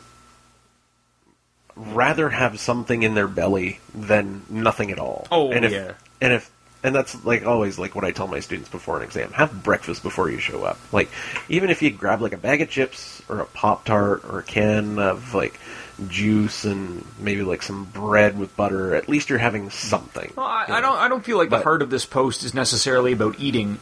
rather 1.76 2.30
have 2.30 2.60
something 2.60 3.04
in 3.04 3.14
their 3.14 3.28
belly 3.28 3.80
than 3.94 4.44
nothing 4.50 4.92
at 4.92 5.00
all. 5.00 5.28
Oh, 5.32 5.52
and 5.52 5.66
if, 5.66 5.72
yeah. 5.72 5.94
and 6.22 6.34
if 6.34 6.50
and 6.84 6.94
that's 6.94 7.24
like 7.24 7.46
always 7.46 7.80
like 7.80 7.96
what 7.96 8.04
I 8.04 8.12
tell 8.12 8.28
my 8.28 8.42
students 8.42 8.70
before 8.70 8.98
an 8.98 9.04
exam: 9.04 9.32
have 9.32 9.64
breakfast 9.64 10.04
before 10.04 10.30
you 10.30 10.40
show 10.40 10.64
up. 10.64 10.78
Like 10.92 11.10
even 11.50 11.70
if 11.70 11.82
you 11.82 11.92
grab 11.92 12.22
like 12.22 12.34
a 12.34 12.38
bag 12.38 12.62
of 12.62 12.70
chips 12.70 13.22
or 13.30 13.40
a 13.40 13.46
pop 13.46 13.86
tart 13.86 14.24
or 14.26 14.40
a 14.40 14.44
can 14.44 15.00
of 15.00 15.34
like 15.34 15.60
juice 16.08 16.66
and 16.66 17.06
maybe 17.20 17.44
like 17.44 17.62
some 17.64 17.86
bread 17.86 18.38
with 18.38 18.56
butter, 18.56 18.96
at 18.96 19.08
least 19.08 19.30
you're 19.30 19.40
having 19.40 19.70
something. 19.70 20.32
Well, 20.36 20.46
I, 20.46 20.66
I 20.70 20.82
don't. 20.82 20.98
I 20.98 21.08
don't 21.08 21.24
feel 21.24 21.38
like 21.38 21.50
the 21.50 21.62
heart 21.62 21.82
of 21.82 21.90
this 21.90 22.06
post 22.06 22.44
is 22.44 22.54
necessarily 22.54 23.12
about 23.14 23.40
eating. 23.40 23.80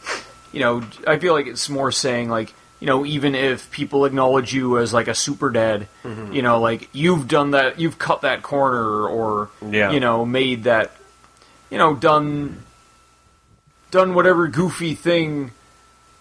You 0.52 0.60
know, 0.60 0.82
I 1.06 1.18
feel 1.18 1.32
like 1.32 1.46
it's 1.46 1.68
more 1.70 1.90
saying 1.90 2.28
like, 2.28 2.52
you 2.80 2.86
know, 2.86 3.06
even 3.06 3.34
if 3.34 3.70
people 3.70 4.04
acknowledge 4.04 4.52
you 4.52 4.78
as 4.78 4.92
like 4.92 5.08
a 5.08 5.14
super 5.14 5.50
dad, 5.50 5.88
Mm-hmm. 6.04 6.32
you 6.32 6.42
know, 6.42 6.60
like 6.60 6.88
you've 6.92 7.28
done 7.28 7.52
that, 7.52 7.80
you've 7.80 7.98
cut 7.98 8.20
that 8.22 8.42
corner, 8.42 9.06
or 9.06 9.48
Yeah. 9.66 9.92
you 9.92 10.00
know, 10.00 10.26
made 10.26 10.64
that, 10.64 10.92
you 11.70 11.78
know, 11.78 11.94
done, 11.94 12.62
done 13.90 14.14
whatever 14.14 14.48
goofy 14.48 14.94
thing 14.94 15.52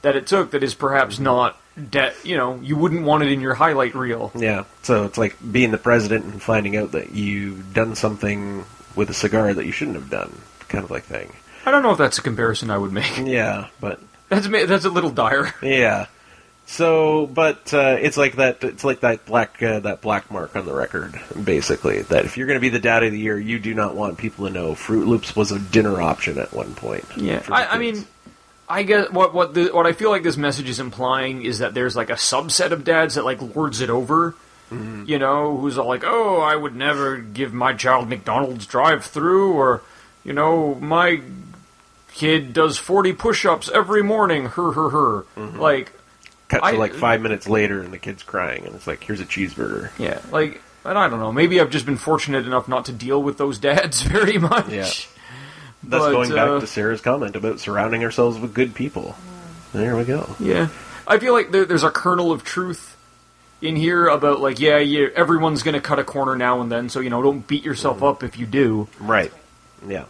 that 0.02 0.16
it 0.16 0.28
took 0.28 0.52
that 0.52 0.64
is 0.64 0.74
perhaps 0.74 1.20
not. 1.20 1.58
De- 1.90 2.14
you 2.24 2.36
know, 2.36 2.60
you 2.62 2.76
wouldn't 2.76 3.06
want 3.06 3.24
it 3.24 3.32
in 3.32 3.40
your 3.40 3.54
highlight 3.54 3.96
reel. 3.96 4.32
Yeah, 4.36 4.66
so 4.84 5.06
it's 5.06 5.18
like 5.18 5.38
being 5.52 5.72
the 5.72 5.78
president 5.78 6.26
and 6.26 6.42
finding 6.42 6.76
out 6.76 6.92
that 6.92 7.12
you've 7.12 7.74
done 7.74 7.96
something 7.96 8.66
with 8.96 9.10
a 9.10 9.14
cigar 9.14 9.54
that 9.54 9.66
you 9.66 9.72
shouldn't 9.72 9.96
have 9.96 10.10
done, 10.10 10.34
kind 10.68 10.84
of 10.84 10.92
like 10.92 11.04
thing. 11.04 11.32
I 11.66 11.72
don't 11.72 11.84
know 11.84 11.92
if 11.92 11.98
that's 11.98 12.18
a 12.18 12.22
comparison 12.22 12.70
I 12.70 12.78
would 12.78 12.92
make. 12.92 13.18
Yeah, 13.18 13.68
but 13.80 14.00
That's 14.30 14.48
that's 14.48 14.86
a 14.86 14.90
little 14.90 15.12
dire. 15.12 15.54
yeah. 15.62 16.08
So, 16.66 17.28
but 17.28 17.74
uh, 17.74 17.98
it's 18.00 18.18
like 18.18 18.38
that. 18.38 18.64
It's 18.64 18.84
like 18.84 19.02
that 19.02 19.26
black 19.26 19.62
uh, 19.62 19.80
that 19.82 20.02
black 20.02 20.32
mark 20.32 20.56
on 20.56 20.66
the 20.66 20.74
record, 20.74 21.20
basically. 21.44 22.02
That 22.04 22.26
if 22.26 22.38
you're 22.38 22.48
going 22.48 22.58
to 22.58 22.62
be 22.62 22.70
the 22.70 22.80
dad 22.80 23.04
of 23.04 23.12
the 23.12 23.20
year, 23.20 23.38
you 23.38 23.60
do 23.60 23.74
not 23.74 23.96
want 23.96 24.18
people 24.18 24.48
to 24.48 24.54
know 24.54 24.74
Froot 24.74 25.06
Loops 25.06 25.36
was 25.36 25.52
a 25.52 25.60
dinner 25.60 26.02
option 26.02 26.38
at 26.38 26.54
one 26.54 26.74
point. 26.74 27.06
Yeah, 27.18 27.44
I, 27.50 27.68
I 27.68 27.78
mean, 27.78 28.06
I 28.72 28.84
guess 28.84 29.10
what 29.12 29.34
what 29.34 29.54
the 29.54 29.68
what 29.74 29.86
I 29.86 29.92
feel 29.94 30.10
like 30.10 30.24
this 30.24 30.38
message 30.38 30.70
is 30.70 30.80
implying 30.80 31.44
is 31.44 31.60
that 31.60 31.74
there's 31.74 31.96
like 31.96 32.10
a 32.10 32.14
subset 32.16 32.72
of 32.72 32.84
dads 32.84 33.16
that 33.16 33.26
like 33.26 33.42
lords 33.42 33.82
it 33.82 33.90
over. 33.90 34.36
Mm-hmm. 34.72 35.04
You 35.06 35.20
know, 35.20 35.58
who's 35.58 35.78
all 35.78 35.88
like, 35.88 36.04
"Oh, 36.06 36.40
I 36.40 36.56
would 36.56 36.76
never 36.76 37.18
give 37.18 37.54
my 37.54 37.74
child 37.74 38.08
McDonald's 38.08 38.66
drive-through," 38.66 39.52
or, 39.52 39.82
you 40.24 40.32
know, 40.32 40.76
my 40.76 41.22
kid 42.14 42.54
does 42.54 42.78
forty 42.78 43.12
push-ups 43.14 43.70
every 43.74 44.02
morning. 44.02 44.46
Her, 44.46 44.72
her, 44.72 44.90
her. 44.90 45.22
Mm-hmm. 45.36 45.60
Like, 45.60 45.92
cut 46.48 46.60
to 46.60 46.66
I- 46.66 46.72
like 46.72 46.94
five 46.94 47.22
minutes 47.22 47.50
later, 47.50 47.82
and 47.82 47.92
the 47.92 47.98
kid's 47.98 48.24
crying, 48.24 48.66
and 48.66 48.74
it's 48.76 48.88
like, 48.88 49.04
here's 49.04 49.20
a 49.20 49.26
cheeseburger. 49.26 49.90
yeah, 50.00 50.22
like, 50.32 50.62
and 50.86 50.98
I 50.98 51.10
don't 51.10 51.20
know. 51.20 51.34
Maybe 51.34 51.60
I've 51.60 51.70
just 51.70 51.86
been 51.86 51.98
fortunate 51.98 52.46
enough 52.46 52.70
not 52.70 52.86
to 52.86 52.94
deal 52.94 53.22
with 53.22 53.38
those 53.38 53.60
dads 53.60 54.02
very 54.18 54.38
much. 54.38 54.70
Yeah. 54.70 54.90
That's 55.84 56.04
But, 56.04 56.12
going 56.12 56.32
uh, 56.32 56.36
back 56.36 56.62
to 56.62 56.68
Sarah's 56.68 57.02
comment 57.02 57.36
about 57.36 57.60
surrounding 57.60 58.04
ourselves 58.04 58.38
with 58.40 58.54
good 58.54 58.76
people. 58.76 59.16
There 59.74 59.96
we 59.96 60.04
go. 60.04 60.36
Yeah, 60.40 60.70
I 61.08 61.18
feel 61.18 61.34
like 61.34 61.52
there, 61.52 61.66
there's 61.66 61.84
a 61.84 61.92
kernel 61.92 62.32
of 62.32 62.44
truth 62.44 62.98
in 63.62 63.76
here 63.76 64.08
about 64.08 64.42
like, 64.42 64.60
yeah, 64.60 64.78
yeah, 64.78 65.08
everyone's 65.16 65.64
gonna 65.64 65.82
cut 65.82 66.00
a 66.00 66.04
corner 66.04 66.36
now 66.36 66.62
and 66.62 66.72
then, 66.72 66.90
so 66.90 67.00
you 67.00 67.10
know, 67.10 67.22
don't 67.22 67.48
beat 67.48 67.64
yourself 67.64 68.04
up 68.04 68.24
if 68.24 68.38
you 68.38 68.46
do. 68.46 68.88
Right. 69.00 69.32
Yeah. 69.88 70.06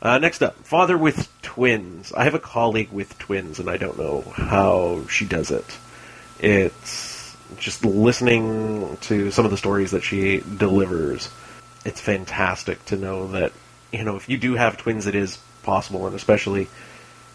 Uh, 0.00 0.18
next 0.18 0.42
up, 0.42 0.54
father 0.58 0.98
with 0.98 1.30
twins. 1.40 2.12
I 2.12 2.24
have 2.24 2.34
a 2.34 2.38
colleague 2.38 2.92
with 2.92 3.18
twins, 3.18 3.58
and 3.58 3.70
I 3.70 3.78
don't 3.78 3.98
know 3.98 4.20
how 4.34 5.06
she 5.08 5.24
does 5.24 5.50
it. 5.50 5.64
It's 6.38 7.34
just 7.56 7.84
listening 7.84 8.98
to 9.02 9.30
some 9.30 9.46
of 9.46 9.50
the 9.50 9.56
stories 9.56 9.92
that 9.92 10.02
she 10.02 10.40
delivers. 10.40 11.30
It's 11.86 12.00
fantastic 12.00 12.84
to 12.86 12.96
know 12.96 13.28
that 13.28 13.52
you 13.92 14.04
know 14.04 14.16
if 14.16 14.28
you 14.28 14.36
do 14.38 14.54
have 14.54 14.76
twins, 14.76 15.06
it 15.06 15.14
is 15.14 15.38
possible, 15.62 16.06
and 16.06 16.14
especially 16.14 16.68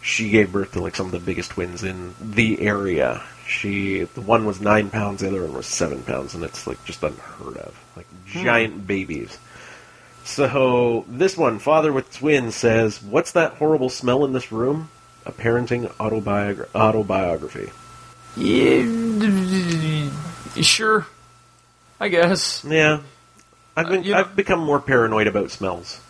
she 0.02 0.30
gave 0.30 0.52
birth 0.52 0.72
to 0.72 0.80
like 0.80 0.96
some 0.96 1.06
of 1.06 1.12
the 1.12 1.20
biggest 1.20 1.50
twins 1.50 1.84
in 1.84 2.14
the 2.20 2.60
area. 2.60 3.22
She 3.46 4.04
the 4.04 4.20
one 4.20 4.44
was 4.44 4.60
nine 4.60 4.90
pounds, 4.90 5.20
the 5.20 5.28
other 5.28 5.42
one 5.42 5.54
was 5.54 5.66
seven 5.66 6.02
pounds, 6.02 6.34
and 6.34 6.44
it's 6.44 6.66
like 6.66 6.82
just 6.84 7.02
unheard 7.02 7.56
of, 7.58 7.78
like 7.96 8.06
giant 8.26 8.86
babies. 8.86 9.38
So 10.24 11.04
this 11.08 11.36
one, 11.36 11.58
father 11.58 11.92
with 11.92 12.12
twins, 12.12 12.54
says, 12.54 13.02
"What's 13.02 13.32
that 13.32 13.54
horrible 13.54 13.88
smell 13.88 14.24
in 14.24 14.32
this 14.32 14.52
room?" 14.52 14.90
A 15.26 15.32
parenting 15.32 15.90
autobiogra- 15.94 16.68
autobiography. 16.74 17.70
Yeah, 18.36 18.84
sure, 20.62 21.06
I 21.98 22.08
guess. 22.08 22.64
Yeah, 22.64 23.00
I've 23.76 23.88
been 23.88 24.12
Uh, 24.12 24.18
I've 24.18 24.36
become 24.36 24.60
more 24.60 24.80
paranoid 24.80 25.26
about 25.26 25.50
smells 25.50 26.00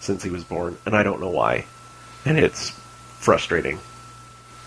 since 0.00 0.22
he 0.22 0.30
was 0.30 0.44
born, 0.44 0.76
and 0.86 0.94
I 0.94 1.02
don't 1.02 1.20
know 1.20 1.30
why, 1.30 1.66
and 2.24 2.38
it's 2.38 2.70
frustrating, 3.18 3.78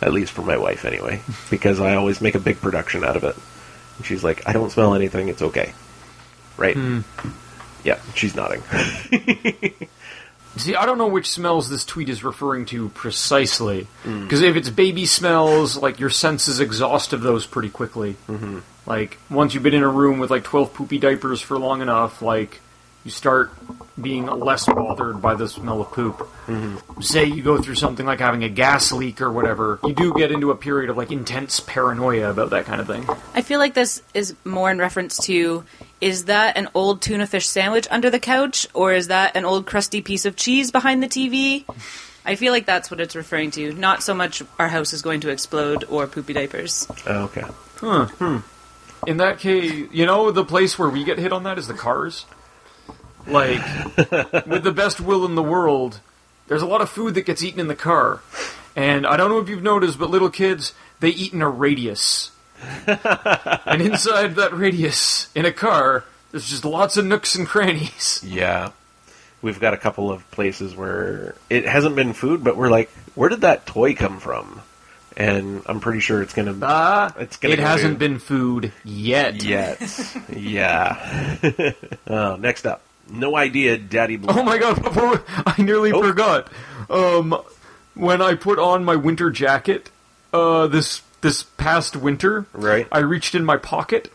at 0.01 0.13
least 0.13 0.31
for 0.31 0.41
my 0.41 0.57
wife 0.57 0.85
anyway, 0.85 1.21
because 1.49 1.79
I 1.79 1.95
always 1.95 2.21
make 2.21 2.35
a 2.35 2.39
big 2.39 2.61
production 2.61 3.03
out 3.03 3.15
of 3.15 3.23
it. 3.23 3.35
And 3.97 4.05
she's 4.05 4.23
like, 4.23 4.47
"I 4.47 4.53
don't 4.53 4.71
smell 4.71 4.93
anything. 4.93 5.27
It's 5.27 5.41
okay." 5.41 5.73
Right? 6.57 6.77
Yeah, 7.83 7.99
she's 8.13 8.35
nodding. 8.35 8.61
See, 10.57 10.75
I 10.75 10.85
don't 10.85 10.97
know 10.97 11.07
which 11.07 11.29
smells 11.29 11.69
this 11.69 11.85
tweet 11.85 12.09
is 12.09 12.25
referring 12.25 12.65
to 12.67 12.89
precisely, 12.89 13.87
because 14.03 14.41
if 14.41 14.57
it's 14.57 14.69
baby 14.69 15.05
smells, 15.05 15.77
like 15.77 15.99
your 15.99 16.09
senses 16.09 16.59
exhaust 16.59 17.13
of 17.13 17.21
those 17.21 17.45
pretty 17.45 17.69
quickly. 17.69 18.17
Mm-hmm. 18.27 18.59
Like 18.85 19.17
once 19.29 19.53
you've 19.53 19.63
been 19.63 19.73
in 19.73 19.83
a 19.83 19.87
room 19.87 20.19
with 20.19 20.29
like 20.29 20.43
twelve 20.43 20.73
poopy 20.73 20.97
diapers 20.97 21.39
for 21.41 21.57
long 21.57 21.81
enough, 21.81 22.21
like 22.21 22.59
you 23.03 23.11
start 23.11 23.51
being 23.99 24.25
less 24.25 24.65
bothered 24.65 25.21
by 25.21 25.35
the 25.35 25.47
smell 25.47 25.81
of 25.81 25.91
poop. 25.91 26.17
Mm-hmm. 26.47 27.01
Say 27.01 27.25
you 27.25 27.43
go 27.43 27.61
through 27.61 27.75
something 27.75 28.05
like 28.05 28.19
having 28.19 28.43
a 28.43 28.49
gas 28.49 28.91
leak 28.91 29.21
or 29.21 29.31
whatever, 29.31 29.79
you 29.83 29.93
do 29.93 30.13
get 30.13 30.31
into 30.31 30.51
a 30.51 30.55
period 30.55 30.89
of 30.89 30.97
like 30.97 31.11
intense 31.11 31.59
paranoia 31.59 32.29
about 32.29 32.51
that 32.51 32.65
kind 32.65 32.81
of 32.81 32.87
thing. 32.87 33.05
I 33.33 33.41
feel 33.41 33.59
like 33.59 33.73
this 33.73 34.01
is 34.13 34.35
more 34.45 34.71
in 34.71 34.79
reference 34.79 35.17
to 35.25 35.63
is 35.99 36.25
that 36.25 36.57
an 36.57 36.67
old 36.73 37.01
tuna 37.01 37.27
fish 37.27 37.47
sandwich 37.47 37.87
under 37.91 38.09
the 38.09 38.19
couch 38.19 38.67
or 38.73 38.93
is 38.93 39.07
that 39.07 39.35
an 39.35 39.45
old 39.45 39.65
crusty 39.65 40.01
piece 40.01 40.25
of 40.25 40.35
cheese 40.35 40.71
behind 40.71 41.03
the 41.03 41.07
TV? 41.07 41.65
I 42.25 42.35
feel 42.35 42.53
like 42.53 42.65
that's 42.65 42.91
what 42.91 42.99
it's 42.99 43.15
referring 43.15 43.51
to. 43.51 43.73
Not 43.73 44.03
so 44.03 44.13
much 44.13 44.43
our 44.59 44.67
house 44.67 44.93
is 44.93 45.01
going 45.01 45.21
to 45.21 45.29
explode 45.29 45.85
or 45.89 46.07
poopy 46.07 46.33
diapers. 46.33 46.87
Oh, 47.07 47.23
okay. 47.23 47.45
Hmm. 47.77 48.37
In 49.07 49.17
that 49.17 49.39
case, 49.39 49.87
you 49.91 50.05
know, 50.05 50.29
the 50.29 50.45
place 50.45 50.77
where 50.77 50.89
we 50.89 51.03
get 51.03 51.17
hit 51.17 51.33
on 51.33 51.43
that 51.43 51.57
is 51.57 51.67
the 51.67 51.73
cars. 51.73 52.25
Like, 53.27 53.61
with 54.45 54.63
the 54.63 54.73
best 54.75 54.99
will 55.01 55.25
in 55.25 55.35
the 55.35 55.43
world, 55.43 55.99
there's 56.47 56.61
a 56.61 56.65
lot 56.67 56.81
of 56.81 56.89
food 56.89 57.13
that 57.15 57.25
gets 57.25 57.43
eaten 57.43 57.59
in 57.59 57.67
the 57.67 57.75
car. 57.75 58.21
And 58.75 59.05
I 59.05 59.17
don't 59.17 59.29
know 59.29 59.39
if 59.39 59.49
you've 59.49 59.63
noticed, 59.63 59.99
but 59.99 60.09
little 60.09 60.29
kids, 60.29 60.73
they 60.99 61.09
eat 61.09 61.33
in 61.33 61.41
a 61.41 61.49
radius. 61.49 62.31
and 62.87 63.81
inside 63.81 64.35
that 64.35 64.53
radius, 64.53 65.29
in 65.35 65.45
a 65.45 65.51
car, 65.51 66.03
there's 66.31 66.47
just 66.49 66.63
lots 66.65 66.97
of 66.97 67.05
nooks 67.05 67.35
and 67.35 67.47
crannies. 67.47 68.23
Yeah. 68.25 68.71
We've 69.41 69.59
got 69.59 69.73
a 69.73 69.77
couple 69.77 70.11
of 70.11 70.29
places 70.31 70.75
where 70.75 71.33
it 71.49 71.65
hasn't 71.67 71.95
been 71.95 72.13
food, 72.13 72.43
but 72.43 72.55
we're 72.55 72.69
like, 72.69 72.89
where 73.15 73.29
did 73.29 73.41
that 73.41 73.65
toy 73.65 73.95
come 73.95 74.19
from? 74.19 74.61
And 75.17 75.63
I'm 75.65 75.79
pretty 75.81 75.99
sure 75.99 76.21
it's 76.21 76.33
gonna 76.33 76.55
Ah, 76.61 77.13
It's 77.19 77.35
gonna 77.37 77.55
it 77.55 77.57
go 77.57 77.63
hasn't 77.63 77.95
to- 77.95 77.99
been 77.99 78.19
food 78.19 78.71
yet. 78.85 79.43
yet. 79.43 79.81
yeah. 80.29 81.37
uh, 82.07 82.37
next 82.39 82.65
up, 82.65 82.81
no 83.09 83.35
idea, 83.35 83.77
Daddy 83.77 84.17
Blue. 84.17 84.33
Oh 84.37 84.43
my 84.43 84.57
god, 84.57 84.81
before 84.83 85.21
I 85.45 85.61
nearly 85.61 85.91
Oh. 85.91 86.01
forgot. 86.01 86.47
Um, 86.89 87.37
when 87.93 88.21
I 88.21 88.35
put 88.35 88.59
on 88.59 88.83
my 88.83 88.95
winter 88.95 89.29
jacket, 89.29 89.89
uh, 90.33 90.67
this 90.67 91.01
this 91.21 91.43
past 91.43 91.95
winter, 91.95 92.45
Right. 92.53 92.87
I 92.91 92.99
reached 92.99 93.35
in 93.35 93.45
my 93.45 93.57
pocket 93.57 94.11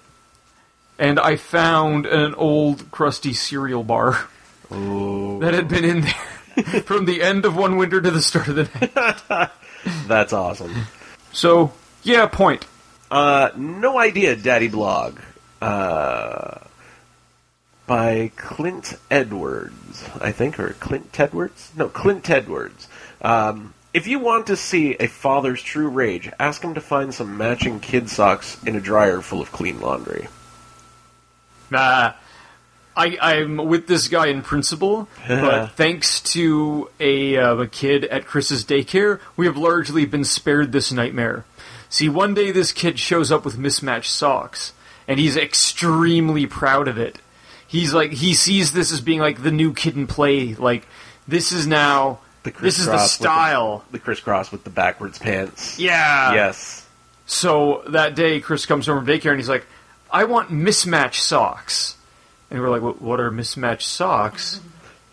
and 0.99 1.21
I 1.21 1.37
found 1.37 2.05
an 2.07 2.35
old 2.35 2.91
crusty 2.91 3.33
cereal 3.33 3.85
bar 3.85 4.27
Ooh, 4.73 5.39
that 5.41 5.55
had 5.55 5.69
been 5.69 5.85
in 5.85 6.01
there 6.01 6.83
from 6.83 7.05
the 7.05 7.23
end 7.23 7.45
of 7.45 7.55
one 7.55 7.77
winter 7.77 8.01
to 8.01 8.11
the 8.11 8.21
start 8.23 8.49
of 8.49 8.57
the 8.57 8.69
next. 8.81 9.49
that's 10.09 10.33
awesome. 10.33 10.75
So, 11.33 11.73
yeah, 12.03 12.27
point. 12.27 12.65
Uh, 13.11 13.51
no 13.57 13.99
idea, 13.99 14.35
Daddy 14.35 14.67
Blog. 14.69 15.19
Uh, 15.63 16.59
by 17.87 18.33
Clint 18.37 18.95
Edwards, 19.11 20.09
I 20.21 20.33
think, 20.33 20.59
or 20.59 20.71
Clint 20.81 21.19
Edwards? 21.19 21.71
No, 21.77 21.89
Clint 21.89 22.29
Edwards. 22.29 22.89
Um, 23.23 23.75
if 23.95 24.07
you 24.07 24.19
want 24.19 24.49
to 24.49 24.57
see 24.57 24.95
a 24.95 25.07
father's 25.07 25.63
true 25.63 25.89
rage, 25.89 26.31
ask 26.39 26.63
him 26.63 26.75
to 26.75 26.81
find 26.81 27.15
some 27.15 27.39
matching 27.39 27.81
kid 27.81 28.11
socks 28.11 28.63
in 28.65 28.77
a 28.77 28.81
dryer 28.81 29.23
full 29.23 29.41
of 29.41 29.53
clean 29.53 29.81
laundry. 29.81 30.29
Nah. 31.71 32.13
I, 32.97 33.19
I'm 33.21 33.57
with 33.57 33.87
this 33.87 34.09
guy 34.09 34.29
in 34.29 34.41
principle, 34.41 35.07
but 35.29 35.73
thanks 35.73 36.21
to 36.33 36.91
a, 36.99 37.37
uh, 37.37 37.57
a 37.57 37.67
kid 37.67 38.05
at 38.07 38.27
Chris's 38.27 38.65
daycare, 38.65 39.21
we 39.37 39.47
have 39.47 39.57
largely 39.57 40.07
been 40.07 40.25
spared 40.25 40.73
this 40.73 40.91
nightmare. 40.93 41.45
See, 41.91 42.09
one 42.09 42.35
day 42.35 42.51
this 42.51 42.73
kid 42.73 42.99
shows 42.99 43.31
up 43.31 43.45
with 43.45 43.59
mismatched 43.59 44.11
socks, 44.11 44.73
and 45.07 45.21
he's 45.21 45.37
extremely 45.37 46.47
proud 46.47 46.89
of 46.89 46.99
it. 46.99 47.19
He's 47.69 47.93
like, 47.93 48.13
he 48.13 48.35
sees 48.35 48.73
this 48.73 48.93
as 48.93 49.01
being 49.01 49.21
like 49.21 49.43
the 49.43 49.51
new 49.51 49.73
kid 49.73 49.97
in 49.97 50.07
play. 50.07 50.55
Like, 50.55 50.87
this 51.27 51.51
is 51.53 51.67
now, 51.67 52.21
The 52.45 52.53
this 52.53 52.79
is 52.79 52.87
the 52.87 52.99
style. 52.99 53.85
The, 53.91 53.99
crisscross 53.99 54.53
with 54.53 54.65
the 54.65 54.71
backwards 54.71 55.19
pants. 55.19 55.79
yeah. 55.79 56.33
Yes. 56.35 56.87
So 57.27 57.83
that 57.89 58.15
day, 58.15 58.41
Chris 58.41 58.67
comes 58.67 58.87
home 58.87 59.05
from 59.05 59.07
daycare 59.07 59.31
and 59.33 59.41
he's 59.41 59.49
like, 59.49 59.67
I 60.11 60.25
want 60.25 60.51
mismatched 60.53 61.23
socks. 61.23 61.97
And 62.51 62.61
we're 62.61 62.71
like, 62.71 62.83
"What- 62.83 63.03
what 63.03 63.19
are 63.19 63.33
mismatched 63.33 63.89
socks? 63.89 64.61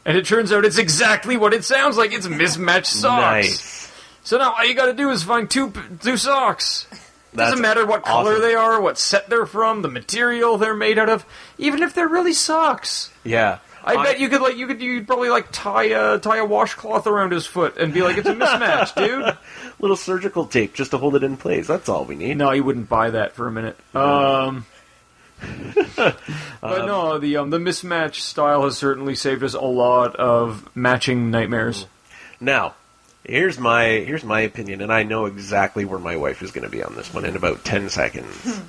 And 0.06 0.16
it 0.16 0.26
turns 0.28 0.51
out 0.51 0.64
it's 0.66 0.78
exactly 0.78 1.36
what 1.38 1.54
it 1.56 1.64
sounds 1.64 1.97
like. 1.97 2.14
It's 2.14 2.28
mismatched 2.28 2.91
socks. 2.93 3.47
Nice. 3.47 3.91
So 4.24 4.38
now 4.38 4.54
all 4.54 4.64
you 4.66 4.76
got 4.76 4.86
to 4.86 4.93
do 4.93 5.10
is 5.10 5.24
find 5.24 5.49
two 5.49 5.74
two 6.04 6.18
socks. 6.18 6.86
That's 7.34 7.51
Doesn't 7.51 7.61
matter 7.61 7.86
what 7.86 8.03
color 8.03 8.39
they 8.39 8.53
are, 8.53 8.79
what 8.79 8.97
set 8.97 9.29
they're 9.29 9.45
from, 9.45 9.81
the 9.81 9.89
material 9.89 10.57
they're 10.57 10.75
made 10.75 10.99
out 10.99 11.09
of, 11.09 11.25
even 11.57 11.81
if 11.81 11.93
they're 11.93 12.07
really 12.07 12.34
socks. 12.34 13.11
Yeah. 13.23 13.59
I, 13.86 14.01
bet 14.01 14.19
you 14.19 14.29
could 14.29 14.41
like 14.41 14.55
you 14.55 14.65
could 14.67 14.81
you'd 14.81 15.07
probably 15.07 15.29
like 15.29 15.47
tie 15.51 15.86
a 15.86 16.17
tie 16.17 16.38
a 16.38 16.45
washcloth 16.45 17.05
around 17.05 17.34
his 17.34 17.45
foot 17.45 17.77
and 17.77 17.93
be 17.93 18.01
like 18.01 18.17
it's 18.17 18.29
a 18.29 18.34
mismatch, 18.34 18.95
dude. 18.95 19.38
little 19.79 19.97
surgical 19.97 20.45
tape 20.45 20.73
just 20.73 20.91
to 20.91 20.97
hold 20.97 21.15
it 21.15 21.23
in 21.23 21.36
place. 21.36 21.67
That's 21.67 21.89
all 21.89 22.05
we 22.05 22.15
need. 22.15 22.38
No, 22.38 22.51
you 22.51 22.63
wouldn't 22.63 22.88
buy 22.88 23.09
that 23.09 23.34
for 23.34 23.47
a 23.47 23.51
minute. 23.51 23.77
Um, 23.93 24.65
but 25.95 26.15
no, 26.61 27.19
the 27.19 27.38
um, 27.38 27.49
the 27.49 27.57
mismatch 27.57 28.15
style 28.15 28.63
has 28.63 28.77
certainly 28.77 29.15
saved 29.15 29.43
us 29.43 29.53
a 29.53 29.61
lot 29.61 30.15
of 30.15 30.73
matching 30.75 31.29
nightmares. 31.29 31.86
Now, 32.39 32.75
here's 33.24 33.59
my 33.59 33.86
here's 33.86 34.24
my 34.24 34.41
opinion, 34.41 34.82
and 34.82 34.91
I 34.91 35.03
know 35.03 35.26
exactly 35.26 35.86
where 35.86 35.99
my 35.99 36.17
wife 36.17 36.41
is 36.41 36.51
going 36.51 36.65
to 36.65 36.69
be 36.69 36.84
on 36.84 36.95
this 36.95 37.13
one 37.13 37.26
in 37.26 37.36
about 37.36 37.63
ten 37.63 37.89
seconds. 37.89 38.61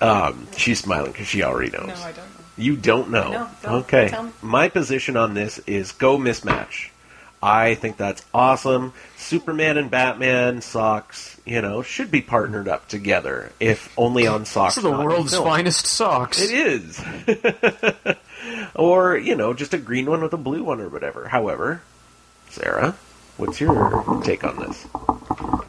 um, 0.00 0.46
she's 0.56 0.80
smiling 0.80 1.12
because 1.12 1.26
she 1.26 1.42
already 1.42 1.70
knows. 1.70 1.88
No, 1.88 1.94
I 1.94 2.12
don't 2.12 2.16
know. 2.16 2.44
You 2.56 2.76
don't 2.76 3.10
know. 3.10 3.30
No, 3.30 3.48
don't. 3.62 3.74
okay. 3.82 4.08
Tell 4.08 4.24
me. 4.24 4.32
My 4.42 4.68
position 4.68 5.16
on 5.16 5.34
this 5.34 5.58
is 5.60 5.92
go 5.92 6.18
mismatch. 6.18 6.90
I 7.42 7.74
think 7.74 7.98
that's 7.98 8.24
awesome. 8.32 8.94
Superman 9.18 9.76
and 9.76 9.90
Batman 9.90 10.62
socks, 10.62 11.38
you 11.44 11.60
know, 11.60 11.82
should 11.82 12.10
be 12.10 12.22
partnered 12.22 12.68
up 12.68 12.88
together, 12.88 13.52
if 13.60 13.92
only 13.98 14.26
on 14.26 14.46
socks. 14.46 14.76
This 14.76 14.84
is 14.84 14.90
the 14.90 14.96
not 14.96 15.04
world's 15.04 15.32
film. 15.32 15.44
finest 15.44 15.84
socks. 15.84 16.40
It 16.40 16.50
is. 16.52 17.04
or, 18.74 19.18
you 19.18 19.34
know, 19.34 19.52
just 19.52 19.74
a 19.74 19.78
green 19.78 20.06
one 20.06 20.22
with 20.22 20.32
a 20.32 20.38
blue 20.38 20.64
one 20.64 20.80
or 20.80 20.88
whatever. 20.88 21.28
However, 21.28 21.82
Sarah, 22.48 22.96
what's 23.36 23.60
your 23.60 24.20
take 24.24 24.44
on 24.44 24.58
this? 24.58 24.82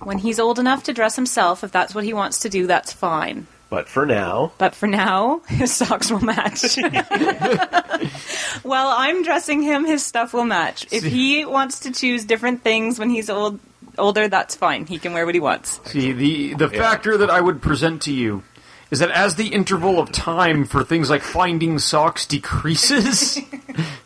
When 0.04 0.18
he's 0.18 0.40
old 0.40 0.60
enough 0.60 0.84
to 0.84 0.94
dress 0.94 1.16
himself, 1.16 1.64
if 1.64 1.72
that's 1.72 1.96
what 1.96 2.04
he 2.04 2.14
wants 2.14 2.40
to 2.40 2.50
do, 2.50 2.68
that's 2.68 2.94
fine. 2.94 3.48
But 3.70 3.90
for 3.90 4.06
now, 4.06 4.54
But 4.58 4.76
for 4.76 4.88
now, 4.88 5.40
his 5.48 5.74
socks 5.74 6.12
will 6.12 6.22
match. 6.22 6.78
well, 8.64 8.94
I'm 8.96 9.24
dressing 9.24 9.64
him, 9.64 9.86
his 9.86 10.06
stuff 10.06 10.34
will 10.34 10.46
match. 10.46 10.88
If 10.92 11.04
he 11.04 11.46
wants 11.46 11.80
to 11.82 11.92
choose 11.92 12.26
different 12.26 12.62
things 12.62 13.00
when 13.00 13.10
he's 13.10 13.30
old, 13.30 13.60
older, 13.98 14.28
that's 14.28 14.56
fine. 14.56 14.86
He 14.86 15.00
can 15.00 15.14
wear 15.14 15.26
what 15.26 15.36
he 15.36 15.42
wants. 15.42 15.82
See, 15.86 16.12
the 16.12 16.54
the 16.54 16.70
factor 16.70 17.18
that 17.18 17.30
I 17.30 17.42
would 17.42 17.62
present 17.62 18.04
to 18.04 18.14
you 18.14 18.44
is 18.92 19.00
that 19.00 19.10
as 19.12 19.36
the 19.36 19.48
interval 19.48 20.00
of 20.00 20.12
time 20.12 20.66
for 20.66 20.84
things 20.84 21.10
like 21.10 21.24
finding 21.24 21.80
socks 21.80 22.26
decreases, 22.26 23.40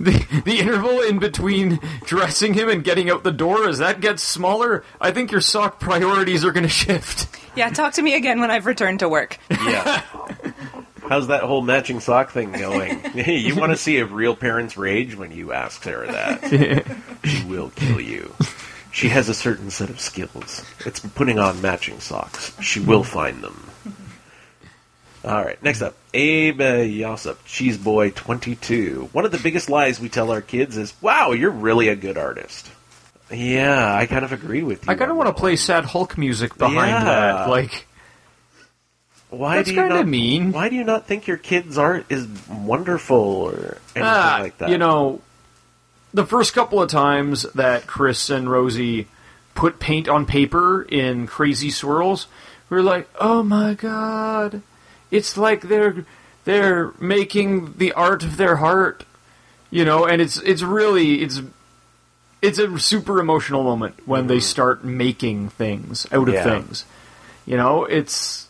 the 0.00 0.42
the 0.44 0.58
interval 0.58 1.00
in 1.00 1.18
between 1.18 1.78
dressing 2.04 2.54
him 2.54 2.68
and 2.68 2.84
getting 2.84 3.10
out 3.10 3.24
the 3.24 3.32
door 3.32 3.68
as 3.68 3.78
that 3.78 4.00
gets 4.00 4.22
smaller, 4.22 4.84
I 5.00 5.10
think 5.10 5.32
your 5.32 5.40
sock 5.40 5.80
priorities 5.80 6.44
are 6.44 6.52
going 6.52 6.64
to 6.64 6.68
shift. 6.68 7.28
Yeah, 7.56 7.70
talk 7.70 7.94
to 7.94 8.02
me 8.02 8.14
again 8.14 8.40
when 8.40 8.50
I've 8.50 8.66
returned 8.66 9.00
to 9.00 9.08
work. 9.08 9.38
yeah. 9.50 10.02
How's 11.08 11.26
that 11.26 11.42
whole 11.42 11.60
matching 11.60 12.00
sock 12.00 12.30
thing 12.30 12.52
going? 12.52 13.00
you 13.26 13.56
want 13.56 13.72
to 13.72 13.76
see 13.76 13.98
a 13.98 14.06
real 14.06 14.34
parent's 14.34 14.76
rage 14.76 15.14
when 15.14 15.32
you 15.32 15.52
ask 15.52 15.82
Sarah 15.82 16.10
that. 16.10 16.96
she 17.24 17.44
will 17.44 17.70
kill 17.70 18.00
you. 18.00 18.34
She 18.90 19.08
has 19.08 19.28
a 19.28 19.34
certain 19.34 19.70
set 19.70 19.90
of 19.90 20.00
skills. 20.00 20.64
It's 20.86 21.00
putting 21.00 21.38
on 21.38 21.60
matching 21.60 22.00
socks. 22.00 22.56
She 22.62 22.80
will 22.80 23.04
find 23.04 23.42
them. 23.42 23.63
All 25.24 25.42
right, 25.42 25.60
next 25.62 25.80
up, 25.80 25.94
Abe 26.12 26.60
uh, 26.60 26.64
Yossup, 26.84 27.38
Cheese 27.46 27.78
Boy 27.78 28.10
22. 28.10 29.08
One 29.12 29.24
of 29.24 29.32
the 29.32 29.38
biggest 29.38 29.70
lies 29.70 29.98
we 29.98 30.10
tell 30.10 30.30
our 30.30 30.42
kids 30.42 30.76
is, 30.76 30.92
"Wow, 31.00 31.32
you're 31.32 31.50
really 31.50 31.88
a 31.88 31.96
good 31.96 32.18
artist." 32.18 32.70
Yeah, 33.32 33.94
I 33.94 34.04
kind 34.04 34.24
of 34.24 34.32
agree 34.32 34.62
with 34.62 34.84
you. 34.84 34.92
I 34.92 34.96
kind 34.96 35.10
of 35.10 35.16
want 35.16 35.28
to 35.28 35.32
play 35.40 35.52
one. 35.52 35.56
sad 35.56 35.84
Hulk 35.86 36.18
music 36.18 36.58
behind 36.58 36.90
Yeah. 36.90 37.04
that. 37.04 37.48
Like, 37.48 37.86
Why 39.30 39.56
That's 39.56 39.70
do 39.70 39.74
you 39.74 39.80
kinda 39.80 39.96
not 39.96 40.06
mean. 40.06 40.52
Why 40.52 40.68
do 40.68 40.76
you 40.76 40.84
not 40.84 41.06
think 41.06 41.26
your 41.26 41.38
kid's 41.38 41.78
art 41.78 42.04
is 42.10 42.28
wonderful 42.48 43.16
or 43.16 43.78
anything 43.96 44.02
ah, 44.04 44.38
like 44.42 44.58
that? 44.58 44.68
you 44.68 44.78
know, 44.78 45.22
the 46.12 46.24
first 46.26 46.52
couple 46.54 46.80
of 46.82 46.88
times 46.90 47.42
that 47.54 47.86
Chris 47.86 48.28
and 48.30 48.48
Rosie 48.48 49.08
put 49.54 49.80
paint 49.80 50.08
on 50.08 50.26
paper 50.26 50.82
in 50.82 51.26
crazy 51.26 51.70
swirls, 51.70 52.26
we 52.68 52.76
were 52.76 52.82
like, 52.82 53.08
"Oh 53.18 53.42
my 53.42 53.74
god, 53.74 54.62
it's 55.14 55.36
like 55.36 55.62
they're 55.62 56.04
they're 56.44 56.92
making 57.00 57.74
the 57.78 57.92
art 57.92 58.22
of 58.24 58.36
their 58.36 58.56
heart," 58.56 59.04
you 59.70 59.84
know. 59.84 60.04
And 60.06 60.20
it's 60.20 60.36
it's 60.38 60.62
really 60.62 61.22
it's 61.22 61.40
it's 62.42 62.58
a 62.58 62.78
super 62.78 63.20
emotional 63.20 63.62
moment 63.62 63.94
when 64.06 64.26
they 64.26 64.40
start 64.40 64.84
making 64.84 65.48
things 65.50 66.06
out 66.12 66.28
of 66.28 66.34
Yeah. 66.34 66.44
things. 66.44 66.84
You 67.46 67.56
know, 67.56 67.84
it's 67.84 68.48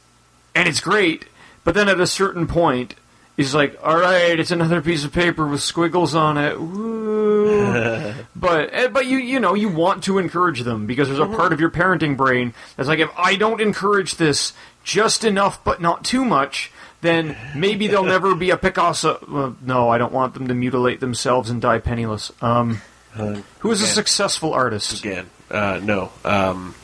and 0.54 0.68
it's 0.68 0.80
great, 0.80 1.26
but 1.64 1.74
then 1.74 1.88
at 1.88 2.00
a 2.00 2.06
certain 2.06 2.46
point, 2.46 2.94
he's 3.36 3.54
like, 3.54 3.76
"All 3.82 3.98
right, 3.98 4.38
it's 4.38 4.50
another 4.52 4.80
piece 4.80 5.04
of 5.04 5.12
paper 5.12 5.46
with 5.46 5.62
squiggles 5.62 6.14
on 6.14 6.38
it." 6.38 6.56
But 8.36 8.70
eh, 8.72 8.88
but 8.88 9.06
you 9.06 9.18
you 9.18 9.40
know 9.40 9.54
you 9.54 9.68
want 9.68 10.04
to 10.04 10.18
encourage 10.18 10.60
them 10.62 10.86
because 10.86 11.08
there's 11.08 11.20
a 11.20 11.26
part 11.26 11.52
of 11.52 11.60
your 11.60 11.70
parenting 11.70 12.16
brain 12.16 12.52
that's 12.76 12.88
like, 12.88 12.98
if 12.98 13.10
I 13.16 13.36
don't 13.36 13.60
encourage 13.60 14.16
this 14.16 14.52
just 14.84 15.24
enough 15.24 15.62
but 15.64 15.80
not 15.80 16.04
too 16.04 16.24
much, 16.24 16.70
then 17.00 17.36
maybe 17.56 17.86
they'll 17.88 18.04
never 18.04 18.34
be 18.34 18.50
a 18.50 18.56
Picasso. 18.56 19.18
Well, 19.28 19.56
no, 19.62 19.88
I 19.88 19.98
don't 19.98 20.12
want 20.12 20.34
them 20.34 20.48
to 20.48 20.54
mutilate 20.54 21.00
themselves 21.00 21.50
and 21.50 21.60
die 21.60 21.78
penniless. 21.80 22.30
Um, 22.40 22.80
Uh, 23.16 23.40
who 23.60 23.70
is 23.70 23.80
a 23.80 23.86
successful 23.86 24.52
artist? 24.52 25.00
again? 25.00 25.26
Uh, 25.50 25.78
no, 25.82 26.10
um, 26.24 26.74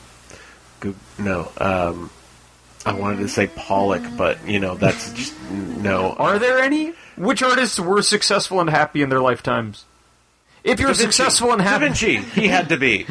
no. 1.17 1.51
Um, 1.57 2.09
I 2.85 2.93
wanted 2.93 3.17
to 3.19 3.27
say 3.27 3.47
Pollock, 3.47 4.01
but 4.17 4.47
you 4.47 4.59
know 4.59 4.75
that's 4.75 5.11
just 5.13 5.33
no. 5.51 6.13
Are 6.13 6.39
there 6.39 6.59
any? 6.59 6.93
Which 7.17 7.43
artists 7.43 7.79
were 7.79 8.01
successful 8.01 8.59
and 8.61 8.69
happy 8.69 9.01
in 9.01 9.09
their 9.09 9.19
lifetimes? 9.19 9.85
If 10.63 10.79
you're 10.79 10.93
successful 10.93 11.51
and 11.51 11.61
Da 11.61 11.67
happy, 11.67 11.85
Vinci, 11.85 12.17
he 12.17 12.47
had 12.47 12.69
to 12.69 12.77
be. 12.77 13.05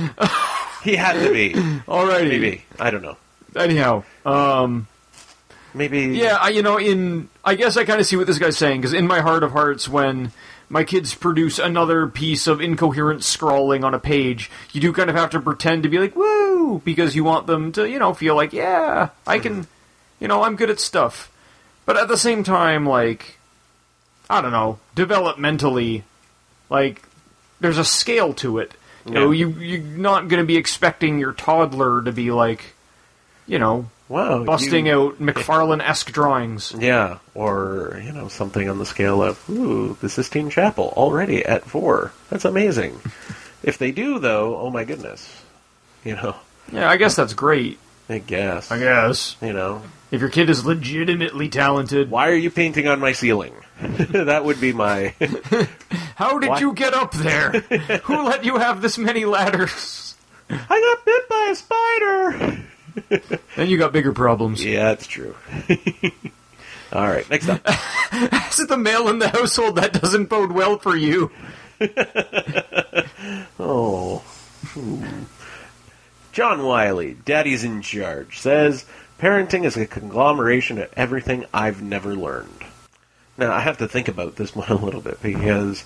He 0.82 0.96
had 0.96 1.14
to 1.22 1.32
be. 1.32 1.52
alrighty. 1.86 2.28
Maybe 2.28 2.64
I 2.78 2.90
don't 2.90 3.02
know. 3.02 3.16
Anyhow, 3.56 4.04
um, 4.24 4.86
Maybe 5.72 6.00
yeah, 6.18 6.36
I, 6.40 6.48
you 6.48 6.62
know, 6.62 6.78
in 6.78 7.28
I 7.44 7.54
guess 7.54 7.76
I 7.76 7.84
kind 7.84 8.00
of 8.00 8.06
see 8.06 8.16
what 8.16 8.26
this 8.26 8.38
guy's 8.38 8.58
saying 8.58 8.80
because 8.80 8.92
in 8.92 9.06
my 9.06 9.20
heart 9.20 9.44
of 9.44 9.52
hearts, 9.52 9.88
when 9.88 10.32
my 10.68 10.84
kids 10.84 11.14
produce 11.14 11.58
another 11.58 12.06
piece 12.06 12.46
of 12.46 12.60
incoherent 12.60 13.22
scrawling 13.22 13.84
on 13.84 13.94
a 13.94 13.98
page, 13.98 14.50
you 14.72 14.80
do 14.80 14.92
kind 14.92 15.08
of 15.08 15.16
have 15.16 15.30
to 15.30 15.40
pretend 15.40 15.84
to 15.84 15.88
be 15.88 15.98
like 15.98 16.16
woo 16.16 16.80
because 16.84 17.14
you 17.14 17.22
want 17.22 17.46
them 17.46 17.72
to, 17.72 17.88
you 17.88 17.98
know, 17.98 18.14
feel 18.14 18.34
like 18.34 18.52
yeah, 18.52 19.10
I 19.26 19.38
can, 19.38 19.68
you 20.18 20.26
know, 20.26 20.42
I'm 20.42 20.56
good 20.56 20.70
at 20.70 20.80
stuff. 20.80 21.30
But 21.86 21.96
at 21.96 22.08
the 22.08 22.16
same 22.16 22.42
time, 22.44 22.84
like, 22.84 23.38
I 24.28 24.40
don't 24.40 24.52
know, 24.52 24.78
developmentally, 24.96 26.02
like, 26.68 27.02
there's 27.60 27.78
a 27.78 27.84
scale 27.84 28.32
to 28.34 28.58
it. 28.58 28.72
You 29.06 29.12
know, 29.14 29.30
you 29.30 29.48
you're 29.48 29.80
not 29.80 30.28
going 30.28 30.42
to 30.42 30.46
be 30.46 30.56
expecting 30.56 31.18
your 31.18 31.32
toddler 31.32 32.02
to 32.02 32.12
be 32.12 32.30
like, 32.30 32.74
you 33.46 33.58
know, 33.58 33.88
Wow, 34.08 34.42
busting 34.44 34.86
you- 34.86 34.92
out 35.08 35.20
McFarlane 35.20 35.80
esque 35.82 36.10
drawings. 36.12 36.74
Yeah, 36.78 37.18
or 37.34 38.00
you 38.04 38.12
know 38.12 38.28
something 38.28 38.68
on 38.68 38.78
the 38.78 38.86
scale 38.86 39.22
of 39.22 39.48
ooh, 39.48 39.96
the 40.00 40.08
Sistine 40.08 40.50
Chapel 40.50 40.92
already 40.96 41.44
at 41.44 41.64
four. 41.64 42.12
That's 42.28 42.44
amazing. 42.44 43.00
if 43.62 43.78
they 43.78 43.92
do, 43.92 44.18
though, 44.18 44.56
oh 44.56 44.70
my 44.70 44.84
goodness, 44.84 45.42
you 46.04 46.14
know. 46.16 46.34
Yeah, 46.72 46.88
I 46.90 46.96
guess 46.96 47.14
that's 47.16 47.34
great. 47.34 47.78
I 48.08 48.18
guess. 48.18 48.70
I 48.72 48.78
guess. 48.80 49.36
You 49.40 49.52
know, 49.52 49.82
If 50.10 50.20
your 50.20 50.30
kid 50.30 50.50
is 50.50 50.64
legitimately 50.66 51.48
talented, 51.48 52.10
why 52.10 52.28
are 52.30 52.34
you 52.34 52.50
painting 52.50 52.88
on 52.88 52.98
my 52.98 53.12
ceiling? 53.12 53.54
that 53.80 54.44
would 54.44 54.60
be 54.60 54.72
my. 54.72 55.14
how 56.16 56.38
did 56.40 56.50
Why- 56.50 56.58
you 56.58 56.72
get 56.72 56.94
up 56.94 57.12
there? 57.12 57.52
Who 57.52 58.24
let 58.24 58.44
you 58.44 58.56
have 58.58 58.82
this 58.82 58.98
many 58.98 59.24
ladders? 59.24 60.16
I 60.50 60.56
got 60.96 61.04
bit 61.04 61.28
by 61.28 61.48
a 61.50 61.54
spider. 61.54 62.64
Then 63.56 63.68
you 63.68 63.78
got 63.78 63.92
bigger 63.92 64.12
problems. 64.12 64.64
Yeah, 64.64 64.84
that's 64.84 65.06
true. 65.06 65.34
All 66.92 67.06
right, 67.06 67.28
next 67.30 67.48
up. 67.48 67.60
Is 68.50 68.66
the 68.66 68.76
male 68.76 69.08
in 69.08 69.18
the 69.18 69.28
household 69.28 69.76
that 69.76 69.92
doesn't 69.92 70.26
bode 70.26 70.52
well 70.52 70.78
for 70.78 70.96
you. 70.96 71.30
Oh. 73.58 74.18
Hmm. 74.72 75.24
John 76.32 76.64
Wiley, 76.64 77.16
Daddy's 77.24 77.64
in 77.64 77.82
Charge, 77.82 78.38
says 78.38 78.84
parenting 79.18 79.64
is 79.64 79.76
a 79.76 79.86
conglomeration 79.86 80.78
of 80.78 80.92
everything 80.96 81.44
I've 81.52 81.82
never 81.82 82.14
learned. 82.14 82.64
Now 83.36 83.52
I 83.52 83.60
have 83.60 83.78
to 83.78 83.88
think 83.88 84.08
about 84.08 84.36
this 84.36 84.54
one 84.54 84.68
a 84.68 84.74
little 84.74 85.00
bit 85.00 85.20
because, 85.22 85.84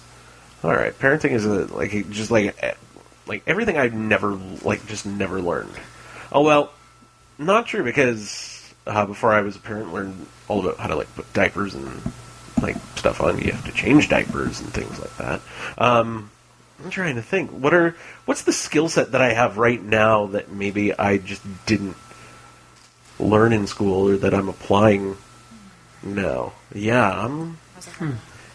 all 0.62 0.73
right, 0.73 0.97
parenting 0.99 1.31
is 1.31 1.45
a, 1.47 1.67
like 1.75 2.11
just 2.11 2.31
like 2.31 2.77
like 3.27 3.43
everything 3.47 3.79
I've 3.79 3.95
never 3.95 4.39
like 4.62 4.87
just 4.87 5.07
never 5.07 5.41
learned. 5.41 5.75
Oh 6.31 6.43
well, 6.43 6.73
not 7.39 7.66
true 7.66 7.85
because 7.85 8.74
uh, 8.87 9.07
before 9.07 9.32
I 9.32 9.41
was 9.41 9.57
a 9.57 9.61
parent, 9.61 9.93
learned 9.93 10.26
all 10.49 10.61
about 10.61 10.78
how 10.78 10.89
to 10.89 10.97
like 10.97 11.14
put 11.14 11.32
diapers 11.32 11.74
and 11.74 12.01
like 12.61 12.76
stuff 12.97 13.20
on. 13.20 13.39
You 13.39 13.53
have 13.53 13.64
to 13.66 13.72
change 13.72 14.09
diapers 14.09 14.61
and 14.61 14.72
things 14.72 14.99
like 14.99 15.16
that. 15.18 15.41
Um, 15.78 16.30
I'm 16.82 16.91
trying 16.91 17.16
to 17.16 17.22
think. 17.22 17.51
What 17.51 17.74
are 17.74 17.97
what's 18.24 18.43
the 18.43 18.53
skill 18.53 18.89
set 18.89 19.12
that 19.12 19.22
I 19.22 19.32
have 19.32 19.59
right 19.59 19.82
now 19.82 20.26
that 20.26 20.51
maybe 20.51 20.97
I 20.97 21.18
just 21.18 21.43
didn't 21.66 21.97
learn 23.18 23.53
in 23.53 23.66
school 23.66 24.09
or 24.09 24.16
that 24.18 24.35
I'm 24.35 24.49
applying 24.49 25.16
now? 26.03 26.53
Yeah, 26.74 27.11
I'm 27.11 27.59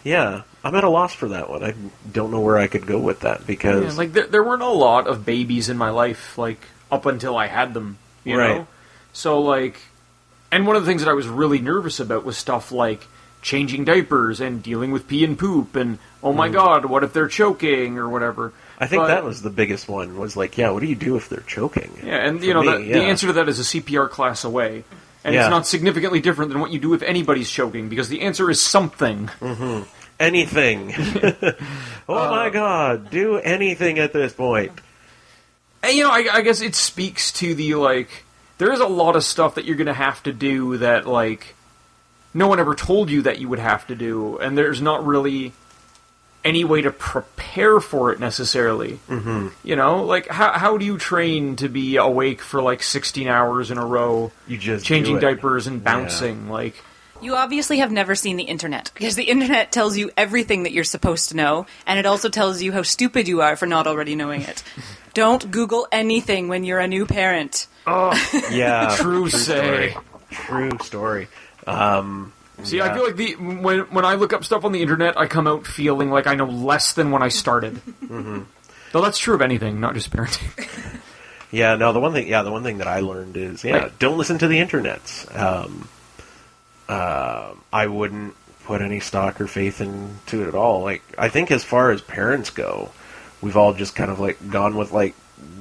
yeah, 0.04 0.42
I'm 0.64 0.74
at 0.74 0.84
a 0.84 0.88
loss 0.88 1.14
for 1.14 1.28
that 1.28 1.50
one. 1.50 1.64
I 1.64 1.74
don't 2.10 2.30
know 2.30 2.40
where 2.40 2.58
I 2.58 2.66
could 2.66 2.86
go 2.86 2.98
with 2.98 3.20
that 3.20 3.46
Yeah, 3.74 3.80
because 3.80 3.98
like 3.98 4.12
there, 4.12 4.26
there 4.26 4.42
weren't 4.42 4.62
a 4.62 4.68
lot 4.68 5.06
of 5.06 5.24
babies 5.24 5.68
in 5.68 5.76
my 5.76 5.90
life, 5.90 6.38
like 6.38 6.60
up 6.90 7.06
until 7.06 7.36
I 7.36 7.46
had 7.46 7.74
them, 7.74 7.98
you 8.24 8.38
Right. 8.38 8.56
know. 8.58 8.66
So 9.12 9.40
like, 9.40 9.76
and 10.52 10.66
one 10.66 10.76
of 10.76 10.84
the 10.84 10.90
things 10.90 11.02
that 11.04 11.10
I 11.10 11.14
was 11.14 11.26
really 11.28 11.58
nervous 11.60 12.00
about 12.00 12.24
was 12.24 12.36
stuff 12.36 12.70
like 12.72 13.06
changing 13.42 13.84
diapers 13.84 14.40
and 14.40 14.62
dealing 14.62 14.90
with 14.90 15.08
pee 15.08 15.24
and 15.24 15.38
poop, 15.38 15.74
and 15.76 15.98
oh 16.22 16.32
my 16.32 16.48
god, 16.48 16.84
what 16.84 17.02
if 17.04 17.12
they're 17.12 17.28
choking 17.28 17.96
or 17.98 18.08
whatever. 18.08 18.50
Mm. 18.50 18.52
I 18.82 18.86
think 18.86 19.02
But- 19.02 19.08
that 19.08 19.24
was 19.24 19.42
the 19.42 19.50
biggest 19.50 19.88
one. 19.88 20.18
Was 20.18 20.36
like, 20.36 20.56
yeah, 20.58 20.70
what 20.70 20.80
do 20.80 20.86
you 20.86 20.94
do 20.94 21.16
if 21.16 21.28
they're 21.28 21.40
choking? 21.46 21.90
Yeah, 22.04 22.16
and 22.16 22.38
For 22.40 22.44
you 22.46 22.54
know 22.54 22.62
me, 22.62 22.68
the, 22.72 22.82
yeah. 22.84 22.98
the 22.98 23.04
answer 23.04 23.26
to 23.28 23.32
that 23.34 23.48
is 23.48 23.58
a 23.58 23.64
CPR 23.64 24.08
class 24.08 24.44
away, 24.44 24.84
and 25.24 25.34
Yeah. 25.34 25.42
it's 25.42 25.50
not 25.50 25.66
significantly 25.66 26.20
different 26.20 26.50
than 26.50 26.60
what 26.60 26.70
you 26.70 26.78
do 26.78 26.94
if 26.94 27.02
anybody's 27.02 27.50
choking 27.50 27.88
because 27.88 28.08
the 28.08 28.22
answer 28.22 28.50
is 28.50 28.60
something. 28.60 29.28
anything. 30.18 30.92
oh 32.08 32.16
Uh, 32.26 32.30
my 32.30 32.50
god, 32.50 33.10
do 33.10 33.36
anything 33.36 33.98
at 33.98 34.12
this 34.12 34.32
point. 34.32 34.72
And 35.82 35.96
you 35.96 36.04
know, 36.04 36.10
I, 36.10 36.28
I 36.32 36.42
guess 36.42 36.60
it 36.60 36.74
speaks 36.74 37.32
to 37.32 37.54
the 37.54 37.74
like. 37.74 38.24
There 38.58 38.72
is 38.72 38.80
a 38.80 38.86
lot 38.86 39.16
of 39.16 39.24
stuff 39.24 39.54
that 39.54 39.64
you're 39.64 39.76
going 39.76 39.86
to 39.86 39.94
have 39.94 40.22
to 40.24 40.32
do 40.32 40.76
that 40.78 41.06
like 41.06 41.54
no 42.34 42.46
one 42.46 42.60
ever 42.60 42.74
told 42.74 43.10
you 43.10 43.22
that 43.22 43.38
you 43.38 43.48
would 43.48 43.58
have 43.58 43.86
to 43.88 43.94
do, 43.94 44.38
and 44.38 44.56
there's 44.56 44.82
not 44.82 45.04
really 45.04 45.52
any 46.44 46.64
way 46.64 46.80
to 46.82 46.90
prepare 46.90 47.80
for 47.80 48.12
it 48.12 48.20
necessarily. 48.20 48.98
Mm-hmm. 49.08 49.48
You 49.62 49.76
know, 49.76 50.04
like 50.04 50.28
how 50.28 50.52
how 50.52 50.78
do 50.78 50.84
you 50.84 50.98
train 50.98 51.56
to 51.56 51.68
be 51.68 51.96
awake 51.96 52.40
for 52.40 52.62
like 52.62 52.82
16 52.82 53.28
hours 53.28 53.70
in 53.70 53.78
a 53.78 53.84
row, 53.84 54.32
You 54.46 54.58
just 54.58 54.84
changing 54.84 55.18
diapers 55.20 55.66
and 55.66 55.82
bouncing? 55.82 56.48
Like, 56.48 56.82
You 57.22 57.34
obviously 57.36 57.78
have 57.78 57.92
never 57.92 58.14
seen 58.14 58.36
the 58.36 58.44
internet 58.44 58.90
because 58.94 59.14
the 59.14 59.24
internet 59.24 59.72
tells 59.72 59.96
you 59.96 60.10
everything 60.16 60.62
that 60.62 60.72
you're 60.72 60.84
supposed 60.84 61.28
to 61.30 61.36
know, 61.36 61.66
and 61.86 61.98
it 61.98 62.06
also 62.06 62.28
tells 62.30 62.62
you 62.62 62.72
how 62.72 62.82
stupid 62.82 63.28
you 63.28 63.42
are 63.42 63.56
for 63.56 63.66
not 63.66 63.86
already 63.86 64.14
knowing 64.14 64.40
it. 64.42 64.62
Don't 65.12 65.50
Google 65.50 65.86
anything 65.92 66.48
when 66.48 66.64
you're 66.64 66.78
a 66.78 66.88
new 66.88 67.04
parent. 67.04 67.66
Oh, 67.86 68.12
yeah, 68.50 68.94
True 68.98 69.28
say. 69.28 69.90
story. 69.90 69.96
True 70.30 70.78
story. 70.82 71.28
Um, 71.66 72.32
See, 72.62 72.76
Yeah. 72.78 72.90
I 72.90 72.94
feel 72.94 73.04
like 73.04 73.16
the 73.16 73.34
when 73.36 73.80
when 73.90 74.04
I 74.04 74.14
look 74.14 74.32
up 74.32 74.44
stuff 74.44 74.64
on 74.64 74.72
the 74.72 74.80
internet, 74.82 75.18
I 75.18 75.26
come 75.26 75.46
out 75.46 75.66
feeling 75.66 76.10
like 76.10 76.26
I 76.26 76.34
know 76.34 76.44
less 76.46 76.92
than 76.94 77.10
when 77.10 77.22
I 77.22 77.28
started. 77.28 77.74
Mm-hmm. 78.04 78.42
Though 78.92 79.00
that's 79.02 79.18
true 79.18 79.34
of 79.34 79.42
anything, 79.42 79.78
not 79.80 79.94
just 79.94 80.10
parenting. 80.10 80.68
Yeah, 81.52 81.74
no, 81.74 81.92
the 81.92 81.98
one 81.98 82.12
thing, 82.12 82.28
yeah, 82.28 82.44
the 82.44 82.52
one 82.52 82.62
thing 82.62 82.78
that 82.78 82.86
I 82.86 83.00
learned 83.00 83.36
is, 83.36 83.64
yeah, 83.64 83.76
Right. 83.76 83.98
don't 83.98 84.16
listen 84.16 84.38
to 84.38 84.46
the 84.46 84.58
internets. 84.60 85.26
Um, 85.36 85.88
uh, 86.90 87.54
I 87.72 87.86
wouldn't 87.86 88.34
put 88.64 88.82
any 88.82 89.00
stock 89.00 89.40
or 89.40 89.46
faith 89.46 89.80
into 89.80 90.42
it 90.42 90.48
at 90.48 90.54
all. 90.54 90.82
Like, 90.82 91.02
I 91.16 91.28
think 91.28 91.50
as 91.50 91.64
far 91.64 91.90
as 91.92 92.02
parents 92.02 92.50
go, 92.50 92.90
we've 93.40 93.56
all 93.56 93.74
just 93.74 93.94
kind 93.94 94.10
of 94.10 94.18
like 94.18 94.50
gone 94.50 94.76
with 94.76 94.92
like 94.92 95.14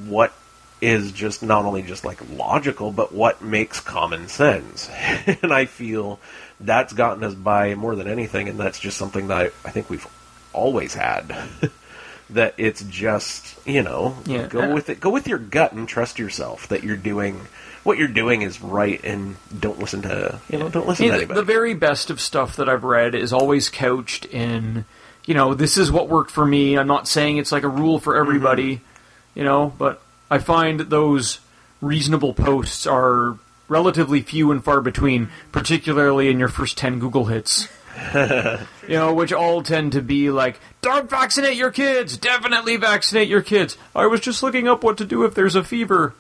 what 0.06 0.34
is 0.82 1.12
just 1.12 1.44
not 1.44 1.66
only 1.66 1.82
just 1.84 2.04
like 2.04 2.20
logical, 2.32 2.92
but 2.92 3.14
what 3.14 3.42
makes 3.44 3.80
common 3.80 4.28
sense. 4.28 4.90
and 5.44 5.54
I 5.54 5.66
feel 5.66 6.20
that's 6.60 6.94
gotten 6.94 7.24
us 7.24 7.36
by 7.36 7.76
more 7.76 7.96
than 7.96 8.08
anything, 8.08 8.50
and 8.50 8.60
that's 8.60 8.80
just 8.80 8.98
something 8.98 9.28
that 9.28 9.38
I, 9.38 9.46
I 9.66 9.72
think 9.72 9.90
we've 9.90 10.08
always 10.52 10.94
had. 10.96 11.36
that 12.32 12.54
it's 12.58 12.84
just 12.84 13.56
you 13.66 13.82
know 13.82 14.16
Yeah. 14.26 14.46
go 14.46 14.72
with 14.72 14.90
it 14.90 15.00
go 15.00 15.10
with 15.10 15.28
your 15.28 15.40
gut 15.40 15.72
and 15.74 15.88
trust 15.88 16.20
yourself 16.20 16.68
that 16.68 16.84
you're 16.84 16.96
doing 16.96 17.48
what 17.84 17.98
you're 17.98 18.08
doing 18.08 18.42
is 18.42 18.62
right 18.62 19.00
and 19.04 19.36
don't 19.60 19.80
listen 19.80 20.02
to 20.04 20.40
you 20.50 20.58
know 20.60 20.70
don't 20.70 20.88
listen 20.88 21.06
Yeah, 21.06 21.12
to 21.12 21.18
the, 21.18 21.24
anybody 21.24 21.40
the 21.40 21.46
very 21.46 21.74
best 21.74 22.10
of 22.10 22.20
stuff 22.20 22.56
that 22.58 22.68
I've 22.70 22.84
read 22.84 23.16
is 23.16 23.32
always 23.34 23.70
couched 23.70 24.26
in, 24.26 24.86
you 25.26 25.34
know, 25.34 25.54
this 25.54 25.78
is 25.78 25.92
what 25.92 26.10
worked 26.10 26.32
for 26.32 26.46
me. 26.46 26.78
I'm 26.78 26.88
not 26.88 27.08
saying 27.08 27.38
it's 27.38 27.52
like 27.52 27.64
a 27.64 27.68
rule 27.70 28.00
for 28.00 28.16
everybody, 28.16 28.78
Mm-hmm. 28.78 29.40
you 29.40 29.46
know, 29.46 29.74
but 29.78 30.02
I 30.30 30.40
find 30.40 30.80
those 30.82 31.40
reasonable 31.82 32.34
posts 32.34 32.86
are 32.88 33.38
relatively 33.68 34.22
few 34.22 34.52
and 34.52 34.64
far 34.64 34.82
between, 34.82 35.30
particularly 35.52 36.30
in 36.30 36.40
your 36.40 36.48
first 36.50 36.78
10 36.78 37.00
Google 37.00 37.26
hits. 37.26 37.68
you 38.16 38.96
know, 38.96 39.14
which 39.14 39.32
all 39.34 39.62
tend 39.62 39.92
to 39.94 40.02
be 40.02 40.30
like, 40.32 40.60
don't 40.82 41.10
vaccinate 41.10 41.56
your 41.58 41.72
kids! 41.72 42.18
Definitely 42.18 42.78
vaccinate 42.78 43.28
your 43.28 43.42
kids! 43.42 43.78
I 43.96 44.08
was 44.08 44.22
just 44.22 44.42
looking 44.42 44.68
up 44.68 44.84
what 44.84 44.98
to 44.98 45.06
do 45.06 45.24
if 45.26 45.36
there's 45.36 45.56
a 45.56 45.64
fever. 45.64 46.14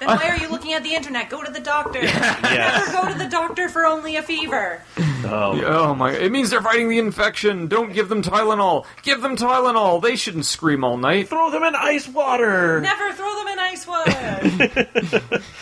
Then 0.00 0.08
why 0.08 0.30
are 0.30 0.36
you 0.38 0.48
looking 0.48 0.72
at 0.72 0.82
the 0.82 0.94
internet? 0.94 1.28
Go 1.28 1.42
to 1.44 1.52
the 1.52 1.60
doctor. 1.60 2.00
Yes. 2.02 2.42
Never 2.42 2.90
go 2.90 3.12
to 3.12 3.18
the 3.18 3.28
doctor 3.28 3.68
for 3.68 3.84
only 3.84 4.16
a 4.16 4.22
fever. 4.22 4.82
Oh, 5.24 5.60
Oh 5.62 5.94
my! 5.94 6.12
It 6.12 6.32
means 6.32 6.48
they're 6.48 6.62
fighting 6.62 6.88
the 6.88 6.98
infection. 6.98 7.68
Don't 7.68 7.92
give 7.92 8.08
them 8.08 8.22
Tylenol. 8.22 8.86
Give 9.02 9.20
them 9.20 9.36
Tylenol. 9.36 10.00
They 10.00 10.16
shouldn't 10.16 10.46
scream 10.46 10.84
all 10.84 10.96
night. 10.96 11.28
throw 11.28 11.50
them 11.50 11.62
in 11.62 11.74
ice 11.74 12.08
water 12.08 12.80
Never 12.80 13.12
throw 13.12 13.34
them 13.36 13.48
in 13.48 13.58
ice 13.58 13.86
water. 13.86 15.42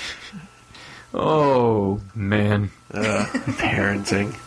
Oh 1.15 2.01
man. 2.15 2.71
Ugh, 2.93 3.27
parenting 3.57 4.39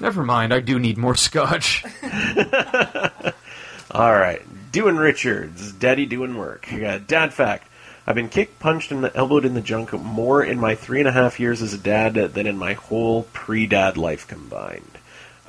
Never 0.00 0.24
mind. 0.24 0.52
I 0.52 0.58
do 0.58 0.80
need 0.80 0.98
more 0.98 1.14
scotch. 1.14 1.84
all 3.92 4.12
right 4.12 4.42
doing 4.72 4.96
richards 4.96 5.72
daddy 5.72 6.06
doing 6.06 6.36
work 6.36 6.66
I 6.72 6.80
got 6.80 7.06
dad 7.06 7.32
fact 7.32 7.68
i've 8.06 8.14
been 8.14 8.28
kicked 8.28 8.58
punched 8.58 8.90
and 8.90 9.08
elbowed 9.14 9.44
in 9.44 9.54
the 9.54 9.60
junk 9.60 9.92
more 9.92 10.42
in 10.42 10.58
my 10.58 10.74
three 10.74 10.98
and 10.98 11.08
a 11.08 11.12
half 11.12 11.38
years 11.38 11.62
as 11.62 11.72
a 11.72 11.78
dad 11.78 12.14
than 12.14 12.46
in 12.46 12.58
my 12.58 12.72
whole 12.72 13.24
pre-dad 13.32 13.96
life 13.96 14.26
combined 14.26 14.98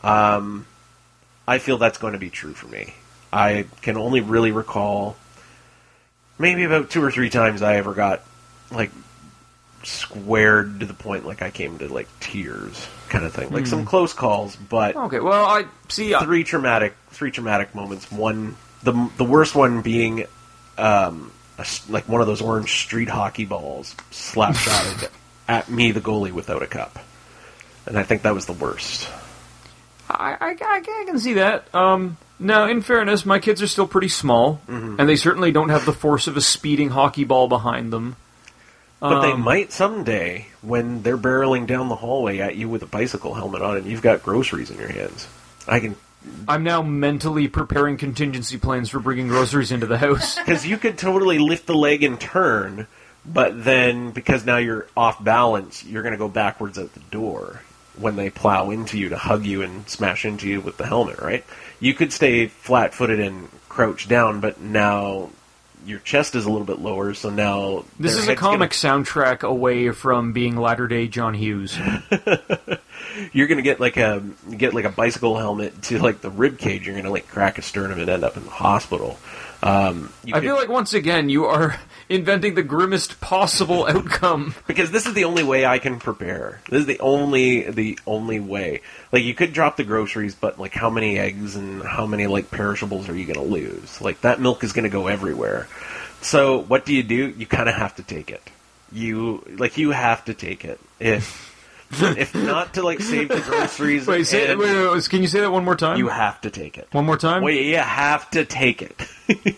um, 0.04 0.66
i 1.48 1.58
feel 1.58 1.78
that's 1.78 1.98
going 1.98 2.14
to 2.14 2.20
be 2.20 2.30
true 2.30 2.54
for 2.54 2.68
me 2.68 2.94
i 3.32 3.66
can 3.82 3.98
only 3.98 4.22
really 4.22 4.52
recall 4.52 5.16
maybe 6.38 6.64
about 6.64 6.90
two 6.90 7.02
or 7.02 7.10
three 7.10 7.30
times 7.30 7.62
i 7.62 7.78
ever 7.78 7.94
got 7.94 8.22
like 8.72 8.92
squared 9.84 10.80
to 10.80 10.86
the 10.86 10.94
point 10.94 11.26
like 11.26 11.42
i 11.42 11.50
came 11.50 11.78
to 11.78 11.92
like 11.92 12.08
tears 12.20 12.88
kind 13.10 13.26
of 13.26 13.34
thing 13.34 13.50
like 13.50 13.68
some 13.68 13.86
close 13.86 14.14
calls 14.14 14.56
but 14.56 14.96
Okay. 14.96 15.20
Well, 15.20 15.46
I 15.46 15.66
see. 15.90 16.16
I, 16.16 16.24
three 16.24 16.44
traumatic 16.44 16.96
three 17.10 17.32
traumatic 17.32 17.76
moments. 17.76 18.12
One 18.12 18.56
the 18.84 19.10
the 19.18 19.24
worst 19.24 19.56
one 19.56 19.82
being 19.82 20.26
um, 20.78 21.32
a 21.58 21.66
like 21.90 22.08
one 22.08 22.22
of 22.22 22.28
those 22.28 22.42
orange 22.42 22.72
street 22.82 23.10
hockey 23.10 23.46
balls 23.46 23.96
slapshotted 24.12 25.10
at 25.48 25.70
me, 25.70 25.92
the 25.92 26.02
goalie, 26.02 26.32
without 26.32 26.62
a 26.64 26.68
cup, 26.68 27.00
and 27.86 27.98
I 27.98 28.04
think 28.04 28.24
that 28.24 28.34
was 28.34 28.46
the 28.46 28.54
worst. 28.54 29.10
I, 30.10 30.36
I, 30.40 30.56
I 30.62 31.04
can 31.06 31.18
see 31.18 31.34
that. 31.34 31.74
Um, 31.74 32.18
now, 32.40 32.66
in 32.68 32.82
fairness, 32.82 33.26
my 33.26 33.40
kids 33.40 33.62
are 33.62 33.68
still 33.68 33.88
pretty 33.88 34.10
small, 34.10 34.60
Mm-hmm. 34.68 35.00
and 35.00 35.08
they 35.10 35.16
certainly 35.16 35.52
don't 35.52 35.70
have 35.70 35.86
the 35.86 35.94
force 35.94 36.28
of 36.28 36.36
a 36.38 36.42
speeding 36.42 36.90
hockey 36.90 37.24
ball 37.24 37.48
behind 37.48 37.92
them. 37.94 38.16
But 39.00 39.22
they 39.22 39.32
Um, 39.32 39.42
might 39.42 39.72
someday 39.72 40.48
when 40.62 41.04
they're 41.04 41.18
barreling 41.18 41.68
down 41.68 41.90
the 41.90 41.96
hallway 41.96 42.40
at 42.40 42.56
you 42.56 42.70
with 42.70 42.84
a 42.84 42.86
bicycle 42.86 43.34
helmet 43.34 43.62
on, 43.62 43.78
and 43.78 43.86
you've 43.86 44.02
got 44.02 44.24
groceries 44.24 44.70
in 44.70 44.78
your 44.78 44.90
hands. 44.92 45.28
I 45.68 45.80
can 45.80 45.96
I'm 46.48 46.64
now 46.64 46.82
mentally 46.82 47.48
preparing 47.48 47.98
contingency 47.98 48.58
plans 48.58 48.90
for 48.90 49.00
bringing 49.00 49.28
groceries 49.28 49.72
into 49.72 49.86
the 49.86 49.98
house. 49.98 50.38
because 50.40 50.66
you 50.66 50.78
could 50.78 50.98
totally 50.98 51.40
lift 51.40 51.68
the 51.68 51.76
leg 51.76 52.04
and 52.04 52.20
turn 52.20 52.88
But 53.26 53.64
then, 53.64 54.12
because 54.12 54.46
now 54.46 54.58
you're 54.58 54.88
off 54.98 55.24
balance, 55.24 55.84
you're 55.84 56.04
going 56.04 56.14
to 56.14 56.18
go 56.18 56.28
backwards 56.28 56.78
at 56.78 56.94
the 56.94 57.00
door 57.00 57.62
when 57.98 58.16
they 58.16 58.30
plow 58.30 58.70
into 58.72 58.98
you 58.98 59.10
to 59.10 59.18
hug 59.18 59.46
you 59.46 59.62
and 59.62 59.88
smash 59.88 60.26
into 60.26 60.48
you 60.48 60.60
with 60.60 60.78
the 60.78 60.86
helmet, 60.86 61.20
right? 61.20 61.46
You 61.80 61.94
could 61.94 62.12
stay 62.12 62.48
flat 62.48 62.94
footed 62.94 63.20
and 63.20 63.50
crouch 63.70 64.08
down, 64.08 64.40
but 64.40 64.60
now 64.60 65.30
your 65.86 66.00
chest 66.00 66.36
is 66.36 66.46
a 66.46 66.50
little 66.52 66.66
bit 66.66 66.80
lower, 66.80 67.14
so 67.14 67.30
now. 67.30 67.86
This 68.00 68.14
is 68.14 68.26
a 68.26 68.32
head's 68.32 68.40
gonna- 68.40 68.58
comic 68.58 68.72
soundtrack 68.72 69.44
away 69.44 69.92
from 69.92 70.34
being 70.34 70.56
latter 70.56 70.88
day 70.88 71.08
John 71.08 71.34
Hughes. 71.34 71.78
you're 73.34 73.48
gonna 73.48 73.62
get 73.62 73.80
like 73.80 73.98
a 73.98 74.24
get 74.56 74.74
like 74.74 74.86
a 74.86 74.90
bicycle 74.90 75.38
helmet 75.38 75.82
to 75.84 76.00
like 76.00 76.22
the 76.22 76.30
rib 76.30 76.58
cage. 76.58 76.86
You're 76.88 76.96
gonna 76.96 77.12
like 77.12 77.28
crack 77.28 77.58
a 77.58 77.62
sternum 77.62 78.00
and 78.00 78.10
end 78.10 78.24
up 78.24 78.38
in 78.38 78.44
the 78.44 78.50
hospital. 78.50 79.18
Um, 79.64 80.12
I 80.28 80.32
could- 80.32 80.44
feel 80.44 80.56
like 80.56 80.68
once 80.70 80.94
again 80.94 81.30
you 81.30 81.46
are 81.46 81.80
inventing 82.10 82.56
the 82.56 82.64
grimmest 82.64 83.22
possible 83.22 83.88
outcome. 83.90 84.54
because 84.68 84.92
this 84.92 85.06
is 85.06 85.14
the 85.14 85.24
only 85.24 85.44
way 85.44 85.66
I 85.66 85.80
can 85.80 86.00
prepare. 86.00 86.60
This 86.70 86.82
is 86.82 86.86
the 86.86 87.00
only 87.00 87.70
the 87.72 87.98
only 88.06 88.40
way. 88.42 88.82
Like 89.12 89.24
you 89.24 89.34
could 89.34 89.54
drop 89.54 89.78
the 89.78 89.84
groceries, 89.86 90.36
but 90.36 90.60
like 90.60 90.74
how 90.74 90.90
many 90.90 91.18
eggs 91.18 91.56
and 91.56 91.82
how 91.82 92.06
many 92.06 92.28
like 92.28 92.52
perishables 92.52 93.08
are 93.08 93.16
you 93.16 93.26
going 93.26 93.40
to 93.40 93.54
lose? 93.54 94.02
Like 94.02 94.22
that 94.22 94.42
milk 94.42 94.64
is 94.64 94.74
going 94.74 94.84
to 94.84 94.90
go 94.90 95.08
everywhere. 95.08 95.68
So 96.22 96.60
what 96.60 96.86
do 96.86 96.94
you 96.94 97.04
do? 97.04 97.30
You 97.30 97.46
kind 97.46 97.70
of 97.70 97.76
have 97.76 97.96
to 97.96 98.04
take 98.04 98.32
it. 98.32 98.42
You 98.92 99.44
like 99.58 99.78
you 99.78 99.92
have 99.92 100.26
to 100.26 100.34
take 100.34 100.66
it. 100.66 100.80
If 101.00 101.53
if 102.18 102.34
not 102.36 102.74
to 102.76 102.84
like 102.84 103.02
save 103.02 103.30
the 103.30 103.42
groceries, 103.42 104.08
Wait, 104.08 104.26
say, 104.26 104.50
and 104.52 104.60
wait, 104.60 104.76
wait, 104.76 104.92
wait, 104.92 105.10
can 105.10 105.22
you 105.22 105.28
say 105.28 105.42
that 105.42 105.52
one 105.52 105.64
more 105.66 105.76
time? 105.76 105.98
you 105.98 106.08
have 106.08 106.40
to 106.42 106.50
take 106.50 106.78
it. 106.78 106.88
one 106.92 107.06
more 107.06 107.18
time. 107.18 107.44
Wait, 107.44 107.66
you 107.66 107.78
have 107.78 108.30
to 108.32 108.46
take 108.46 108.82
it. 108.82 109.56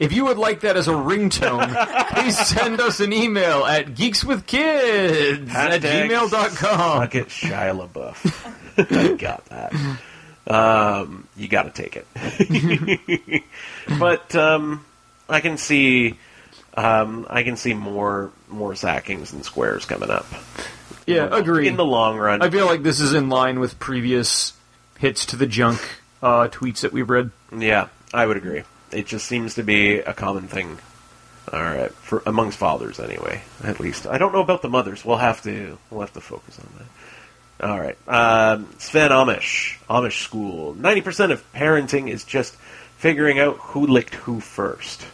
If 0.00 0.14
you 0.14 0.24
would 0.24 0.38
like 0.38 0.60
that 0.60 0.76
as 0.78 0.88
a 0.88 0.92
ringtone, 0.92 2.08
please 2.14 2.36
send 2.38 2.80
us 2.80 3.00
an 3.00 3.12
email 3.12 3.64
at 3.64 3.88
geekswithkids 3.88 5.50
at 5.50 5.82
gmail.com. 5.82 7.02
Suck 7.02 7.14
it, 7.14 7.28
Shia 7.28 7.86
LaBeouf. 7.88 9.12
I 9.12 9.16
got 9.16 9.44
that. 9.46 9.74
Um, 10.46 11.28
you 11.36 11.48
got 11.48 11.64
to 11.64 11.82
take 11.82 11.96
it. 11.96 13.42
but 13.98 14.34
um, 14.34 14.84
I 15.28 15.40
can 15.40 15.56
see, 15.58 16.18
um, 16.74 17.26
I 17.28 17.42
can 17.42 17.56
see 17.56 17.74
more 17.74 18.30
more 18.48 18.74
sackings 18.74 19.32
and 19.32 19.44
squares 19.44 19.84
coming 19.84 20.10
up. 20.10 20.26
Yeah, 21.06 21.28
agree. 21.30 21.68
In 21.68 21.76
the 21.76 21.84
long 21.84 22.16
run, 22.18 22.42
I 22.42 22.50
feel 22.50 22.66
like 22.66 22.82
this 22.82 23.00
is 23.00 23.14
in 23.14 23.28
line 23.28 23.60
with 23.60 23.78
previous 23.78 24.52
hits 24.98 25.26
to 25.26 25.36
the 25.36 25.46
junk 25.46 25.80
uh, 26.22 26.48
tweets 26.48 26.80
that 26.80 26.92
we've 26.92 27.08
read. 27.08 27.30
yeah, 27.56 27.88
I 28.12 28.26
would 28.26 28.36
agree. 28.36 28.64
It 28.92 29.06
just 29.06 29.26
seems 29.26 29.54
to 29.54 29.62
be 29.62 29.98
a 29.98 30.12
common 30.12 30.48
thing. 30.48 30.78
All 31.52 31.62
right, 31.62 31.92
for 31.92 32.24
amongst 32.26 32.58
fathers 32.58 32.98
anyway, 32.98 33.42
at 33.62 33.78
least. 33.78 34.06
I 34.06 34.18
don't 34.18 34.32
know 34.32 34.40
about 34.40 34.62
the 34.62 34.68
mothers. 34.68 35.04
We'll 35.04 35.16
have 35.16 35.42
to 35.42 35.78
we'll 35.90 36.00
have 36.00 36.12
to 36.14 36.20
focus 36.20 36.58
on 36.58 36.68
that. 36.78 37.68
All 37.70 37.80
right, 37.80 37.96
um, 38.08 38.68
Sven 38.78 39.10
Amish, 39.12 39.78
Amish 39.88 40.24
school. 40.24 40.74
Ninety 40.74 41.02
percent 41.02 41.30
of 41.30 41.44
parenting 41.52 42.10
is 42.10 42.24
just 42.24 42.56
figuring 42.96 43.38
out 43.38 43.58
who 43.58 43.86
licked 43.86 44.14
who 44.16 44.40
first. 44.40 45.06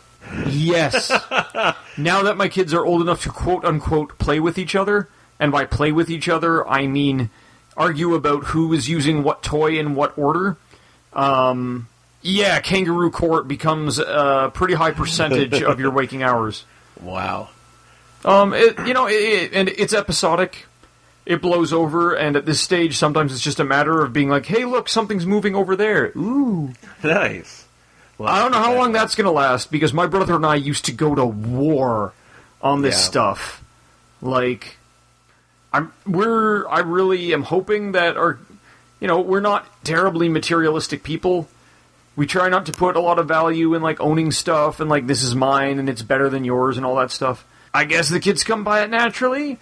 Yes. 0.49 1.11
now 1.99 2.23
that 2.23 2.37
my 2.37 2.49
kids 2.49 2.73
are 2.73 2.85
old 2.85 3.03
enough 3.03 3.23
to 3.25 3.29
quote 3.29 3.65
unquote 3.65 4.19
play 4.19 4.41
with 4.41 4.57
each 4.57 4.75
other, 4.75 5.09
and 5.43 5.51
by 5.53 5.65
play 5.67 5.93
with 5.93 6.09
each 6.09 6.29
other, 6.29 6.67
I 6.67 6.87
mean 6.87 7.29
argue 7.77 8.15
about 8.15 8.45
who 8.45 8.73
is 8.73 8.89
using 8.89 9.23
what 9.23 9.43
toy 9.43 9.79
in 9.79 9.95
what 9.95 10.17
order. 10.17 10.57
Um, 11.13 11.89
yeah, 12.23 12.61
kangaroo 12.61 13.11
court 13.11 13.49
becomes 13.49 13.99
a 13.99 14.51
pretty 14.55 14.75
high 14.75 14.93
percentage 14.93 15.61
of 15.63 15.81
your 15.81 15.91
waking 15.91 16.23
hours. 16.23 16.65
Wow. 17.03 17.49
Um, 18.25 18.53
it, 18.55 18.79
you 18.87 18.95
know, 18.95 19.07
it, 19.09 19.15
it, 19.15 19.53
and 19.55 19.69
it's 19.69 19.93
episodic. 19.93 20.67
It 21.27 21.43
blows 21.43 21.73
over, 21.73 22.15
and 22.15 22.37
at 22.37 22.47
this 22.47 22.61
stage, 22.61 22.97
sometimes 22.97 23.33
it's 23.33 23.41
just 23.43 23.59
a 23.59 23.65
matter 23.65 24.03
of 24.03 24.13
being 24.13 24.29
like, 24.29 24.47
"Hey, 24.47 24.65
look, 24.65 24.89
something's 24.89 25.27
moving 25.27 25.57
over 25.57 25.75
there." 25.75 26.13
Ooh, 26.17 26.73
Nice. 27.03 27.67
Well, 28.19 28.29
I 28.33 28.39
don't 28.39 28.53
know 28.53 28.59
how 28.63 28.75
long 28.77 28.93
that's 28.93 29.17
going 29.17 29.25
to 29.25 29.33
last 29.33 29.73
because 29.73 29.93
my 29.93 30.07
brother 30.07 30.37
and 30.37 30.47
I 30.47 30.55
used 30.55 30.85
to 30.85 30.93
go 30.93 31.15
to 31.17 31.25
war 31.25 32.13
on 32.61 32.83
this 32.83 32.95
Yeah. 32.95 33.01
stuff. 33.01 33.65
Like, 34.21 34.77
I'm 35.73 35.93
we're 36.07 36.67
I 36.69 36.81
really 36.81 37.33
am 37.33 37.43
hoping 37.43 37.93
that 37.93 38.17
our, 38.17 38.39
you 39.01 39.09
know, 39.09 39.21
we're 39.21 39.41
not 39.41 39.67
terribly 39.85 40.29
materialistic 40.29 41.03
people. 41.03 41.49
We 42.15 42.27
try 42.27 42.49
not 42.51 42.67
to 42.67 42.73
put 42.73 42.97
a 42.97 43.01
lot 43.01 43.19
of 43.19 43.27
value 43.27 43.75
in 43.75 43.81
like 43.83 44.01
owning 44.01 44.33
stuff 44.33 44.81
and 44.81 44.91
like 44.91 45.07
this 45.07 45.23
is 45.23 45.35
mine 45.35 45.79
and 45.79 45.89
it's 45.89 46.03
better 46.03 46.29
than 46.29 46.45
yours 46.45 46.77
and 46.77 46.85
all 46.85 46.97
that 46.97 47.11
stuff. 47.11 47.45
I 47.73 47.85
guess 47.85 48.11
the 48.11 48.21
kids 48.21 48.45
come 48.45 48.65
by 48.65 48.83
it 48.83 48.91
naturally 48.91 49.59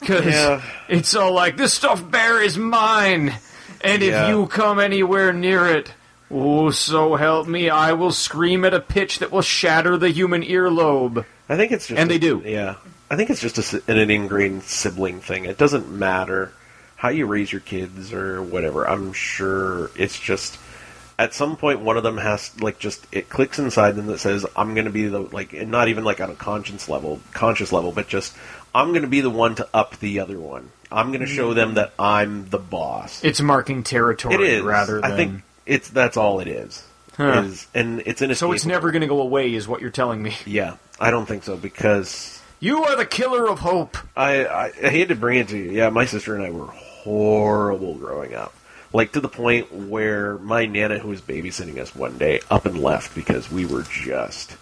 because 0.00 0.24
Yeah. 0.26 0.60
it's 0.88 1.14
all 1.14 1.32
like 1.32 1.56
this 1.56 1.72
stuffed 1.72 2.10
bear 2.10 2.42
is 2.42 2.58
mine, 2.58 3.32
and 3.80 4.02
Yeah. 4.02 4.24
if 4.24 4.28
you 4.30 4.46
come 4.48 4.80
anywhere 4.80 5.32
near 5.32 5.66
it, 5.68 5.92
oh, 6.32 6.70
so 6.70 7.14
help 7.14 7.46
me, 7.46 7.70
I 7.70 7.92
will 7.92 8.10
scream 8.10 8.64
at 8.64 8.74
a 8.74 8.80
pitch 8.80 9.20
that 9.20 9.30
will 9.30 9.40
shatter 9.42 9.96
the 9.96 10.10
human 10.10 10.42
earlobe. 10.42 11.24
I 11.48 11.56
think 11.56 11.70
it's 11.70 11.86
just, 11.86 11.98
And 12.00 12.10
they 12.10 12.18
do. 12.18 12.42
Yeah, 12.44 12.74
I 13.10 13.16
think 13.16 13.30
it's 13.30 13.40
just 13.40 13.74
a, 13.74 13.82
an 13.86 14.10
ingrained 14.10 14.64
sibling 14.64 15.20
thing. 15.20 15.44
It 15.44 15.58
doesn't 15.58 15.90
matter 15.90 16.52
how 16.96 17.10
you 17.10 17.26
raise 17.26 17.52
your 17.52 17.60
kids 17.60 18.12
or 18.12 18.42
whatever. 18.42 18.88
I'm 18.88 19.12
sure 19.12 19.90
it's 19.96 20.18
just 20.18 20.58
at 21.18 21.34
some 21.34 21.56
point 21.56 21.80
one 21.80 21.96
of 21.96 22.02
them 22.02 22.16
has 22.16 22.58
like 22.60 22.78
just 22.78 23.06
it 23.12 23.28
clicks 23.28 23.58
inside 23.58 23.92
them 23.92 24.06
that 24.06 24.18
says 24.18 24.46
I'm 24.56 24.74
going 24.74 24.86
to 24.86 24.92
be 24.92 25.06
the 25.06 25.20
like 25.20 25.52
and 25.52 25.70
not 25.70 25.88
even 25.88 26.04
like 26.04 26.20
on 26.20 26.30
a 26.30 26.34
conscience 26.34 26.88
level, 26.88 27.20
conscious 27.32 27.72
level, 27.72 27.92
but 27.92 28.08
just 28.08 28.36
I'm 28.74 28.90
going 28.90 29.02
to 29.02 29.08
be 29.08 29.20
the 29.20 29.30
one 29.30 29.54
to 29.56 29.68
up 29.72 29.98
the 29.98 30.20
other 30.20 30.38
one. 30.38 30.70
I'm 30.90 31.08
going 31.08 31.20
to 31.20 31.26
show 31.26 31.54
them 31.54 31.74
that 31.74 31.92
I'm 31.98 32.48
the 32.50 32.58
boss. 32.58 33.22
It's 33.24 33.40
marking 33.40 33.82
territory 33.82 34.34
It 34.34 34.40
is 34.40 34.62
rather 34.62 35.00
than. 35.00 35.12
I 35.12 35.16
think 35.16 35.42
it's 35.66 35.88
that's 35.90 36.16
all 36.16 36.40
it 36.40 36.48
is. 36.48 36.84
Huh. 37.16 37.44
Is 37.46 37.66
and 37.74 38.02
it's 38.06 38.22
in 38.22 38.34
so. 38.34 38.52
It's 38.52 38.66
never 38.66 38.90
going 38.90 39.02
to 39.02 39.06
go 39.06 39.20
away, 39.20 39.54
is 39.54 39.68
what 39.68 39.80
you're 39.80 39.90
telling 39.90 40.22
me. 40.22 40.36
Yeah, 40.46 40.76
I 40.98 41.10
don't 41.10 41.26
think 41.26 41.44
so 41.44 41.56
because 41.56 42.40
You 42.64 42.82
are 42.84 42.96
the 42.96 43.04
killer 43.04 43.46
of 43.46 43.58
hope. 43.58 43.98
I, 44.16 44.46
I 44.46 44.64
I 44.68 44.88
hate 44.88 45.08
to 45.08 45.14
bring 45.14 45.38
it 45.38 45.48
to 45.48 45.58
you. 45.58 45.70
Yeah, 45.70 45.90
my 45.90 46.06
sister 46.06 46.34
and 46.34 46.42
I 46.42 46.48
were 46.48 46.64
horrible 46.64 47.94
growing 47.96 48.34
up. 48.34 48.54
Like 48.90 49.12
to 49.12 49.20
the 49.20 49.28
point 49.28 49.70
where 49.70 50.38
my 50.38 50.64
nana, 50.64 50.98
who 50.98 51.08
was 51.08 51.20
babysitting 51.20 51.78
us 51.78 51.94
one 51.94 52.16
day, 52.16 52.40
up 52.50 52.64
and 52.64 52.78
left 52.78 53.14
because 53.14 53.50
we 53.50 53.66
were 53.66 53.82
just 53.82 54.56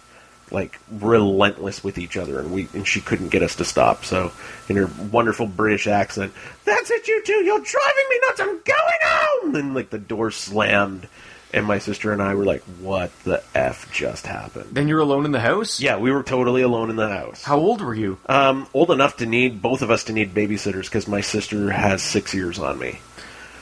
like 0.51 0.81
relentless 0.91 1.81
with 1.81 1.97
each 1.97 2.17
other, 2.17 2.41
and 2.41 2.51
we 2.51 2.67
and 2.73 2.85
she 2.85 2.99
couldn't 2.99 3.29
get 3.29 3.41
us 3.41 3.55
to 3.55 3.63
stop. 3.63 4.03
So, 4.03 4.33
in 4.67 4.75
her 4.75 4.89
wonderful 5.09 5.47
British 5.47 5.87
accent, 5.87 6.33
"That's 6.65 6.91
it, 6.91 7.07
you 7.07 7.23
two! 7.23 7.45
You're 7.45 7.61
driving 7.61 8.05
me 8.09 8.19
nuts! 8.27 8.41
I'm 8.41 8.47
going 8.47 8.99
home!" 9.01 9.55
And 9.55 9.73
like 9.73 9.91
the 9.91 9.97
door 9.97 10.29
slammed, 10.29 11.07
and 11.53 11.65
my 11.65 11.77
sister 11.79 12.11
and 12.11 12.21
I 12.21 12.35
were 12.35 12.45
like, 12.45 12.63
"What 12.81 13.11
the 13.23 13.43
f 13.53 13.91
just 13.91 14.25
happened?" 14.27 14.69
Then 14.71 14.87
you're 14.87 14.99
alone 14.99 15.25
in 15.25 15.31
the 15.31 15.39
house. 15.39 15.79
Yeah, 15.79 15.97
we 15.97 16.11
were 16.11 16.23
totally 16.23 16.61
alone 16.61 16.89
in 16.89 16.95
the 16.95 17.09
house. 17.09 17.43
How 17.43 17.57
old 17.57 17.81
were 17.81 17.93
you? 17.93 18.17
Um, 18.27 18.67
old 18.73 18.91
enough 18.91 19.17
to 19.17 19.25
need 19.25 19.61
both 19.61 19.81
of 19.81 19.91
us 19.91 20.05
to 20.05 20.13
need 20.13 20.33
babysitters 20.33 20.85
because 20.85 21.07
my 21.07 21.21
sister 21.21 21.71
has 21.71 22.01
six 22.01 22.33
years 22.33 22.59
on 22.59 22.79
me. 22.79 22.99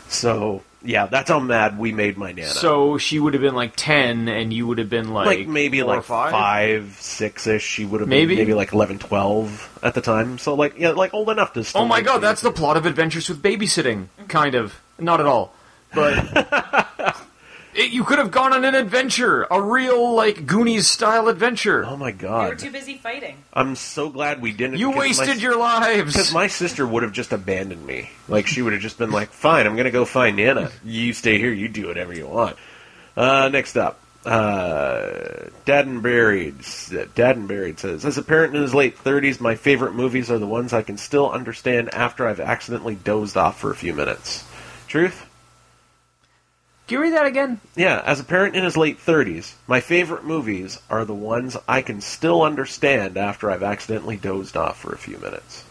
So 0.08 0.62
yeah, 0.84 1.06
that's 1.06 1.30
how 1.30 1.40
mad 1.40 1.78
we 1.78 1.92
made 1.92 2.18
my 2.18 2.32
nana. 2.32 2.48
So 2.50 2.98
she 2.98 3.20
would 3.20 3.34
have 3.34 3.42
been 3.42 3.56
like 3.56 3.74
ten, 3.76 4.28
and 4.28 4.52
you 4.52 4.68
would 4.68 4.78
have 4.80 4.90
been 4.90 5.14
like, 5.14 5.28
like 5.28 5.48
maybe 5.48 5.84
like 5.84 6.04
five. 6.04 6.32
five, 6.32 6.98
six 7.00 7.46
ish. 7.48 7.64
She 7.64 7.86
would 7.86 8.02
have 8.02 8.10
Maybe? 8.10 8.36
been 8.36 8.46
maybe 8.46 8.54
like 8.54 8.74
11, 8.74 9.00
12 9.00 9.80
at 9.84 9.94
the 9.94 10.02
time. 10.02 10.38
So 10.38 10.56
like 10.56 10.78
yeah, 10.80 10.92
like 10.92 11.14
old 11.14 11.30
enough 11.30 11.54
to. 11.54 11.64
Still 11.64 11.82
Oh 11.82 11.86
my 11.86 12.02
god, 12.02 12.20
that's 12.20 12.42
the 12.42 12.52
plot 12.52 12.78
of 12.78 12.86
Adventures 12.86 13.30
with 13.30 13.42
Babysitting. 13.42 14.08
Kind 14.28 14.56
of. 14.56 14.80
Not 15.00 15.20
at 15.20 15.26
all. 15.26 15.54
But 15.94 16.14
it, 17.74 17.92
you 17.92 18.04
could 18.04 18.18
have 18.20 18.32
gone 18.32 18.54
on 18.54 18.64
an 18.66 18.76
adventure, 18.76 19.48
a 19.50 19.62
real 19.62 20.14
like 20.16 20.46
Goonies 20.46 20.88
style 20.88 21.28
adventure. 21.28 21.84
Oh 21.86 21.96
my 21.98 22.12
god! 22.12 22.44
We 22.44 22.50
were 22.50 22.56
too 22.56 22.72
busy 22.72 22.98
fighting. 22.98 23.38
I'm 23.54 23.76
so 23.76 24.10
glad 24.10 24.42
we 24.42 24.52
didn't. 24.52 24.78
you 24.78 24.92
wasted 24.92 25.28
my, 25.28 25.34
your 25.36 25.54
Because 25.54 26.16
lives. 26.16 26.34
my 26.34 26.48
sister 26.48 26.86
would 26.86 27.04
have 27.04 27.12
just 27.14 27.32
abandoned 27.34 27.86
me. 27.86 28.10
Like 28.28 28.48
she 28.48 28.62
would 28.62 28.74
have 28.74 28.82
just 28.82 28.98
been 28.98 29.12
like, 29.12 29.30
"Fine, 29.32 29.66
I'm 29.68 29.76
gonna 29.76 29.92
go 29.92 30.06
find 30.06 30.36
Nana. 30.38 30.72
You 30.84 31.14
stay 31.14 31.38
here. 31.38 31.52
You 31.54 31.68
do 31.68 31.88
whatever 31.88 32.14
you 32.14 32.28
want." 32.28 32.56
Uh, 33.18 33.50
next 33.50 33.76
up, 33.78 34.00
uh, 34.26 35.10
Dad 35.66 35.88
and 35.88 36.02
Buried. 36.02 36.56
Dad 37.16 37.38
and 37.38 37.48
Buried 37.48 37.80
says, 37.80 38.06
"As 38.06 38.18
a 38.18 38.22
parent 38.24 38.56
in 38.56 38.62
his 38.62 38.74
late 38.74 38.98
30s, 38.98 39.40
my 39.42 39.56
favorite 39.56 39.94
movies 39.94 40.30
are 40.32 40.40
the 40.40 40.48
ones 40.48 40.74
I 40.74 40.82
can 40.82 40.98
still 40.98 41.30
understand 41.32 41.94
after 41.94 42.28
I've 42.28 42.40
accidentally 42.40 42.96
dozed 42.96 43.38
off 43.38 43.60
for 43.60 43.72
a 43.72 43.76
few 43.76 43.94
minutes." 43.94 44.44
Truth? 44.88 45.26
Can 46.88 46.98
you 46.98 47.02
read 47.02 47.14
that 47.14 47.26
again? 47.26 47.62
Yeah, 47.76 48.02
as 48.06 48.20
a 48.20 48.24
parent 48.26 48.56
in 48.56 48.64
his 48.64 48.76
late 48.76 49.00
30s, 49.00 49.54
my 49.68 49.80
favorite 49.80 50.26
movies 50.26 50.80
are 50.90 51.06
the 51.06 51.14
ones 51.14 51.56
I 51.68 51.82
can 51.82 52.02
still 52.02 52.42
understand 52.42 53.18
after 53.18 53.50
I've 53.50 53.64
accidentally 53.64 54.18
dozed 54.18 54.58
off 54.58 54.80
for 54.80 54.92
a 54.92 54.98
few 54.98 55.18
minutes. 55.18 55.64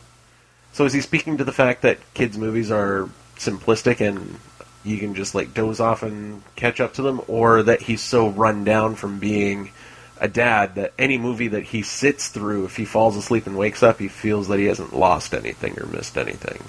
So 0.72 0.84
is 0.84 0.92
he 0.92 1.00
speaking 1.00 1.36
to 1.38 1.44
the 1.44 1.52
fact 1.52 1.82
that 1.82 1.98
kids' 2.14 2.38
movies 2.38 2.70
are 2.70 3.08
simplistic 3.36 4.00
and 4.00 4.38
you 4.84 4.98
can 4.98 5.14
just 5.14 5.34
like 5.34 5.52
doze 5.52 5.80
off 5.80 6.02
and 6.02 6.42
catch 6.56 6.80
up 6.80 6.94
to 6.94 7.02
them, 7.02 7.20
or 7.28 7.62
that 7.62 7.82
he's 7.82 8.00
so 8.00 8.28
run 8.28 8.64
down 8.64 8.94
from 8.94 9.18
being 9.18 9.70
a 10.20 10.28
dad 10.28 10.74
that 10.74 10.92
any 10.98 11.18
movie 11.18 11.48
that 11.48 11.64
he 11.64 11.82
sits 11.82 12.28
through, 12.28 12.66
if 12.66 12.76
he 12.76 12.84
falls 12.84 13.16
asleep 13.16 13.46
and 13.46 13.56
wakes 13.56 13.82
up, 13.82 13.98
he 13.98 14.08
feels 14.08 14.48
that 14.48 14.58
he 14.58 14.66
hasn't 14.66 14.94
lost 14.94 15.34
anything 15.34 15.78
or 15.78 15.86
missed 15.86 16.16
anything. 16.16 16.62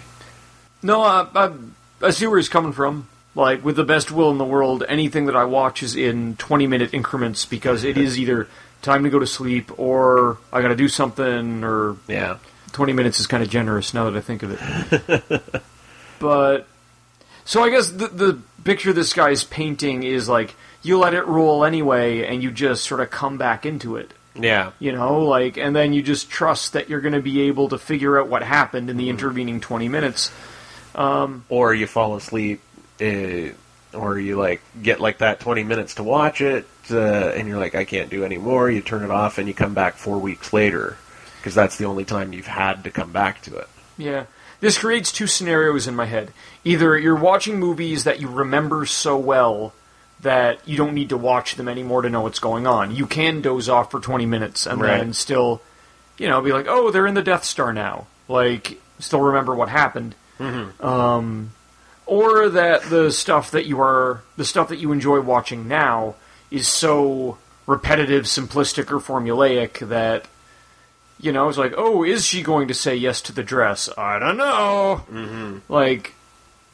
No, 0.81 1.03
uh, 1.03 1.27
I, 1.35 2.07
I 2.07 2.09
see 2.11 2.27
where 2.27 2.37
he's 2.37 2.49
coming 2.49 2.71
from. 2.71 3.07
Like, 3.33 3.63
with 3.63 3.77
the 3.77 3.83
best 3.83 4.11
will 4.11 4.29
in 4.31 4.37
the 4.37 4.45
world, 4.45 4.83
anything 4.89 5.25
that 5.27 5.35
I 5.35 5.45
watch 5.45 5.83
is 5.83 5.95
in 5.95 6.35
20 6.35 6.67
minute 6.67 6.93
increments 6.93 7.45
because 7.45 7.83
it 7.83 7.97
is 7.97 8.19
either 8.19 8.47
time 8.81 9.03
to 9.03 9.09
go 9.09 9.19
to 9.19 9.27
sleep 9.27 9.71
or 9.79 10.37
I 10.51 10.61
gotta 10.61 10.75
do 10.75 10.89
something 10.89 11.63
or 11.63 11.95
Yeah. 12.07 12.37
20 12.73 12.93
minutes 12.93 13.19
is 13.19 13.27
kind 13.27 13.43
of 13.43 13.49
generous 13.49 13.93
now 13.93 14.09
that 14.09 14.17
I 14.17 14.21
think 14.21 14.43
of 14.43 14.51
it. 14.51 15.63
but, 16.19 16.67
so 17.45 17.63
I 17.63 17.69
guess 17.69 17.89
the, 17.89 18.07
the 18.07 18.39
picture 18.63 18.93
this 18.93 19.13
guy's 19.13 19.43
painting 19.43 20.03
is 20.03 20.27
like, 20.27 20.55
you 20.83 20.97
let 20.97 21.13
it 21.13 21.25
roll 21.27 21.63
anyway 21.63 22.25
and 22.25 22.41
you 22.41 22.51
just 22.51 22.83
sort 22.83 23.01
of 23.01 23.11
come 23.11 23.37
back 23.37 23.65
into 23.65 23.95
it. 23.95 24.13
Yeah. 24.35 24.71
You 24.79 24.93
know, 24.93 25.19
like, 25.19 25.57
and 25.57 25.75
then 25.75 25.93
you 25.93 26.01
just 26.01 26.29
trust 26.29 26.73
that 26.73 26.89
you're 26.89 27.01
going 27.01 27.13
to 27.13 27.21
be 27.21 27.41
able 27.41 27.69
to 27.69 27.77
figure 27.77 28.19
out 28.19 28.27
what 28.27 28.43
happened 28.43 28.89
in 28.89 28.97
the 28.97 29.03
mm-hmm. 29.03 29.11
intervening 29.11 29.59
20 29.59 29.89
minutes. 29.89 30.31
Um, 30.95 31.45
or 31.49 31.73
you 31.73 31.87
fall 31.87 32.15
asleep, 32.15 32.61
uh, 33.01 33.97
or 33.97 34.17
you 34.19 34.37
like 34.37 34.61
get 34.81 34.99
like 35.01 35.17
that 35.19 35.39
twenty 35.39 35.63
minutes 35.63 35.95
to 35.95 36.03
watch 36.03 36.41
it, 36.41 36.67
uh, 36.91 36.97
and 36.97 37.47
you're 37.47 37.59
like, 37.59 37.75
I 37.75 37.83
can't 37.85 38.09
do 38.09 38.23
any 38.23 38.37
more. 38.37 38.69
You 38.69 38.81
turn 38.81 39.03
it 39.03 39.11
off, 39.11 39.37
and 39.37 39.47
you 39.47 39.53
come 39.53 39.73
back 39.73 39.95
four 39.95 40.17
weeks 40.19 40.53
later, 40.53 40.97
because 41.37 41.55
that's 41.55 41.77
the 41.77 41.85
only 41.85 42.05
time 42.05 42.31
you've 42.33 42.47
had 42.47 42.83
to 42.85 42.91
come 42.91 43.11
back 43.11 43.41
to 43.43 43.57
it. 43.57 43.67
Yeah. 43.97 44.25
This 44.61 44.77
creates 44.77 45.11
two 45.11 45.25
scenarios 45.25 45.87
in 45.87 45.95
my 45.95 46.05
head. 46.05 46.31
Either 46.63 46.95
you're 46.97 47.15
watching 47.15 47.59
movies 47.59 48.03
that 48.03 48.19
you 48.21 48.27
remember 48.27 48.85
so 48.85 49.17
well 49.17 49.73
that 50.21 50.59
you 50.67 50.77
don't 50.77 50.93
need 50.93 51.09
to 51.09 51.17
watch 51.17 51.55
them 51.55 51.67
anymore 51.67 52.03
to 52.03 52.09
know 52.11 52.21
what's 52.21 52.37
going 52.37 52.67
on. 52.67 52.95
You 52.95 53.07
can 53.07 53.41
doze 53.41 53.67
off 53.67 53.89
for 53.89 53.99
20 53.99 54.27
minutes 54.27 54.67
and 54.67 54.79
Right. 54.79 54.97
then 54.99 55.13
still, 55.13 55.63
you 56.19 56.27
know, 56.27 56.39
be 56.41 56.53
like, 56.53 56.67
oh, 56.69 56.91
they're 56.91 57.07
in 57.07 57.15
the 57.15 57.23
Death 57.23 57.43
Star 57.43 57.73
now. 57.73 58.05
Like, 58.27 58.79
still 58.99 59.21
remember 59.21 59.55
what 59.55 59.67
happened. 59.69 60.13
Um, 60.79 61.51
or 62.11 62.49
that 62.49 62.83
the 62.89 63.09
stuff 63.09 63.51
that 63.51 63.65
you 63.65 63.79
are, 63.79 64.21
the 64.35 64.43
stuff 64.43 64.67
that 64.67 64.79
you 64.79 64.91
enjoy 64.91 65.21
watching 65.21 65.69
now 65.69 66.13
is 66.51 66.67
so 66.67 67.37
repetitive, 67.65 68.25
simplistic, 68.25 68.91
or 68.91 68.99
formulaic 68.99 69.87
that 69.87 70.25
you 71.21 71.31
know, 71.31 71.47
it's 71.47 71.57
like, 71.57 71.73
oh, 71.77 72.03
is 72.03 72.25
she 72.25 72.41
going 72.41 72.67
to 72.67 72.73
say 72.73 72.95
yes 72.95 73.21
to 73.21 73.31
the 73.31 73.43
dress? 73.43 73.89
I 73.97 74.19
don't 74.19 74.35
know. 74.35 75.05
Mm-hmm. 75.09 75.71
Like, 75.71 76.15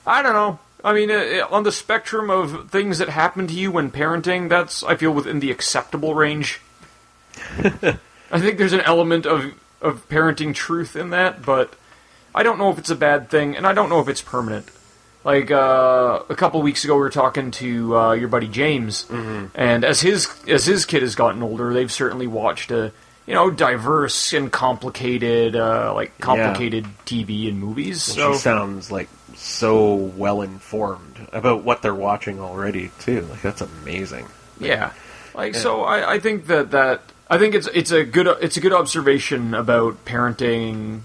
I 0.07 0.23
don't 0.23 0.33
know. 0.33 0.57
I 0.83 0.93
mean, 0.93 1.11
uh, 1.11 1.45
on 1.51 1.61
the 1.61 1.71
spectrum 1.71 2.31
of 2.31 2.71
things 2.71 2.97
that 2.97 3.09
happen 3.09 3.45
to 3.45 3.53
you 3.53 3.71
when 3.71 3.91
parenting, 3.91 4.49
that's 4.49 4.83
I 4.83 4.95
feel 4.95 5.11
within 5.11 5.39
the 5.39 5.51
acceptable 5.51 6.15
range. 6.15 6.61
I 7.59 8.39
think 8.39 8.57
there's 8.57 8.73
an 8.73 8.81
element 8.81 9.27
of 9.27 9.53
of 9.81 10.09
parenting 10.09 10.55
truth 10.55 10.95
in 10.95 11.11
that, 11.11 11.43
but 11.43 11.75
I 12.33 12.41
don't 12.41 12.57
know 12.57 12.71
if 12.71 12.79
it's 12.79 12.89
a 12.89 12.95
bad 12.95 13.29
thing, 13.29 13.55
and 13.55 13.67
I 13.67 13.73
don't 13.73 13.89
know 13.89 13.99
if 13.99 14.07
it's 14.07 14.21
permanent. 14.21 14.69
Like 15.28 15.51
uh, 15.51 16.23
a 16.30 16.36
couple 16.36 16.61
weeks 16.61 16.86
ago, 16.86 16.93
we 16.95 17.01
were 17.01 17.09
talking 17.09 17.51
to 17.51 17.97
uh, 17.97 18.11
your 18.13 18.30
buddy 18.30 18.47
James, 18.47 19.05
and 19.55 19.84
as 19.84 19.99
his 19.99 20.30
as 20.47 20.65
his 20.65 20.86
kid 20.86 21.01
has 21.01 21.15
gotten 21.15 21.43
older, 21.43 21.73
they've 21.73 21.91
certainly 21.91 22.28
watched 22.28 22.71
a 22.71 22.93
you 23.25 23.34
know 23.34 23.51
diverse 23.51 24.32
and 24.32 24.49
complicated 24.49 25.57
uh, 25.57 25.93
like 25.93 26.17
complicated 26.19 26.86
TV 27.05 27.49
and 27.49 27.59
movies. 27.59 28.03
So 28.03 28.32
she 28.32 28.38
sounds 28.39 28.89
like 28.89 29.09
so 29.36 29.95
well 29.95 30.41
informed 30.41 31.28
about 31.34 31.61
what 31.65 31.82
they're 31.82 31.93
watching 31.93 32.39
already 32.39 32.91
too. 32.99 33.23
Like 33.23 33.41
that's 33.41 33.59
amazing. 33.59 34.28
Yeah, 34.61 34.93
like 35.36 35.55
so. 35.55 35.84
I, 35.84 36.13
I 36.13 36.19
think 36.19 36.47
that 36.47 36.71
that 36.71 37.01
I 37.30 37.38
think 37.38 37.53
it's 37.53 37.67
it's 37.73 37.91
a 37.91 38.05
good 38.05 38.28
it's 38.41 38.55
a 38.55 38.61
good 38.61 38.71
observation 38.71 39.53
about 39.53 40.05
parenting. 40.05 41.01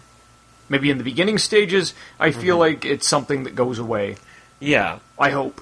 Maybe 0.69 0.91
in 0.91 0.99
the 0.99 1.05
beginning 1.05 1.39
stages, 1.39 1.93
I 2.19 2.31
feel 2.31 2.57
like 2.57 2.85
it's 2.85 3.07
something 3.07 3.45
that 3.45 3.55
goes 3.55 3.79
away. 3.79 4.17
Yeah, 4.61 5.01
I 5.19 5.31
hope 5.31 5.61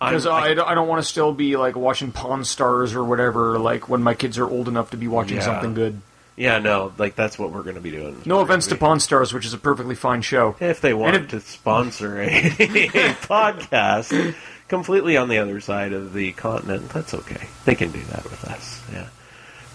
because 0.00 0.26
I, 0.26 0.50
I 0.50 0.54
don't 0.74 0.88
want 0.88 1.02
to 1.02 1.08
still 1.08 1.32
be 1.32 1.56
like 1.56 1.74
watching 1.76 2.12
Pawn 2.12 2.44
Stars 2.44 2.94
or 2.94 3.02
whatever. 3.04 3.58
Like 3.58 3.88
when 3.88 4.02
my 4.02 4.14
kids 4.14 4.38
are 4.38 4.48
old 4.48 4.68
enough 4.68 4.90
to 4.90 4.96
be 4.96 5.08
watching 5.08 5.38
Yeah. 5.38 5.42
something 5.44 5.74
good. 5.74 6.00
yeah, 6.36 6.58
no, 6.58 6.92
like 6.98 7.16
that's 7.16 7.38
what 7.38 7.50
we're 7.50 7.62
going 7.62 7.74
to 7.76 7.80
be 7.80 7.90
doing. 7.90 8.20
No 8.26 8.40
offense 8.40 8.66
to 8.68 8.76
Pawn 8.76 9.00
Stars, 9.00 9.32
which 9.32 9.46
is 9.46 9.52
a 9.54 9.58
perfectly 9.58 9.94
fine 9.94 10.22
show. 10.22 10.54
If 10.60 10.80
they 10.80 10.94
want 10.94 11.16
if- 11.16 11.28
to 11.28 11.40
sponsor 11.40 12.20
a, 12.20 12.26
a 12.26 12.48
podcast 13.26 14.34
completely 14.68 15.16
on 15.16 15.28
the 15.28 15.38
other 15.38 15.60
side 15.60 15.92
of 15.92 16.12
the 16.12 16.32
continent, 16.32 16.88
that's 16.90 17.14
okay. 17.14 17.48
They 17.64 17.74
can 17.74 17.90
do 17.90 18.02
that 18.04 18.24
with 18.24 18.44
us. 18.44 18.82
Yeah, 18.92 19.08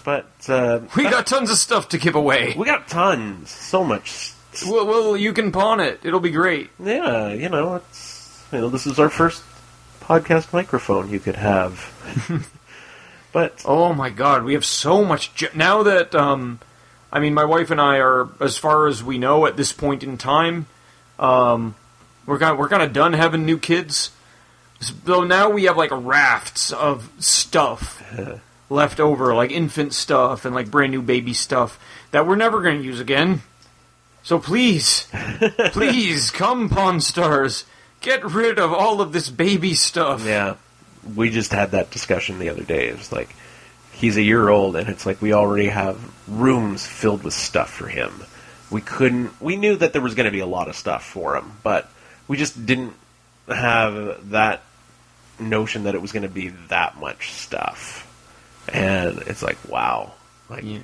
but 0.04 0.26
uh, 0.48 0.80
We 0.96 1.02
got 1.04 1.26
tons 1.26 1.50
of 1.50 1.58
stuff 1.58 1.88
to 1.90 1.98
give 1.98 2.14
away. 2.14 2.54
we 2.56 2.64
got 2.66 2.88
tons, 2.88 3.50
so 3.50 3.82
much. 3.84 4.32
Well, 4.66 4.86
well, 4.86 5.16
you 5.16 5.32
can 5.32 5.52
pawn 5.52 5.80
it. 5.80 6.00
It'll 6.04 6.20
be 6.20 6.30
great. 6.30 6.70
Yeah, 6.78 7.28
you 7.28 7.48
know, 7.48 7.76
it's 7.76 8.44
you 8.52 8.58
know, 8.60 8.68
this 8.68 8.86
is 8.86 8.98
our 8.98 9.08
first 9.08 9.42
podcast 10.00 10.52
microphone 10.52 11.10
you 11.10 11.20
could 11.20 11.36
have. 11.36 11.88
but 13.32 13.62
Oh 13.64 13.94
my 13.94 14.10
god, 14.10 14.44
we 14.44 14.54
have 14.54 14.64
so 14.64 15.04
much 15.04 15.54
now 15.54 15.82
that 15.84 16.14
um 16.14 16.60
I 17.12 17.20
mean 17.20 17.34
my 17.34 17.44
wife 17.44 17.70
and 17.70 17.80
I 17.80 17.98
are 17.98 18.28
as 18.40 18.58
far 18.58 18.86
as 18.88 19.02
we 19.02 19.18
know 19.18 19.46
at 19.46 19.56
this 19.56 19.72
point 19.72 20.02
in 20.02 20.18
time 20.18 20.66
um 21.18 21.74
we're 22.26 22.38
kind 22.38 22.58
we're 22.58 22.68
kind 22.68 22.82
of 22.82 22.92
done 22.92 23.12
having 23.14 23.46
new 23.46 23.58
kids. 23.58 24.10
So 24.80 25.22
now 25.22 25.48
we 25.48 25.64
have 25.64 25.76
like 25.76 25.90
rafts 25.92 26.72
of 26.72 27.08
stuff 27.18 28.02
left 28.68 28.98
over 28.98 29.34
like 29.34 29.50
infant 29.52 29.94
stuff 29.94 30.44
and 30.44 30.54
like 30.54 30.70
brand 30.70 30.90
new 30.92 31.02
baby 31.02 31.32
stuff 31.34 31.78
that 32.10 32.26
we're 32.26 32.36
never 32.36 32.60
going 32.62 32.78
to 32.78 32.84
use 32.84 32.98
again. 32.98 33.42
So 34.22 34.38
please, 34.38 35.08
please 35.72 36.30
come 36.30 36.68
Pawn 36.68 37.00
Stars, 37.00 37.64
get 38.00 38.24
rid 38.24 38.58
of 38.58 38.72
all 38.72 39.00
of 39.00 39.12
this 39.12 39.28
baby 39.28 39.74
stuff. 39.74 40.24
yeah, 40.24 40.56
we 41.14 41.30
just 41.30 41.52
had 41.52 41.72
that 41.72 41.90
discussion 41.90 42.38
the 42.38 42.48
other 42.48 42.62
day. 42.62 42.88
It's 42.88 43.10
like 43.12 43.34
he's 43.92 44.16
a 44.16 44.22
year 44.22 44.48
old, 44.48 44.76
and 44.76 44.88
it's 44.88 45.06
like 45.06 45.20
we 45.20 45.32
already 45.32 45.68
have 45.68 46.00
rooms 46.28 46.86
filled 46.86 47.24
with 47.24 47.34
stuff 47.34 47.70
for 47.70 47.88
him. 47.88 48.12
We 48.70 48.80
couldn't. 48.80 49.40
We 49.40 49.56
knew 49.56 49.76
that 49.76 49.92
there 49.92 50.02
was 50.02 50.14
going 50.14 50.26
to 50.26 50.32
be 50.32 50.40
a 50.40 50.46
lot 50.46 50.68
of 50.68 50.76
stuff 50.76 51.04
for 51.04 51.36
him, 51.36 51.52
but 51.62 51.90
we 52.28 52.36
just 52.36 52.64
didn't 52.64 52.94
have 53.48 54.30
that 54.30 54.62
notion 55.38 55.84
that 55.84 55.94
it 55.94 56.02
was 56.02 56.12
going 56.12 56.22
to 56.22 56.28
be 56.28 56.48
that 56.68 56.96
much 56.98 57.32
stuff. 57.32 58.08
And 58.72 59.18
it's 59.26 59.42
like, 59.42 59.58
wow, 59.68 60.12
like 60.48 60.64
Yeah. 60.64 60.78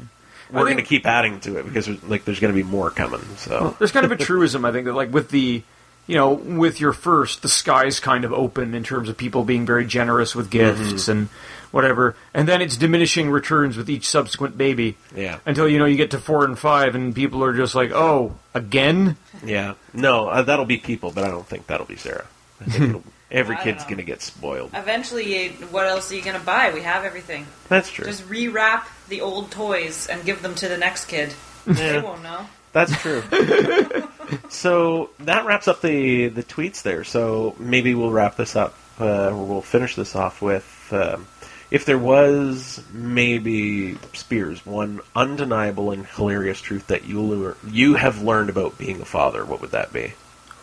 We're 0.51 0.65
going 0.65 0.77
to 0.77 0.83
keep 0.83 1.07
adding 1.07 1.41
to 1.41 1.59
it 1.59 1.65
because 1.65 1.87
there's, 1.87 2.03
like 2.05 2.25
there's 2.25 2.41
going 2.41 2.55
to 2.55 2.63
be 2.63 2.69
more 2.69 2.91
coming. 2.91 3.21
So 3.37 3.77
There's 3.79 3.93
kind 3.93 4.07
of 4.07 4.13
a 4.13 4.17
truism, 4.17 4.65
I 4.65 4.73
think, 4.73 4.87
that 4.87 4.95
like 4.95 5.13
with 5.13 5.31
the, 5.31 5.63
you 6.07 6.15
know, 6.15 6.33
with 6.33 6.81
your 6.81 6.93
first, 6.93 7.43
the 7.43 7.49
sky's 7.49 8.01
kind 8.01 8.25
of 8.25 8.33
open 8.33 8.75
in 8.75 8.83
terms 8.83 9.09
of 9.09 9.17
people 9.17 9.45
being 9.45 9.67
very 9.67 9.87
generous 9.87 10.35
with 10.35 10.51
gifts 10.51 11.09
and 11.09 11.29
whatever, 11.71 12.17
and 12.33 12.49
then 12.49 12.63
it's 12.63 12.77
diminishing 12.77 13.31
returns 13.31 13.77
with 13.77 13.91
each 13.91 14.09
subsequent 14.09 14.57
baby 14.57 14.97
yeah, 15.15 15.39
until 15.45 15.69
you 15.69 15.79
know 15.79 15.85
you 15.85 15.97
get 15.97 16.13
to 16.13 16.19
four 16.19 16.45
and 16.45 16.59
five, 16.59 16.95
and 16.95 17.15
people 17.15 17.45
are 17.45 17.55
just 17.55 17.75
like, 17.75 17.91
oh, 17.93 18.35
again? 18.55 19.17
yeah. 19.45 19.75
No, 19.93 20.29
uh, 20.29 20.43
that'll 20.43 20.65
be 20.65 20.79
people, 20.79 21.11
but 21.11 21.25
I 21.25 21.29
don't 21.29 21.47
think 21.47 21.67
that'll 21.67 21.87
be 21.87 21.97
Sarah. 21.97 22.27
I 22.61 22.65
think 22.65 22.85
it'll, 22.89 23.05
every 23.31 23.55
I 23.57 23.59
don't 23.59 23.65
kid's 23.65 23.83
know. 23.85 23.89
going 23.91 23.99
to 23.99 24.05
get 24.05 24.23
spoiled. 24.23 24.71
Eventually, 24.75 25.45
you- 25.45 25.51
what 25.69 25.87
else 25.87 26.11
are 26.13 26.17
you 26.17 26.23
going 26.23 26.39
to 26.39 26.45
buy? 26.45 26.73
We 26.73 26.83
have 26.83 27.05
everything. 27.05 27.47
That's 27.69 27.91
true. 27.91 28.05
Just 28.07 28.29
rewrap 28.29 28.85
the 29.09 29.21
old 29.23 29.51
toys 29.51 30.07
and 30.09 30.25
give 30.25 30.43
them 30.43 30.55
to 30.57 30.69
the 30.69 30.77
next 30.79 31.07
kid. 31.07 31.35
They 31.67 31.95
Yeah. 31.95 32.03
won't 32.03 32.23
know. 32.23 32.47
That's 32.73 32.95
true. 33.01 33.23
so 34.49 35.11
that 35.21 35.47
wraps 35.47 35.69
up 35.69 35.81
the 35.81 36.29
the 36.29 36.43
tweets 36.43 36.83
there. 36.83 37.05
So 37.05 37.55
maybe 37.59 37.95
we'll 37.95 38.11
wrap 38.13 38.37
this 38.37 38.57
up, 38.57 38.75
uh, 39.01 39.29
or 39.31 39.45
we'll 39.45 39.63
finish 39.63 39.95
this 39.95 40.15
off 40.15 40.43
with 40.43 40.89
um, 40.93 41.27
if 41.71 41.85
there 41.87 41.99
was 41.99 42.83
maybe 42.93 43.97
Spears 44.13 44.65
one 44.67 45.01
undeniable 45.17 45.91
and 45.93 46.07
hilarious 46.07 46.61
truth 46.61 46.87
that 46.89 47.05
you 47.07 47.21
lear- 47.23 47.57
you 47.67 47.95
have 47.95 48.23
learned 48.23 48.51
about 48.51 48.77
being 48.79 49.01
a 49.01 49.05
father. 49.07 49.45
What 49.45 49.61
would 49.63 49.71
that 49.73 49.93
be? 49.93 50.13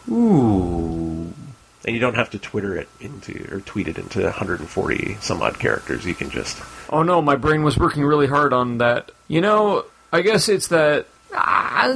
Ooh. 0.09 1.14
And 1.85 1.93
you 1.93 2.01
don't 2.01 2.15
have 2.15 2.31
to 2.31 2.39
Twitter 2.39 2.75
it 2.75 2.89
into 2.99 3.47
or 3.53 3.61
tweet 3.61 3.87
it 3.87 3.97
into 3.97 4.23
140 4.23 5.17
some 5.21 5.41
odd 5.41 5.59
characters. 5.59 6.03
You 6.03 6.15
can 6.15 6.31
just 6.31 6.59
Oh 6.89 7.03
no, 7.03 7.21
my 7.21 7.35
brain 7.35 7.63
was 7.63 7.77
working 7.77 8.03
really 8.03 8.27
hard 8.27 8.53
on 8.53 8.79
that. 8.79 9.11
You 9.27 9.41
know, 9.41 9.85
I 10.11 10.21
guess 10.21 10.49
it's 10.49 10.67
that. 10.69 11.07
Ah, 11.33 11.87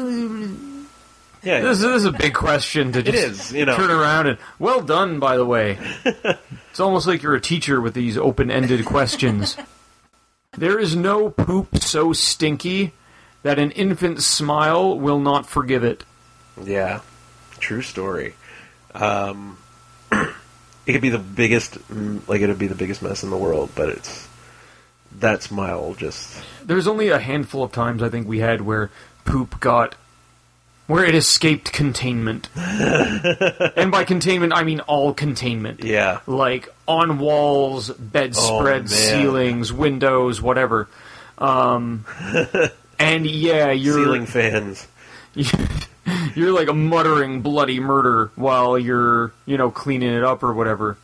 yeah. 1.41 1.61
This, 1.61 1.79
this 1.79 1.95
is 1.95 2.05
a 2.05 2.11
big 2.11 2.33
question 2.33 2.91
to 2.93 3.03
just 3.03 3.17
is, 3.17 3.53
you 3.53 3.65
know. 3.65 3.75
turn 3.75 3.91
around 3.91 4.27
and 4.27 4.37
well 4.57 4.81
done. 4.81 5.19
By 5.19 5.37
the 5.37 5.45
way, 5.45 5.77
it's 6.05 6.79
almost 6.79 7.07
like 7.07 7.21
you're 7.21 7.35
a 7.35 7.41
teacher 7.41 7.79
with 7.79 7.93
these 7.93 8.17
open-ended 8.17 8.85
questions. 8.85 9.55
There 10.57 10.79
is 10.79 10.95
no 10.95 11.29
poop 11.29 11.77
so 11.77 12.11
stinky 12.11 12.91
that 13.43 13.59
an 13.59 13.71
infant's 13.71 14.25
smile 14.25 14.97
will 14.99 15.19
not 15.19 15.45
forgive 15.45 15.83
it. 15.83 16.03
Yeah, 16.61 17.01
true 17.59 17.83
story. 17.83 18.33
Um, 18.93 19.58
it 20.89 20.93
could 20.93 21.01
be 21.01 21.09
the 21.09 21.19
biggest, 21.19 21.77
like 22.27 22.41
it'd 22.41 22.57
be 22.57 22.65
the 22.67 22.73
biggest 22.75 23.03
mess 23.03 23.23
in 23.23 23.29
the 23.29 23.37
world, 23.37 23.69
but 23.75 23.89
it's 23.89 24.27
that 25.19 25.43
smile 25.43 25.93
just 25.93 26.43
There's 26.65 26.87
only 26.87 27.09
a 27.09 27.19
handful 27.19 27.63
of 27.63 27.71
times 27.71 28.01
I 28.01 28.09
think 28.09 28.27
we 28.27 28.39
had 28.39 28.61
where 28.61 28.89
poop 29.25 29.59
got 29.59 29.93
where 30.87 31.05
it 31.05 31.13
escaped 31.13 31.71
containment. 31.71 32.49
and 32.55 33.91
by 33.91 34.03
containment 34.03 34.53
I 34.53 34.63
mean 34.63 34.79
all 34.81 35.13
containment. 35.13 35.83
yeah. 35.83 36.21
Like 36.25 36.69
on 36.87 37.19
walls, 37.19 37.91
bedspreads, 37.91 38.91
Oh, 38.91 38.95
ceilings, 38.95 39.71
windows, 39.71 40.41
whatever. 40.41 40.87
Um 41.37 42.05
and 42.99 43.27
yeah, 43.27 43.71
you're 43.71 44.03
Ceiling 44.03 44.25
fans. 44.25 44.87
you're 46.35 46.53
like 46.53 46.67
a 46.67 46.73
muttering 46.73 47.41
bloody 47.41 47.79
murder 47.79 48.31
while 48.35 48.77
you're, 48.77 49.33
you 49.45 49.57
know, 49.57 49.71
cleaning 49.71 50.13
it 50.13 50.23
up 50.23 50.43
or 50.43 50.53
whatever. 50.53 50.97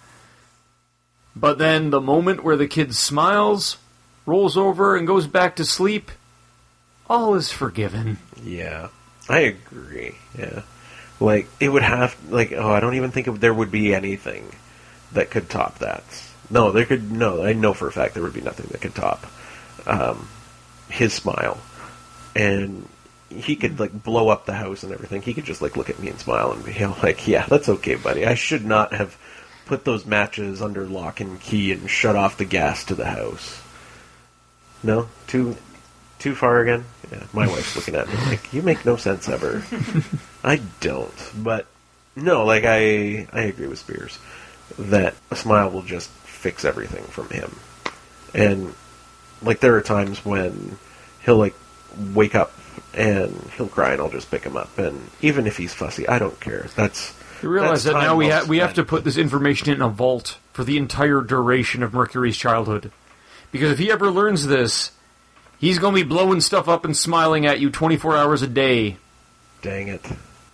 But 1.36 1.58
then 1.58 1.90
the 1.90 2.02
moment 2.02 2.44
where 2.44 2.56
the 2.56 2.68
kid 2.68 2.96
smiles, 2.96 3.78
rolls 4.26 4.58
over, 4.58 4.96
and 4.96 5.06
goes 5.06 5.28
back 5.28 5.58
to 5.58 5.66
sleep, 5.66 6.12
all 7.10 7.36
is 7.36 7.52
forgiven. 7.52 8.18
Yeah, 8.42 8.88
I 9.28 9.40
agree. 9.40 10.16
Yeah, 10.38 10.62
like 11.20 11.48
it 11.60 11.70
would 11.70 11.84
have 11.84 12.16
like 12.30 12.54
oh, 12.54 12.72
I 12.72 12.80
don't 12.80 12.96
even 12.96 13.12
think 13.12 13.40
there 13.40 13.54
would 13.54 13.72
be 13.72 13.94
anything 13.94 14.50
that 15.12 15.30
could 15.30 15.50
top 15.50 15.80
that. 15.80 16.04
No, 16.50 16.72
there 16.72 16.86
could 16.86 17.12
no. 17.12 17.44
I 17.44 17.54
know 17.54 17.74
for 17.74 17.88
a 17.88 17.92
fact 17.92 18.14
there 18.14 18.24
would 18.24 18.34
be 18.34 18.42
nothing 18.42 18.68
that 18.72 18.82
could 18.82 18.96
top 18.96 19.26
um, 19.86 20.28
his 20.90 21.14
smile, 21.14 21.60
and 22.36 22.88
he 23.36 23.56
could 23.56 23.80
like 23.80 24.04
blow 24.04 24.30
up 24.30 24.46
the 24.46 24.54
house 24.54 24.84
and 24.84 24.94
everything. 24.94 25.22
He 25.22 25.34
could 25.34 25.46
just 25.46 25.62
like 25.62 25.78
look 25.78 25.90
at 25.90 26.00
me 26.00 26.10
and 26.10 26.20
smile 26.20 26.52
and 26.52 26.64
be 26.64 26.74
you 26.80 26.82
know, 26.82 26.98
like, 27.02 27.28
"Yeah, 27.28 27.46
that's 27.48 27.70
okay, 27.70 27.96
buddy. 27.96 28.26
I 28.26 28.36
should 28.36 28.66
not 28.66 28.94
have 28.94 29.18
put 29.66 29.86
those 29.86 30.06
matches 30.06 30.62
under 30.62 30.86
lock 30.86 31.20
and 31.20 31.40
key 31.40 31.72
and 31.72 31.90
shut 31.90 32.16
off 32.16 32.38
the 32.38 32.46
gas 32.46 32.84
to 32.86 32.96
the 32.96 33.06
house." 33.06 33.62
No, 34.84 35.08
too 35.28 35.58
too 36.20 36.36
far 36.36 36.60
again. 36.60 36.86
Yeah, 37.12 37.24
my 37.34 37.48
wife's 37.48 37.76
looking 37.76 37.96
at 37.96 38.08
me 38.08 38.16
like, 38.26 38.54
"You 38.54 38.62
make 38.62 38.86
no 38.86 38.98
sense 38.98 39.30
ever." 39.30 39.64
I 40.44 40.62
don't, 40.80 41.32
but 41.36 41.68
no, 42.16 42.46
like 42.46 42.64
I 42.66 43.28
I 43.32 43.42
agree 43.42 43.68
with 43.68 43.80
Spears 43.80 44.20
that 44.80 45.16
a 45.32 45.36
smile 45.36 45.70
will 45.70 45.84
just 45.84 46.10
fix 46.10 46.66
everything 46.66 47.04
from 47.06 47.30
him, 47.30 47.56
and 48.34 48.74
like 49.42 49.60
there 49.60 49.76
are 49.76 49.82
times 49.82 50.24
when 50.26 50.78
he'll 51.24 51.38
like 51.38 51.56
wake 52.14 52.36
up 52.36 52.52
and 52.96 53.34
he'll 53.58 53.68
cry 53.68 53.92
and 53.94 54.02
I'll 54.02 54.10
just 54.10 54.32
pick 54.32 54.44
him 54.44 54.58
up, 54.58 54.78
and 54.78 55.10
even 55.22 55.48
if 55.48 55.58
he's 55.58 55.74
fussy, 55.74 56.08
I 56.08 56.18
don't 56.20 56.40
care. 56.40 56.68
That's 56.76 57.14
You 57.42 57.50
realize 57.50 57.84
that 57.84 57.94
now 57.94 58.16
we, 58.16 58.30
ha- 58.30 58.46
we 58.48 58.60
have 58.60 58.76
to 58.76 58.84
put 58.84 59.04
this 59.04 59.18
information 59.18 59.70
in 59.70 59.82
a 59.82 59.90
vault 59.90 60.38
for 60.54 60.64
the 60.64 60.78
entire 60.78 61.22
duration 61.22 61.84
of 61.84 61.94
Mercury's 61.94 62.38
childhood. 62.38 62.92
Because 63.52 63.72
if 63.72 63.80
he 63.80 63.92
ever 63.92 64.10
learns 64.10 64.48
this, 64.48 64.92
he's 65.60 65.80
going 65.80 65.96
to 65.96 66.04
be 66.04 66.08
blowing 66.08 66.42
stuff 66.42 66.68
up 66.68 66.86
and 66.86 66.96
smiling 66.96 67.46
at 67.46 67.60
you 67.60 67.70
24 67.70 68.18
hours 68.18 68.42
a 68.42 68.48
day. 68.48 68.98
Dang 69.62 69.88
it. 69.90 70.06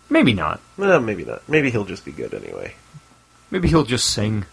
Maybe 0.09 0.33
not. 0.33 0.59
Well, 0.77 0.99
maybe 0.99 1.23
not. 1.25 1.47
Maybe 1.47 1.69
he'll 1.71 1.85
just 1.85 2.05
be 2.05 2.11
good 2.11 2.33
anyway. 2.33 2.73
Maybe 3.49 3.67
he'll 3.67 3.85
just 3.85 4.09
sing. 4.09 4.45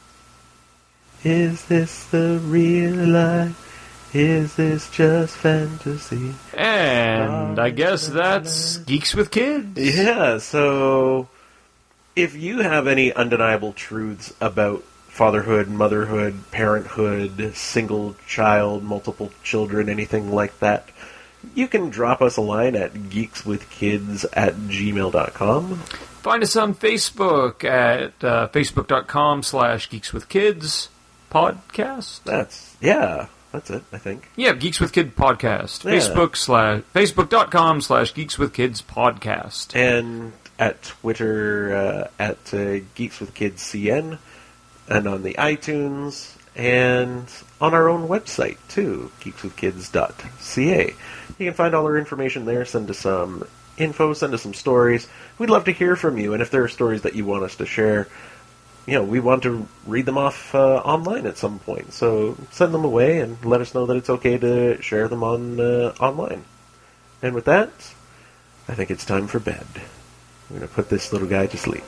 Is 1.25 1.65
this 1.67 2.07
the 2.07 2.41
real 2.45 2.95
life? 2.95 3.68
Is 4.13 4.57
this 4.57 4.91
just 4.91 5.37
fantasy? 5.37 6.35
And 6.55 7.59
I 7.59 7.71
guess 7.71 8.07
that's 8.09 8.79
Geeks 8.79 9.15
with 9.15 9.31
Kids. 9.31 9.79
Yeah, 9.79 10.39
so 10.39 11.29
if 12.17 12.35
you 12.35 12.61
have 12.61 12.87
any 12.87 13.13
undeniable 13.13 13.73
truths 13.75 14.33
about 14.41 14.83
fatherhood, 15.09 15.69
motherhood, 15.69 16.51
parenthood, 16.51 17.55
single 17.55 18.17
child, 18.27 18.83
multiple 18.83 19.31
children, 19.43 19.89
anything 19.89 20.33
like 20.33 20.59
that, 20.61 20.89
you 21.55 21.69
can 21.69 21.91
drop 21.91 22.23
us 22.23 22.37
a 22.37 22.41
line 22.41 22.77
at 22.77 22.95
geekswithkids 22.95 24.25
at 24.33 24.55
gmail.com. 24.55 25.77
Find 26.23 26.43
us 26.43 26.57
on 26.57 26.75
Facebook 26.75 27.63
at 27.65 28.13
uh, 28.25 28.49
facebook.com 28.49 29.43
slash 29.43 29.89
Geeks 29.91 30.13
with 30.13 30.29
Kids 30.29 30.89
podcast. 31.31 32.23
That's, 32.25 32.77
yeah, 32.81 33.27
that's 33.53 33.71
it, 33.71 33.83
I 33.93 33.99
think. 33.99 34.29
Yeah, 34.37 34.53
Geeks 34.53 34.81
with 34.81 34.93
Kid 34.93 35.17
podcast. 35.17 35.85
Yeah. 35.85 35.99
Facebook 35.99 36.37
slash 36.37 36.83
facebook.com 36.95 37.81
slash 37.81 38.15
Geeks 38.15 38.39
with 38.39 38.53
Kids 38.53 38.83
podcast. 38.83 39.75
And 39.75 40.33
at 40.59 40.83
Twitter 40.83 41.75
uh, 41.75 42.23
at 42.23 42.53
uh, 42.53 42.81
Geeks 42.95 43.21
with 43.21 43.35
Kids 43.35 43.63
CN, 43.63 44.19
and 44.89 45.07
on 45.07 45.23
the 45.23 45.35
iTunes, 45.35 46.37
and 46.57 47.27
on 47.61 47.75
our 47.75 47.89
own 47.89 48.09
website 48.09 48.59
too, 48.69 49.11
geekswithkids.ca. 49.21 50.95
You 51.39 51.47
can 51.47 51.55
find 51.55 51.75
all 51.75 51.85
our 51.87 51.97
information 51.97 52.45
there. 52.45 52.65
Send 52.65 52.91
us 52.91 52.99
some 52.99 53.47
info, 53.77 54.13
send 54.13 54.35
us 54.35 54.43
some 54.43 54.55
stories. 54.55 55.09
We'd 55.39 55.51
love 55.51 55.65
to 55.65 55.73
hear 55.73 55.95
from 55.97 56.19
you, 56.19 56.33
and 56.33 56.43
if 56.43 56.51
there 56.51 56.65
are 56.65 56.69
stories 56.69 57.03
that 57.03 57.15
you 57.15 57.25
want 57.25 57.45
us 57.45 57.57
to 57.57 57.67
share, 57.67 58.09
you 58.89 58.95
know, 58.95 59.03
we 59.03 59.21
want 59.21 59.43
to 59.43 59.69
read 59.87 60.07
them 60.07 60.17
off 60.17 60.55
uh, 60.55 60.79
online 60.79 61.27
at 61.27 61.37
some 61.37 61.59
point. 61.59 61.93
So 61.93 62.39
send 62.51 62.73
them 62.73 62.87
away 62.87 63.21
and 63.21 63.45
let 63.45 63.61
us 63.61 63.75
know 63.75 63.85
that 63.85 63.99
it's 63.99 64.09
okay 64.09 64.39
to 64.39 64.81
share 64.81 65.09
them 65.09 65.23
on 65.23 65.61
uh, 65.61 65.93
online. 66.01 66.45
And 67.21 67.35
with 67.35 67.45
that, 67.45 67.69
I 68.67 68.75
think 68.75 68.91
it's 68.91 69.05
time 69.05 69.27
for 69.27 69.41
bed. 69.41 69.67
I'm 69.75 70.57
going 70.57 70.67
to 70.67 70.75
put 70.75 70.89
this 70.89 71.13
little 71.13 71.29
guy 71.29 71.47
to 71.47 71.59
sleep. 71.59 71.85